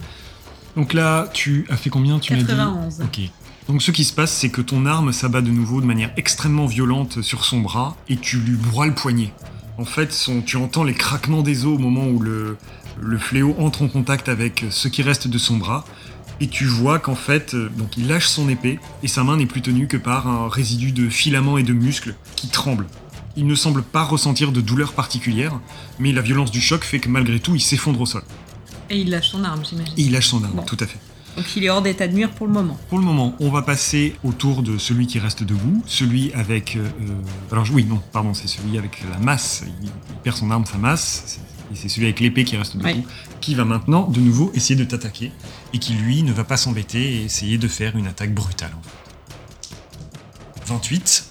[0.75, 3.01] Donc là, tu as fait combien Tu m'as dit 91.
[3.01, 3.19] Ok.
[3.67, 6.65] Donc ce qui se passe, c'est que ton arme s'abat de nouveau de manière extrêmement
[6.65, 9.31] violente sur son bras et tu lui broies le poignet.
[9.77, 12.57] En fait, son- tu entends les craquements des os au moment où le,
[12.99, 15.85] le fléau entre en contact avec ce qui reste de son bras.
[16.41, 19.45] Et tu vois qu'en fait, euh, donc il lâche son épée et sa main n'est
[19.45, 22.87] plus tenue que par un résidu de filaments et de muscles qui tremblent.
[23.35, 25.59] Il ne semble pas ressentir de douleur particulière,
[25.99, 28.23] mais la violence du choc fait que malgré tout, il s'effondre au sol.
[28.89, 29.93] Et il lâche son arme, j'imagine.
[29.97, 30.63] Et il lâche son arme, Bon.
[30.63, 30.97] tout à fait.
[31.37, 32.77] Donc il est hors d'état de nuire pour le moment.
[32.89, 36.75] Pour le moment, on va passer au tour de celui qui reste debout, celui avec...
[36.75, 36.87] euh,
[37.51, 39.63] alors oui, non, pardon, c'est celui avec la masse.
[39.81, 41.23] Il, il perd son arme, sa masse.
[41.27, 41.39] c'est-
[41.71, 43.05] Et c'est celui avec l'épée qui reste debout,
[43.41, 45.31] qui va maintenant de nouveau essayer de t'attaquer,
[45.73, 48.71] et qui lui ne va pas s'embêter et essayer de faire une attaque brutale.
[48.77, 48.89] en fait.
[50.67, 51.25] 28,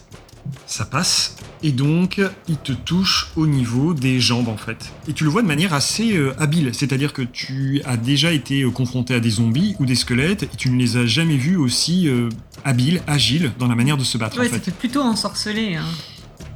[0.66, 1.36] ça passe.
[1.62, 4.92] Et donc, il te touche au niveau des jambes, en fait.
[5.08, 6.70] Et tu le vois de manière assez euh, habile.
[6.72, 10.56] C'est-à-dire que tu as déjà été euh, confronté à des zombies ou des squelettes, et
[10.56, 12.28] tu ne les as jamais vus aussi euh,
[12.64, 14.56] habiles, agiles dans la manière de se battre, Ouais, en fait.
[14.56, 15.74] c'était plutôt ensorcelé.
[15.74, 15.84] Hein.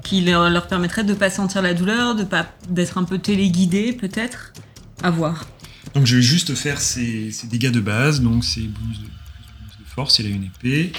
[0.05, 3.93] Qui leur, leur permettrait de pas sentir la douleur, de pas d'être un peu téléguidé,
[3.93, 4.53] peut-être.
[5.03, 5.47] À voir.
[5.95, 8.21] Donc, je vais juste faire ses, ses dégâts de base.
[8.21, 10.93] Donc, c'est bonus de, bonus de force, il a une épée.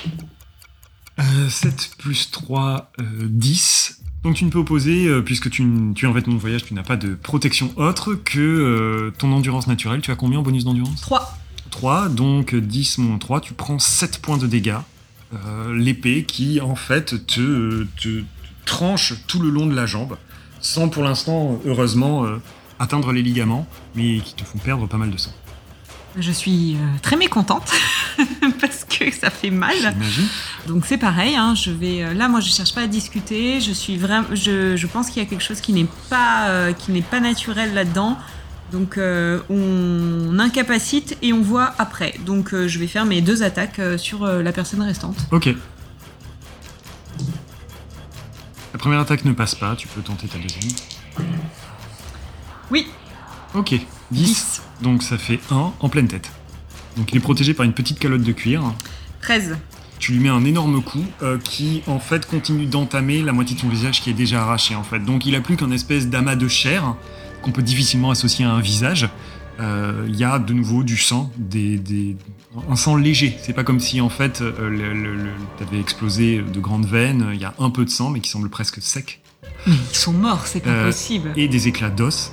[1.20, 4.00] Euh, 7 plus 3, euh, 10.
[4.24, 6.74] Donc tu ne peux opposer, euh, puisque tu, tu es en vêtement de voyage, tu
[6.74, 10.00] n'as pas de protection autre que euh, ton endurance naturelle.
[10.02, 11.02] Tu as combien en bonus d'endurance?
[11.02, 11.38] 3.
[11.72, 14.78] 3, donc 10 moins 3, tu prends 7 points de dégâts.
[15.34, 18.24] Euh, L'épée qui, en fait, te, te- te
[18.66, 20.18] tranche tout le long de la jambe,
[20.62, 22.38] sans pour l'instant, heureusement, euh,
[22.80, 25.32] atteindre les ligaments, mais qui te font perdre pas mal de sang.
[26.18, 27.72] Je suis euh, très mécontente
[28.62, 29.76] parce que ça fait mal.
[29.76, 30.28] J'imagine.
[30.68, 33.72] Donc c'est pareil, hein, je vais euh, là moi je cherche pas à discuter, je
[33.72, 36.92] suis vraiment je, je pense qu'il y a quelque chose qui n'est pas euh, qui
[36.92, 38.18] n'est pas naturel là-dedans.
[38.72, 42.16] Donc euh, on incapacite et on voit après.
[42.26, 45.18] Donc euh, je vais faire mes deux attaques sur la personne restante.
[45.32, 45.50] Ok.
[48.74, 50.72] La première attaque ne passe pas, tu peux tenter ta deuxième.
[52.74, 52.88] Oui,
[53.56, 53.86] Ok, 10.
[54.12, 56.32] 10, Donc ça fait 1 en pleine tête.
[56.98, 58.64] Donc il est protégé par une petite calotte de cuir.
[59.22, 59.58] 13.
[60.00, 63.62] tu lui mets un énorme coup euh, qui en fait continue d'entamer la moitié de
[63.62, 65.00] son visage qui est déjà arraché en fait.
[65.00, 66.96] Donc il a plus qu'un espèce d'amas de chair
[67.44, 69.08] qu'on peut difficilement associer à un visage.
[69.60, 72.18] Euh, Il y a de nouveau du sang, des, des-
[72.70, 73.38] un sang léger.
[73.44, 75.30] C'est pas comme si en fait euh, le, le- le-
[75.60, 77.30] t'avais explosé de grandes veines.
[77.36, 79.22] Il y a un peu de sang mais qui semble presque sec
[79.68, 81.32] Ils sont morts, c'est pas Euh, possible.
[81.38, 82.32] et des éclats d'os.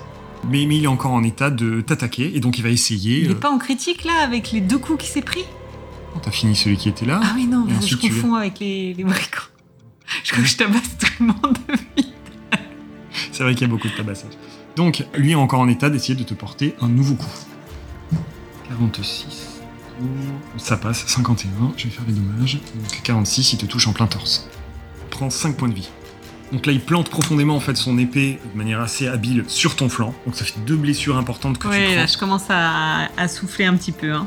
[0.49, 3.19] Mais, mais il est encore en état de t'attaquer et donc il va essayer.
[3.21, 5.45] Il est euh, pas en critique là avec les deux coups qu'il s'est pris
[6.23, 7.21] t'as fini celui qui était là.
[7.23, 9.49] Ah oui non, je, confonds avec les, les bricots.
[10.25, 11.59] Je crois que je tabasse tout le monde.
[13.33, 14.33] C'est vrai qu'il y a beaucoup de tabassage.
[14.75, 17.31] Donc, lui est encore en état d'essayer de te porter un nouveau coup.
[18.69, 19.61] 46.
[20.57, 21.07] Ça passe.
[21.07, 21.49] 51.
[21.77, 22.59] Je vais faire les dommages.
[22.75, 24.49] Donc, 46, il te touche en plein torse.
[25.11, 25.91] Prends 5 points de vie.
[26.53, 29.89] Donc là, il plante profondément en fait son épée de manière assez habile sur ton
[29.89, 30.15] flanc.
[30.27, 32.13] Donc ça fait deux blessures importantes que tu Oui, là prends.
[32.13, 34.13] je commence à, à souffler un petit peu.
[34.13, 34.27] hein.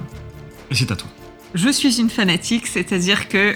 [0.72, 1.10] Et c'est à toi.
[1.54, 3.54] Je suis une fanatique, c'est-à-dire que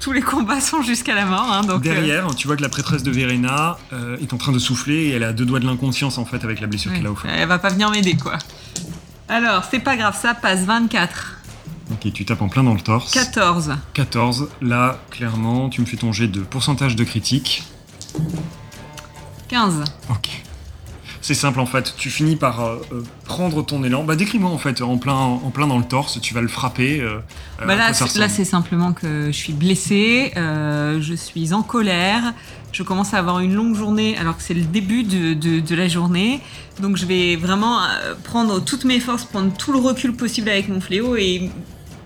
[0.00, 1.46] tous les combats sont jusqu'à la mort.
[1.50, 4.52] hein, donc, euh, Derrière, tu vois que la prêtresse de Verena euh, est en train
[4.52, 7.06] de souffler et elle a deux doigts de l'inconscience en fait avec la blessure qu'elle
[7.06, 7.30] a au flanc.
[7.34, 8.38] elle va pas venir m'aider quoi.
[9.28, 11.38] Alors, c'est pas grave, ça passe 24.
[11.90, 13.12] Ok, tu tapes en plein dans le torse.
[13.12, 13.74] 14.
[13.92, 14.48] 14.
[14.62, 17.64] Là, clairement, tu me fais ton jet de pourcentage de critique.
[19.48, 19.84] 15.
[20.10, 20.28] Ok.
[21.20, 24.04] C'est simple en fait, tu finis par euh, euh, prendre ton élan.
[24.04, 27.00] Bah décris-moi en fait, en plein, en plein dans le torse, tu vas le frapper.
[27.00, 27.18] euh,
[27.66, 31.62] Bah là, c'est- là, ressemble c'est simplement que je suis blessée, euh, je suis en
[31.62, 32.34] colère,
[32.72, 35.74] je commence à avoir une longue journée alors que c'est le début de, de- de
[35.74, 36.40] la journée.
[36.80, 37.78] Donc je vais vraiment
[38.24, 41.50] prendre toutes mes forces, prendre tout le recul possible avec mon fléau et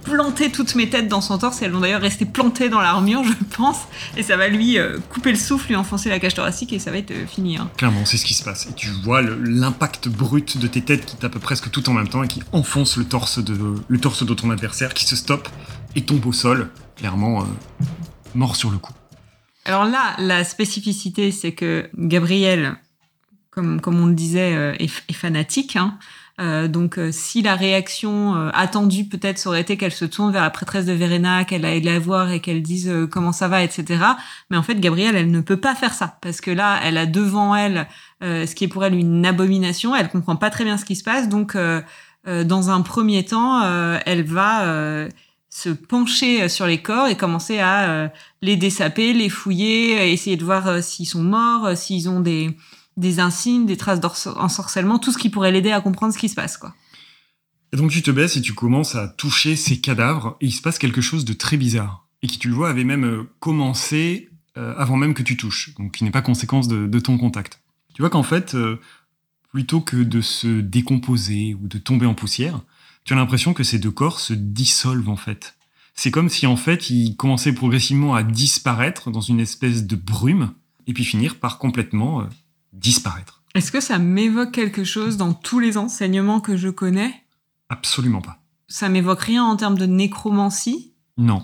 [0.04, 1.60] planter toutes mes têtes dans son torse.
[1.62, 3.78] Elles vont d'ailleurs rester plantées dans l'armure, je pense.
[4.16, 6.90] Et ça va lui euh, couper le souffle, lui enfoncer la cage thoracique et ça
[6.90, 7.56] va être euh, fini.
[7.58, 7.70] hein.
[7.76, 8.66] Clairement, c'est ce qui se passe.
[8.66, 12.22] Et tu vois l'impact brut de tes têtes qui tapent presque tout en même temps
[12.22, 13.56] et qui enfonce le torse de,
[13.86, 15.48] le torse de ton adversaire qui se stoppe
[15.94, 17.46] et tombe au sol, clairement euh,
[18.34, 18.92] mort sur le coup.
[19.64, 22.76] Alors là, la spécificité, c'est que Gabriel,
[23.50, 25.76] comme, comme on le disait, est, est fanatique.
[25.76, 25.98] hein.
[26.40, 30.42] Euh, donc, euh, si la réaction euh, attendue peut-être aurait été qu'elle se tourne vers
[30.42, 33.64] la prêtresse de Verena, qu'elle aille la voir et qu'elle dise euh, comment ça va,
[33.64, 34.04] etc.
[34.50, 37.06] Mais en fait, Gabrielle, elle ne peut pas faire ça parce que là, elle a
[37.06, 37.88] devant elle
[38.22, 39.96] euh, ce qui est pour elle une abomination.
[39.96, 41.28] Elle comprend pas très bien ce qui se passe.
[41.28, 41.82] Donc, euh,
[42.24, 43.62] dans un premier temps,
[44.04, 45.08] elle va
[45.48, 48.12] se pencher sur les corps et commencer à
[48.42, 52.54] les dessaper, les fouiller, essayer de voir s'ils sont morts, s'ils ont des,
[52.98, 56.34] des insignes, des traces d'ensorcellement, tout ce qui pourrait l'aider à comprendre ce qui se
[56.34, 56.74] passe, quoi.
[57.72, 60.62] Et donc tu te baisses et tu commences à toucher ces cadavres et il se
[60.62, 62.06] passe quelque chose de très bizarre.
[62.22, 65.74] Et qui, tu le vois, avait même euh, commencé euh, avant même que tu touches.
[65.74, 67.60] Donc qui n'est pas conséquence de, ton contact.
[67.94, 68.80] Tu vois qu'en fait, euh,
[69.52, 72.62] plutôt que de se décomposer ou de tomber en poussière,
[73.04, 75.56] tu as l'impression que ces deux corps se dissolvent en fait.
[75.94, 80.52] C'est comme si en fait ils commençaient progressivement à disparaître dans une espèce de brume
[80.86, 82.28] et puis finir par complètement
[82.72, 83.42] disparaître.
[83.54, 87.14] Est-ce que ça m'évoque quelque chose dans tous les enseignements que je connais?
[87.68, 88.38] Absolument pas.
[88.68, 90.92] Ça m'évoque rien en termes de nécromancie?
[91.16, 91.42] Non.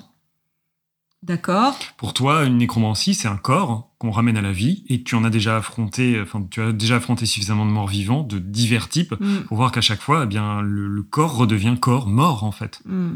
[1.22, 1.78] D'accord.
[1.96, 5.24] Pour toi, une nécromancie, c'est un corps qu'on ramène à la vie et tu en
[5.24, 9.14] as déjà affronté, enfin, tu as déjà affronté suffisamment de morts vivants de divers types
[9.18, 12.52] Mm, pour voir qu'à chaque fois, eh bien, le, le corps redevient corps mort en
[12.52, 12.82] fait.
[12.84, 13.14] mm.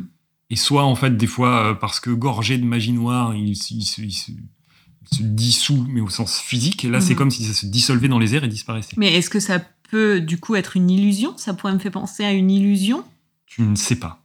[0.50, 3.74] Et soit en fait des fois euh, parce que gorgé de magie noire, il, se-
[3.74, 4.36] il il
[5.12, 6.82] se- dissout, mais au sens physique.
[6.84, 7.18] Là, c'est Mhm.
[7.18, 8.94] comme si ça se dissolvait dans les airs et disparaissait.
[8.96, 9.60] Mais est-ce que ça
[9.90, 11.34] peut du coup être une illusion?
[11.36, 13.04] Ça pourrait me faire penser à une illusion?
[13.46, 14.22] Tu ne sais pas.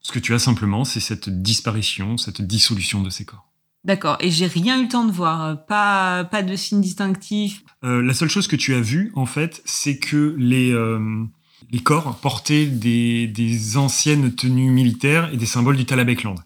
[0.00, 3.50] Ce que tu as simplement, c'est cette disparition, cette dissolution de ces corps.
[3.84, 4.16] D'accord.
[4.20, 5.64] Et j'ai rien eu le temps de voir.
[5.66, 7.62] Pas, pas de signe distinctif.
[7.84, 11.24] Euh, la seule chose que tu as vue, en fait, c'est que les, euh,
[11.70, 16.36] les corps portaient des, des anciennes tenues militaires et des symboles du Talabekland.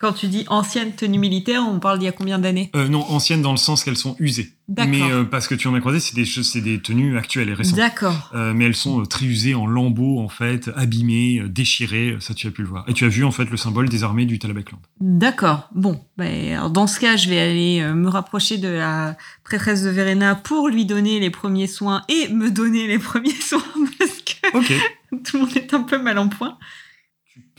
[0.00, 3.02] Quand tu dis ancienne tenue militaire, on parle d'il y a combien d'années Euh, non,
[3.10, 4.54] anciennes dans le sens qu'elles sont usées.
[4.66, 4.90] D'accord.
[4.90, 7.50] Mais euh, parce que tu en as croisé, c'est des, choses- c'est des tenues actuelles
[7.50, 7.76] et récentes.
[7.76, 8.30] D'accord.
[8.34, 12.46] Euh, mais elles sont euh, triusées en lambeaux, en fait, abîmées, euh, déchirées, ça tu
[12.46, 12.84] as pu le voir.
[12.88, 14.80] Et tu as vu, en fait, le symbole des armées du Talabekland.
[15.00, 15.68] D'accord.
[15.74, 19.82] Bon, ben, alors dans ce cas, je vais aller euh, me rapprocher de la prêtresse
[19.82, 23.62] de Verena pour lui donner les premiers soins et me donner les premiers soins
[23.98, 24.58] parce que
[25.24, 26.56] tout le monde est un peu mal en point.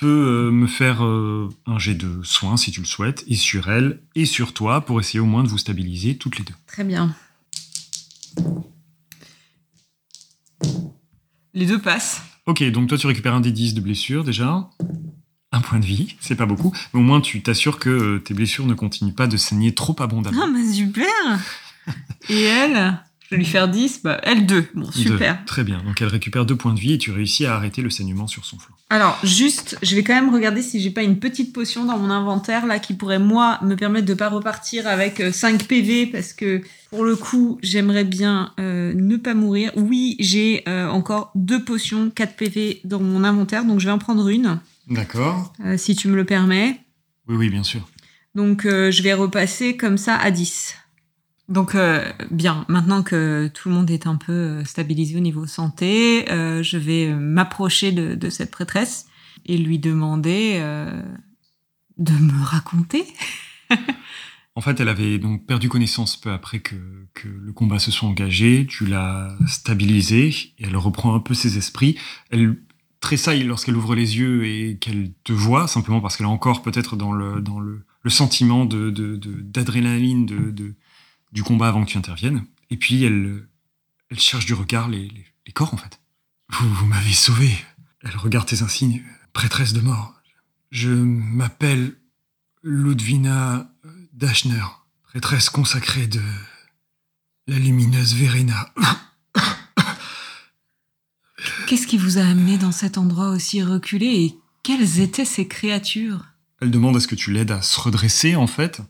[0.01, 3.69] Peux euh, me faire euh, un jet de soins, si tu le souhaites, et sur
[3.69, 6.55] elle, et sur toi, pour essayer au moins de vous stabiliser toutes les deux.
[6.65, 7.15] Très bien.
[11.53, 12.23] Les deux passent.
[12.47, 14.67] Ok, donc toi tu récupères un des 10 de blessure déjà.
[15.51, 18.33] Un point de vie, c'est pas beaucoup, mais au moins tu t'assures que euh, tes
[18.33, 20.41] blessures ne continuent pas de saigner trop abondamment.
[20.45, 21.05] Ah, mais super
[22.29, 24.69] Et elle Je vais lui faire 10, bah, elle 2.
[24.73, 24.91] Bon, Deux.
[24.91, 25.45] super.
[25.45, 27.91] Très bien, donc elle récupère deux points de vie et tu réussis à arrêter le
[27.91, 28.75] saignement sur son flanc.
[28.91, 32.09] Alors, juste, je vais quand même regarder si j'ai pas une petite potion dans mon
[32.09, 36.33] inventaire là qui pourrait, moi, me permettre de pas repartir avec euh, 5 PV parce
[36.33, 39.71] que pour le coup, j'aimerais bien euh, ne pas mourir.
[39.77, 43.97] Oui, j'ai euh, encore deux potions, 4 PV dans mon inventaire, donc je vais en
[43.97, 44.59] prendre une,
[44.89, 45.53] D'accord.
[45.65, 46.81] euh, si tu me le permets.
[47.29, 47.87] Oui, oui, bien sûr.
[48.35, 50.75] Donc, euh, je vais repasser comme ça à 10.
[51.51, 55.45] Donc, euh, bien, maintenant que tout le monde est un peu euh, stabilisé au niveau
[55.45, 59.07] santé, euh, je vais euh, m'approcher de, de cette prêtresse
[59.45, 61.01] et lui demander euh,
[61.97, 63.05] de me raconter.
[64.53, 66.75] En fait, elle avait donc perdu connaissance peu après que,
[67.13, 68.67] que le combat se soit engagé.
[68.67, 70.27] Tu l'as stabilisée
[70.59, 71.97] et elle reprend un peu ses esprits.
[72.31, 72.57] Elle
[72.99, 76.97] tressaille lorsqu'elle ouvre les yeux et qu'elle te voit, simplement parce qu'elle est encore peut-être
[76.97, 80.75] dans le, dans le, le sentiment de, de, d'adrénaline de, de-
[81.31, 82.45] du combat avant que tu interviennes.
[82.69, 83.47] Et puis elle,
[84.09, 85.99] elle cherche du regard les, les, les corps, en fait.
[86.49, 87.51] Vous, vous m'avez sauvé.
[88.03, 89.03] Elle regarde tes insignes.
[89.33, 90.13] Prêtresse de mort.
[90.71, 91.95] Je m'appelle
[92.63, 93.71] Ludvina
[94.13, 94.63] Dachner,
[95.03, 96.21] prêtresse consacrée de
[97.47, 98.71] la lumineuse Verena.
[101.67, 106.25] Qu'est-ce qui vous a amené dans cet endroit aussi reculé et quelles étaient ces créatures?
[106.61, 108.81] Elle demande à ce que tu l'aides à se redresser, en fait.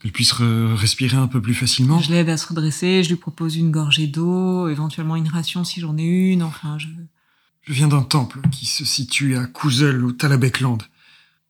[0.00, 2.00] Qu'elle puisse re- respirer un peu plus facilement.
[2.00, 5.80] Je l'aide à se redresser, je lui propose une gorgée d'eau, éventuellement une ration si
[5.80, 6.88] j'en ai une, enfin, je...
[7.62, 10.78] Je viens d'un temple qui se situe à Kouzel, au Talabekland.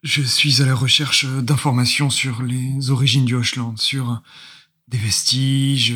[0.02, 4.20] Je suis à la recherche d'informations sur les origines du Hochland, sur
[4.88, 5.94] des vestiges,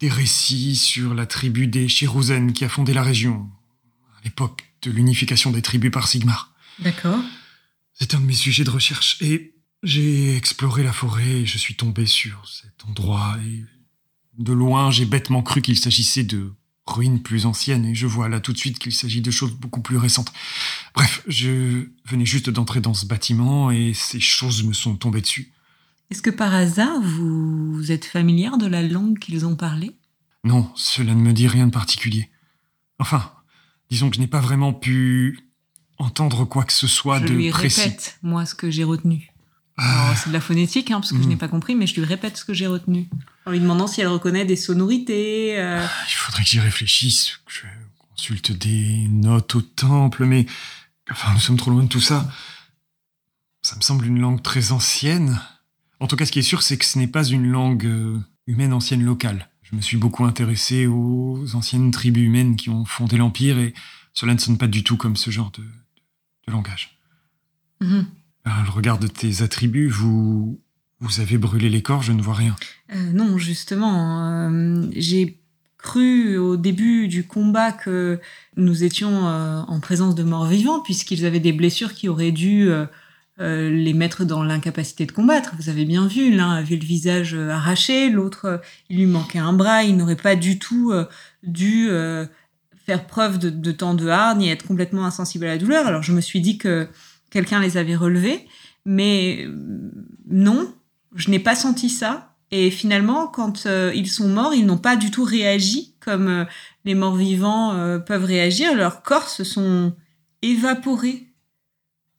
[0.00, 3.48] des récits sur la tribu des Chérouzen qui a fondé la région,
[4.18, 6.52] à l'époque de l'unification des tribus par Sigmar.
[6.80, 7.20] D'accord.
[7.94, 9.54] C'est un de mes sujets de recherche et
[9.86, 13.64] j'ai exploré la forêt et je suis tombé sur cet endroit et
[14.38, 16.52] de loin j'ai bêtement cru qu'il s'agissait de
[16.86, 19.80] ruines plus anciennes et je vois là tout de suite qu'il s'agit de choses beaucoup
[19.80, 20.32] plus récentes.
[20.94, 25.52] Bref, je venais juste d'entrer dans ce bâtiment et ces choses me sont tombées dessus.
[26.10, 29.96] Est-ce que par hasard, vous êtes familière de la langue qu'ils ont parlé
[30.44, 32.30] Non, cela ne me dit rien de particulier.
[33.00, 33.32] Enfin,
[33.90, 35.40] disons que je n'ai pas vraiment pu
[35.98, 37.80] entendre quoi que ce soit Je de lui précis.
[37.80, 39.32] répète, moi, ce que j'ai retenu.
[39.78, 41.28] Ah, c'est de la phonétique, hein, parce que je Mm.
[41.28, 43.08] n'ai pas compris, mais je lui répète ce que j'ai retenu.
[43.44, 45.58] En lui demandant si elle reconnaît des sonorités.
[45.58, 47.60] euh, Il faudrait que j'y réfléchisse, que je
[48.10, 50.46] consulte des notes au temple, mais
[51.10, 52.30] enfin, nous sommes trop loin de tout ça.
[53.62, 55.40] Ça me semble une langue très ancienne.
[56.00, 58.18] En tout cas, ce qui est sûr, c'est que ce n'est pas une langue euh,
[58.46, 59.48] humaine ancienne locale.
[59.62, 63.74] Je me suis beaucoup intéressé aux anciennes tribus humaines qui ont fondé l'Empire et
[64.14, 66.98] cela ne sonne pas du tout comme ce genre de, de langage.
[67.80, 68.06] mhm.
[68.46, 70.60] Alors, le regard de tes attributs, vous,
[71.00, 72.54] vous avez brûlé les corps, je ne vois rien.
[72.94, 75.40] Euh, non, justement, euh, j'ai
[75.78, 78.20] cru au début du combat que
[78.56, 82.68] nous étions euh, en présence de morts vivants, puisqu'ils avaient des blessures qui auraient dû
[82.70, 82.86] euh,
[83.38, 85.54] les mettre dans l'incapacité de combattre.
[85.58, 89.82] Vous avez bien vu, l'un avait le visage arraché, l'autre, il lui manquait un bras,
[89.82, 90.92] il n'aurait pas du tout
[91.42, 91.88] dû
[92.86, 95.86] faire preuve de, de tant de hargne et être complètement insensible à la douleur.
[95.86, 96.88] Alors je me suis dit que
[97.36, 98.46] quelqu'un les avait relevés,
[98.86, 99.46] mais
[100.26, 100.72] non,
[101.14, 102.32] je n'ai pas senti ça.
[102.50, 106.44] Et finalement, quand euh, ils sont morts, ils n'ont pas du tout réagi comme euh,
[106.86, 108.74] les morts vivants euh, peuvent réagir.
[108.74, 109.94] Leurs corps se sont
[110.40, 111.26] évaporés.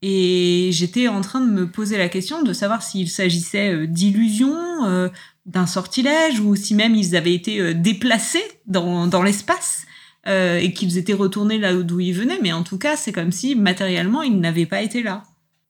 [0.03, 5.09] Et j'étais en train de me poser la question de savoir s'il s'agissait d'illusions,
[5.47, 9.87] d'un sortilège, ou si même ils avaient été déplacés dans, dans l'espace
[10.27, 12.39] et qu'ils étaient retournés là d'où ils venaient.
[12.41, 15.23] Mais en tout cas, c'est comme si matériellement, ils n'avaient pas été là.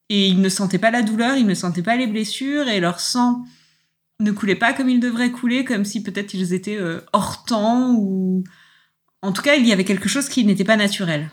[0.09, 2.99] Et ils ne sentaient pas la douleur, ils ne sentaient pas les blessures, et leur
[2.99, 3.45] sang
[4.19, 7.93] ne coulaient pas comme ils devraient couler, comme si peut-être ils étaient euh, hors temps
[7.95, 8.43] ou
[9.21, 11.29] en tout cas il y avait quelque chose qui n'était pas naturel.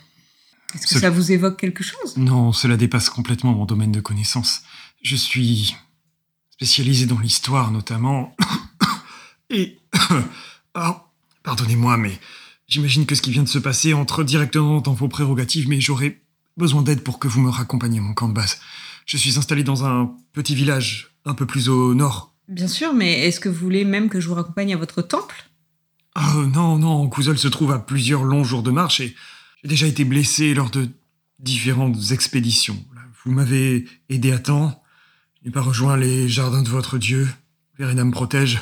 [0.75, 2.17] Est-ce que ça vous évoque quelque chose?
[2.17, 4.63] Non, cela dépasse complètement mon domaine de connaissance.
[5.03, 5.77] Je suis
[6.51, 8.37] spécialisé dans l'histoire notamment.
[9.51, 9.79] Et...
[10.75, 10.95] oh,
[11.43, 12.19] pardonnez-moi, mais
[12.67, 16.21] j'imagine que ce qui vient de se passer entre directement dans vos prérogatives, mais j'aurais
[16.57, 18.59] besoin d'aide pour que vous me raccompagniez mon camp de base.
[19.07, 23.27] Je suis installé dans un petit village un peu plus au nord Bien sûr, mais
[23.27, 25.51] est-ce que vous voulez même que je vous raccompagne à votre temple?
[26.17, 29.15] Oh non, non, Couzol se trouve à plusieurs longs jours de marche et
[29.63, 30.89] j'ai déjà été blessé lors de
[31.39, 32.83] différentes expéditions.
[33.25, 34.83] Vous m'avez aidé à temps,
[35.41, 37.27] je n'ai pas rejoint les jardins de votre dieu,
[37.79, 38.61] Verena me protège,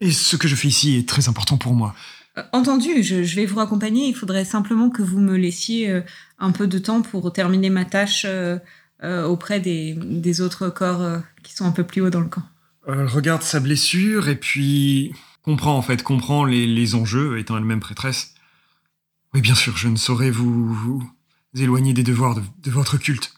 [0.00, 1.94] et ce que je fais ici est très important pour moi.
[2.38, 6.00] Euh, entendu, je, vais vous raccompagner, il faudrait simplement que vous me laissiez euh,
[6.38, 8.58] un peu de temps pour terminer ma tâche euh,
[9.02, 12.42] auprès des autres corps qui sont un peu plus haut dans le camp.
[12.86, 15.12] Elle regarde sa blessure et puis
[15.42, 18.34] comprend en fait, comprend les, enjeux étant elle-même prêtresse.
[19.32, 21.02] Oui, bien sûr, je ne saurais vous,
[21.54, 23.32] éloigner des devoirs de, votre culte.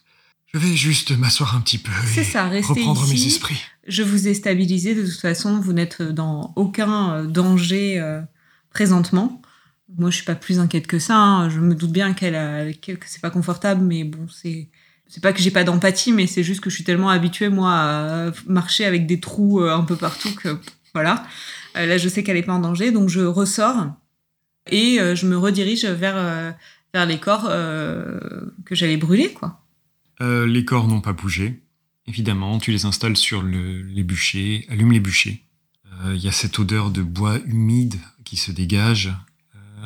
[0.53, 3.61] Je vais juste m'asseoir un petit peu et ça, reprendre mes esprits.
[3.87, 8.21] Je vous ai stabilisé, de toute façon, vous n'êtes dans aucun euh, danger euh,
[8.73, 9.43] présentement.
[9.99, 11.17] Moi, je suis pas plus inquiète que ça.
[11.17, 11.51] Hein.
[11.51, 14.69] Je me doute bien qu'elle que c'est pas confortable, mais bon, c'est
[15.13, 17.71] c'est pas que j'ai pas d'empathie, mais c'est juste que je suis tellement habituée moi
[17.75, 20.59] à marcher avec des trous euh, un peu partout que
[20.95, 21.27] voilà.
[21.77, 23.89] Euh, là, je sais qu'elle est pas en danger, donc je ressors
[24.71, 26.55] et euh, je me redirige vers
[26.95, 29.63] vers les corps que j'allais brûler, quoi.
[30.21, 31.63] les corps n'ont pas bougé.
[32.07, 35.45] Évidemment, tu les installes sur les bûchers, allume les bûchers.
[36.07, 37.97] Il y a cette odeur de bois humide
[38.33, 39.13] qui se dégage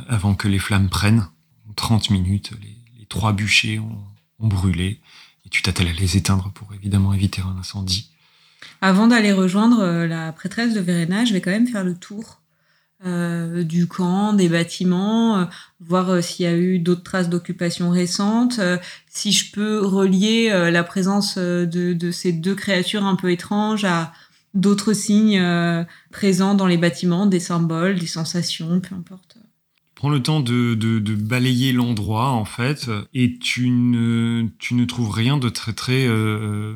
[0.09, 1.27] avant que les flammes prennent.
[1.74, 5.01] 30 minutes, les trois bûchers ont brûlé,
[5.44, 8.09] et tu t'attelles à les éteindre pour évidemment éviter un incendie.
[8.81, 12.40] Avant d'aller rejoindre euh, la prêtresse de Verena, je vais quand même faire le tour
[13.05, 15.44] euh, du camp, des bâtiments, euh,
[15.81, 18.60] voir s'il y a eu d'autres traces d'occupation récentes,
[19.09, 24.12] si je peux relier la présence de, ces deux créatures un peu étranges à
[24.55, 25.43] d'autres signes
[26.10, 29.36] présents dans les bâtiments, des symboles, des sensations, peu importe
[29.97, 35.39] prends le temps de, balayer l'endroit en fait et tu ne, tu ne trouves rien
[35.39, 36.74] de très très euh,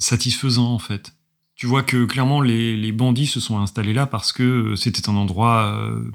[0.00, 1.14] satisfaisant en fait.
[1.54, 5.78] Tu vois que clairement les, bandits se sont installés là parce que c'était un endroit
[5.80, 6.10] euh,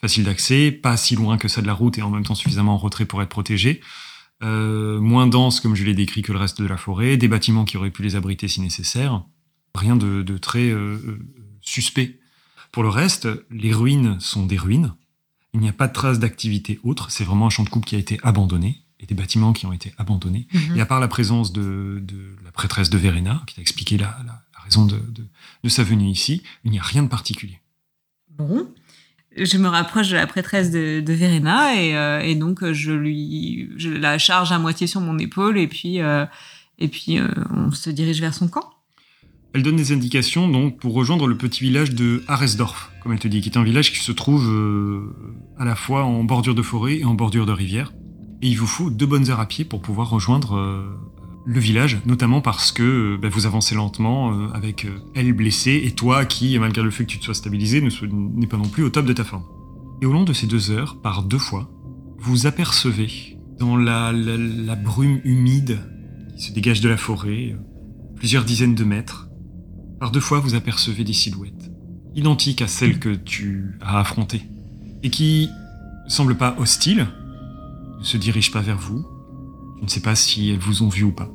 [0.00, 2.74] facile d'accès, pas si loin que ça de la route et en même temps suffisamment
[2.74, 3.80] en retrait pour être protégé.
[4.42, 7.64] Euh, moins dense comme je l'ai décrit que le reste de la forêt, des bâtiments
[7.64, 9.22] qui auraient pu les abriter si nécessaire.
[9.74, 10.72] Rien de, de très
[11.60, 12.18] suspect.
[12.72, 14.94] Pour le reste, les ruines sont des ruines
[15.54, 17.10] il n'y a pas de traces d'activité autre.
[17.10, 19.72] C'est vraiment un champ de coupe qui a été abandonné et des bâtiments qui ont
[19.72, 20.46] été abandonnés.
[20.52, 20.76] Mhm.
[20.76, 22.02] Et à part la présence de,
[22.44, 24.16] la prêtresse de Verena, qui t'a expliqué la,
[24.64, 27.60] raison de, sa venue ici, il n'y a rien de particulier.
[28.30, 28.68] Bon.
[29.36, 34.18] Je me rapproche de la prêtresse de, Verena euh, et, donc je lui je la
[34.18, 36.26] charge à moitié sur mon épaule et puis, euh,
[36.78, 38.71] et puis euh, on se dirige vers son camp.
[39.54, 43.28] Elle donne des indications donc pour rejoindre le petit village de Haresdorf, comme elle te
[43.28, 45.14] dit, qui est un village qui se trouve euh,
[45.58, 47.92] à la fois en bordure de forêt et en bordure de rivière.
[48.40, 50.86] Et il vous faut deux bonnes heures à pied pour pouvoir rejoindre euh,
[51.44, 56.24] le village, notamment parce que euh, bah, vous avancez lentement avec elle blessée et toi
[56.24, 59.04] qui, malgré le fait que tu te sois stabilisé, n'est pas non plus au top
[59.04, 59.44] de ta forme.
[60.00, 61.70] Et au long de ces deux heures, par deux fois,
[62.18, 65.78] vous apercevez dans la, la brume humide
[66.38, 67.54] qui se dégage de la forêt,
[68.16, 69.28] plusieurs dizaines de mètres,
[70.02, 71.70] par deux fois, vous apercevez des silhouettes,
[72.16, 74.42] identiques à celles que tu as affrontées,
[75.04, 75.48] et qui
[76.04, 77.06] ne semblent pas hostiles,
[78.00, 79.06] ne se dirigent pas vers vous.
[79.78, 81.30] Tu ne sais pas si elles vous ont vu ou pas,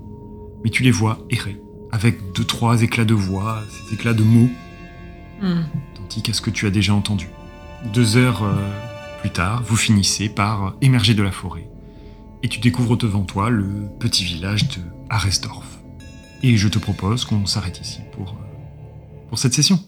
[0.65, 1.61] mais tu les vois errer,
[1.93, 4.49] avec deux, trois éclats de voix, ces éclats de mots,
[5.41, 5.61] hmm.
[5.95, 7.29] identiques à ce que tu as déjà entendu.
[7.93, 8.69] Deux heures euh,
[9.21, 11.69] plus tard, vous finissez par émerger de la forêt,
[12.43, 15.79] et tu découvres devant toi le petit village de Arresdorf.
[16.43, 18.35] Et je te propose qu'on s'arrête ici pour,
[19.27, 19.79] pour cette session.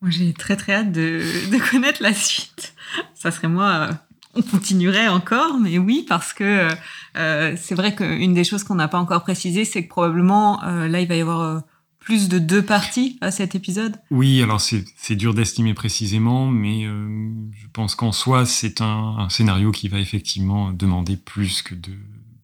[0.00, 1.20] Moi, j'ai très très hâte de,
[1.50, 2.74] de, connaître la suite.
[3.14, 3.90] Ça serait moi,
[4.34, 6.68] on continuerait encore, mais oui, parce que
[7.16, 10.88] euh, c'est vrai qu'une des choses qu'on n'a pas encore précisé, c'est que probablement euh,
[10.88, 11.60] là, il va y avoir euh,
[11.98, 13.96] plus de deux parties à cet épisode.
[14.10, 19.70] Oui, alors c'est dur d'estimer précisément, mais je pense qu'en soi, c'est un, un, scénario
[19.70, 21.74] qui va effectivement demander plus que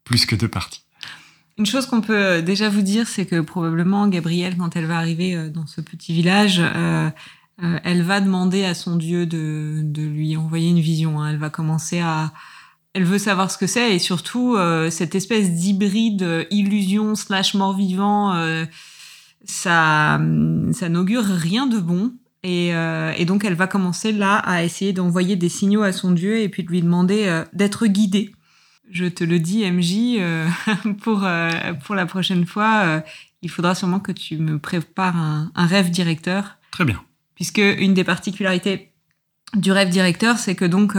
[0.05, 0.85] plus que deux parties.
[1.59, 5.51] Une chose qu'on peut déjà vous dire, c'est que probablement Gabrielle, quand elle va arriver
[5.51, 6.63] dans ce petit village,
[7.61, 11.21] elle va demander à son dieu de, lui envoyer une vision.
[11.21, 11.31] Hein.
[11.31, 12.33] Elle va commencer à,
[12.95, 17.55] elle veut savoir ce que c'est et surtout euh, cette espèce d'hybride euh, illusion slash
[17.55, 18.65] mort vivant, euh,
[19.45, 20.21] ça,
[20.73, 22.13] ça n'augure rien de bon.
[22.45, 26.39] Et, et, donc elle va commencer là à essayer d'envoyer des signaux à son dieu
[26.39, 28.31] et puis de lui demander d'être guidé.
[28.91, 30.21] Je te le dis, MJ,
[31.03, 31.27] pour,
[31.85, 33.03] pour la prochaine fois,
[33.43, 36.59] il faudra sûrement que tu me prépares un, un rêve directeur.
[36.71, 37.03] Très bien.
[37.35, 38.93] Puisque une des particularités
[39.55, 40.97] du rêve directeur, c'est que donc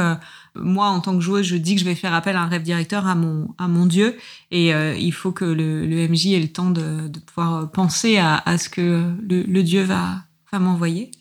[0.56, 2.64] moi, en tant que joueuse, je dis que je vais faire appel à un rêve
[2.64, 4.18] directeur à mon, à mon dieu.
[4.52, 8.18] Et euh, il faut que le, le, MJ ait le temps de, de pouvoir penser
[8.18, 11.12] à, à ce que le, le dieu va, va m'envoyer.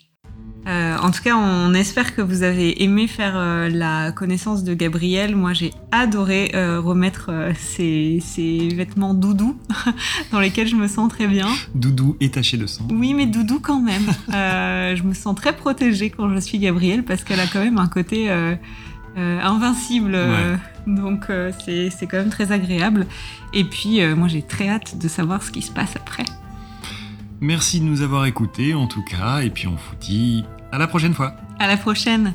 [0.68, 4.74] Euh, en tout cas, on espère que vous avez aimé faire euh, la connaissance de
[4.74, 5.34] Gabriel.
[5.34, 9.58] Moi, j'ai adoré euh, remettre ces, ces, vêtements doudou
[10.32, 11.48] dans lesquels je me sens très bien.
[11.74, 12.86] Doudou et taché de sang.
[12.90, 14.04] Oui, mais doudou quand même.
[14.28, 17.88] je me sens très protégée quand je suis Gabriel parce qu'elle a quand même un
[17.88, 18.30] côté
[19.16, 20.18] invincible.
[20.86, 21.26] Donc
[21.64, 23.06] c'est quand même très agréable.
[23.54, 26.24] Et puis moi j'ai très hâte de savoir ce qui se passe après.
[27.40, 30.86] Merci de nous avoir écoutés en tout cas, et puis on vous dit à la
[30.86, 31.34] prochaine fois.
[31.58, 32.34] À la prochaine.